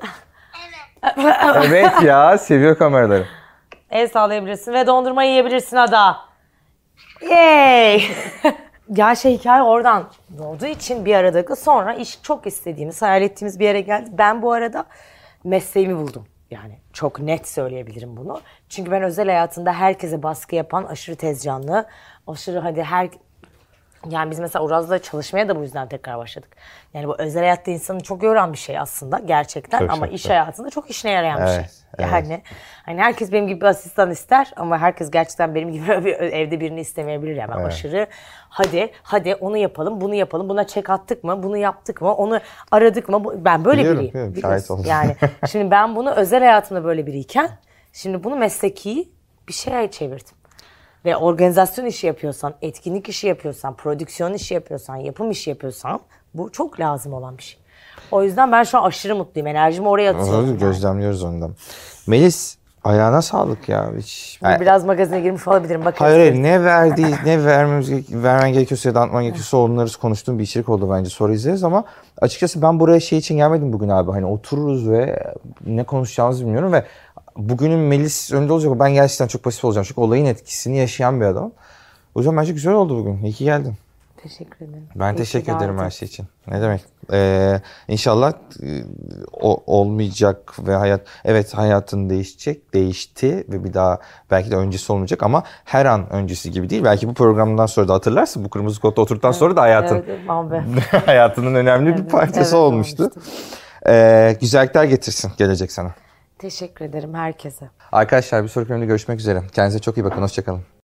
Evet. 1.18 1.36
evet 1.66 2.02
ya 2.04 2.38
seviyor 2.38 2.78
kameraları. 2.78 3.26
El 3.90 4.08
sallayabilirsin 4.08 4.74
ve 4.74 4.88
dondurma 4.88 5.24
yiyebilirsin 5.24 5.78
Ada. 5.78 6.18
Yay! 7.30 8.02
ya 8.96 9.16
şey 9.16 9.38
hikaye 9.38 9.64
oradan 9.64 10.10
olduğu 10.40 10.66
için 10.66 11.06
bir 11.06 11.16
arada 11.16 11.56
sonra 11.56 11.94
iş 11.94 12.20
çok 12.24 12.48
istediğimiz, 12.48 13.02
hayal 13.02 13.22
ettiğimiz 13.22 13.60
bir 13.60 13.66
yere 13.66 13.82
geldi. 13.82 14.10
Ben 14.14 14.42
bu 14.42 14.52
arada 14.52 14.86
mesleğimi 15.44 15.98
buldum. 15.98 16.28
Yani 16.52 16.80
çok 16.94 17.20
net 17.20 17.48
söyleyebilirim 17.48 18.18
bunu. 18.18 18.42
Çünkü 18.70 18.92
ben 18.92 19.04
özel 19.04 19.26
hayatında 19.26 19.74
herkese 19.74 20.24
baskı 20.24 20.56
yapan 20.56 20.84
aşırı 20.84 21.16
tezcanlı, 21.16 21.88
aşırı 22.28 22.60
hadi 22.60 22.84
her 22.84 23.10
Yani 24.10 24.32
biz 24.32 24.40
mesela 24.40 24.66
Uraz'la 24.66 25.00
çalışmaya 25.00 25.48
da 25.48 25.56
bu 25.56 25.62
yüzden 25.62 25.88
tekrar 25.88 26.18
başladık. 26.18 26.56
Yani 26.94 27.08
bu 27.08 27.16
özel 27.18 27.42
hayatta 27.42 27.72
insanı 27.72 28.04
çok 28.04 28.24
yoran 28.24 28.54
bir 28.54 28.58
şey 28.58 28.80
aslında 28.80 29.20
gerçekten 29.20 29.80
Çok 29.80 29.92
ama 29.92 30.06
çok 30.06 30.16
iş 30.16 30.30
hayatında 30.30 30.70
çok 30.70 30.90
işine 30.90 31.12
yarayan 31.12 31.42
bir 31.42 31.48
şey. 31.48 31.56
Evet, 31.56 31.72
evet. 32.00 32.12
Yani 32.12 32.42
hani 32.86 33.02
herkes 33.02 33.32
benim 33.32 33.48
gibi 33.48 33.62
bir 33.62 33.66
asistan 33.66 34.12
ister 34.12 34.54
ama 34.56 34.78
herkes 34.78 35.12
gerçekten 35.12 35.56
benim 35.56 35.72
gibi 35.72 35.88
bir 36.06 36.14
evde 36.14 36.60
birini 36.60 36.80
istemeyebilir 36.80 37.36
yani. 37.36 37.52
Ben 37.58 37.64
aşırı 37.64 38.08
hadi 38.50 38.92
hadi 39.04 39.36
onu 39.36 39.58
yapalım, 39.58 40.02
bunu 40.02 40.16
yapalım. 40.16 40.50
Buna 40.50 40.68
çek 40.68 40.90
attık 40.90 41.24
mı? 41.24 41.44
Bunu 41.44 41.58
yaptık 41.58 42.02
mı? 42.02 42.14
Onu 42.14 42.40
aradık 42.72 43.10
mı? 43.10 43.46
Ben 43.46 43.66
böyle 43.66 43.82
Biliyorum, 43.82 44.00
biriyim. 44.00 44.36
biliyorum. 44.36 44.58
Şahit 44.58 44.72
oldum. 44.72 44.86
Yani 44.88 45.16
şimdi 45.52 45.72
ben 45.72 45.96
bunu 45.96 46.12
özel 46.12 46.40
hayatımda 46.40 46.84
böyle 46.84 47.08
biriyken 47.08 47.50
şimdi 47.94 48.24
bunu 48.24 48.36
mesleki 48.36 49.10
bir 49.48 49.54
şeye 49.54 49.92
çevirdim. 49.92 50.37
Ve 51.06 51.18
organizasyon 51.18 51.86
işi 51.86 52.08
yapıyorsan, 52.08 52.54
etkinlik 52.62 53.10
işi 53.10 53.28
yapıyorsan, 53.28 53.74
prodüksiyon 53.74 54.34
işi 54.34 54.54
yapıyorsan, 54.54 54.96
yapım 54.96 55.32
işi 55.32 55.50
yapıyorsan 55.50 56.00
bu 56.34 56.52
çok 56.52 56.80
lazım 56.80 57.14
olan 57.14 57.38
bir 57.38 57.44
şey. 57.44 57.60
O 58.12 58.24
yüzden 58.24 58.52
ben 58.52 58.64
şu 58.64 58.78
an 58.78 58.84
aşırı 58.84 59.16
mutluyum. 59.16 59.48
Enerjimi 59.48 59.88
oraya 59.88 60.12
atıyorum. 60.12 60.48
Yani. 60.48 60.60
gözlemliyoruz 60.60 61.24
ondan. 61.24 61.56
Melis 62.08 62.58
ayağına 62.84 63.22
sağlık 63.22 63.70
ya. 63.70 63.92
Hiç... 63.98 64.38
Şimdi 64.40 64.62
Biraz 64.62 64.86
magazine 64.86 65.22
girmiş 65.22 65.48
olabilirim. 65.48 65.86
Bakın. 65.86 66.06
Hayır 66.06 66.18
hayır 66.20 66.44
ne 66.44 66.64
verdiği 66.64 67.16
ne 67.26 67.46
vermemiz 67.46 67.92
vermen 68.12 68.54
gerekiyorsa 68.54 68.90
ya 68.90 68.96
da 68.96 69.00
anlatman 69.00 69.24
gerekiyorsa 69.24 69.58
onları 69.58 69.98
konuştuğum 70.02 70.40
bir 70.40 70.44
içerik 70.44 70.70
oldu 70.70 70.90
bence 70.92 71.10
sonra 71.10 71.34
izleriz 71.34 71.64
ama 71.64 71.84
açıkçası 72.22 72.62
ben 72.62 72.80
buraya 72.80 73.00
şey 73.00 73.20
için 73.20 73.38
gelmedim 73.38 73.74
bugün 73.74 73.90
abi 73.90 74.12
hani 74.12 74.26
otururuz 74.26 74.90
ve 74.90 75.24
ne 75.66 75.84
konuşacağımızı 75.84 76.46
bilmiyorum 76.46 76.74
ve 76.74 76.84
bugünün 77.38 77.80
Melis 77.80 78.32
önünde 78.34 78.54
olacak 78.54 78.80
ben 78.80 78.94
gerçekten 78.94 79.28
çok 79.28 79.44
pasif 79.44 79.66
olacağım 79.66 79.86
çünkü 79.88 80.02
olayın 80.02 80.26
etkisini 80.26 80.78
yaşayan 80.78 81.22
bir 81.22 81.26
adam. 81.26 81.52
O 82.16 82.20
yüzden 82.20 82.38
bence 82.38 82.54
güzel 82.54 82.74
oldu 82.74 82.98
bugün. 82.98 83.24
İyi 83.24 83.34
ki 83.34 83.44
geldin. 83.44 83.74
Teşekkür 84.24 84.66
ederim. 84.66 84.88
Ben 84.96 85.14
İyi 85.14 85.18
teşekkür 85.18 85.56
ederim 85.56 85.80
her 85.80 85.90
şey 85.90 86.08
için. 86.08 86.26
Ne 86.48 86.62
demek? 86.62 86.82
Ee, 87.14 87.62
inşallah 87.88 88.34
e, 88.64 88.84
o, 89.42 89.64
olmayacak 89.68 90.54
ve 90.68 90.76
hayat 90.76 91.02
evet 91.26 91.54
hayatın 91.54 92.10
değişecek, 92.10 92.74
değişti 92.74 93.46
ve 93.50 93.64
bir 93.64 93.74
daha 93.74 94.00
belki 94.32 94.52
de 94.52 94.56
öncesi 94.56 94.92
olmayacak 94.94 95.24
ama 95.24 95.44
her 95.66 95.86
an 95.86 96.10
öncesi 96.10 96.52
gibi 96.52 96.70
değil. 96.70 96.84
Belki 96.84 97.08
bu 97.08 97.14
programdan 97.14 97.66
sonra 97.66 97.88
da 97.88 97.94
hatırlarsın 97.94 98.46
bu 98.46 98.50
kırmızı 98.50 98.82
koltuğa 98.82 99.04
oturduktan 99.04 99.32
sonra 99.32 99.56
da 99.56 99.62
hayatın 99.62 99.96
Evet, 99.96 100.20
hayatının 101.06 101.56
önemli 101.56 101.98
bir 101.98 102.06
parçası 102.06 102.40
evet, 102.40 102.54
olmuştu. 102.54 103.04
olmuştu. 103.04 103.22
Ee, 103.88 104.38
güzellikler 104.42 104.84
getirsin 104.84 105.32
gelecek 105.38 105.72
sana. 105.72 105.94
Teşekkür 106.40 106.86
ederim 106.86 107.14
herkese. 107.14 107.70
Arkadaşlar 107.92 108.44
bir 108.44 108.48
sonraki 108.50 108.70
bölümde 108.70 108.86
görüşmek 108.86 109.20
üzere. 109.20 109.44
Kendinize 109.54 109.80
çok 109.80 109.98
iyi 109.98 110.04
bakın. 110.04 110.22
Hoşçakalın. 110.22 110.62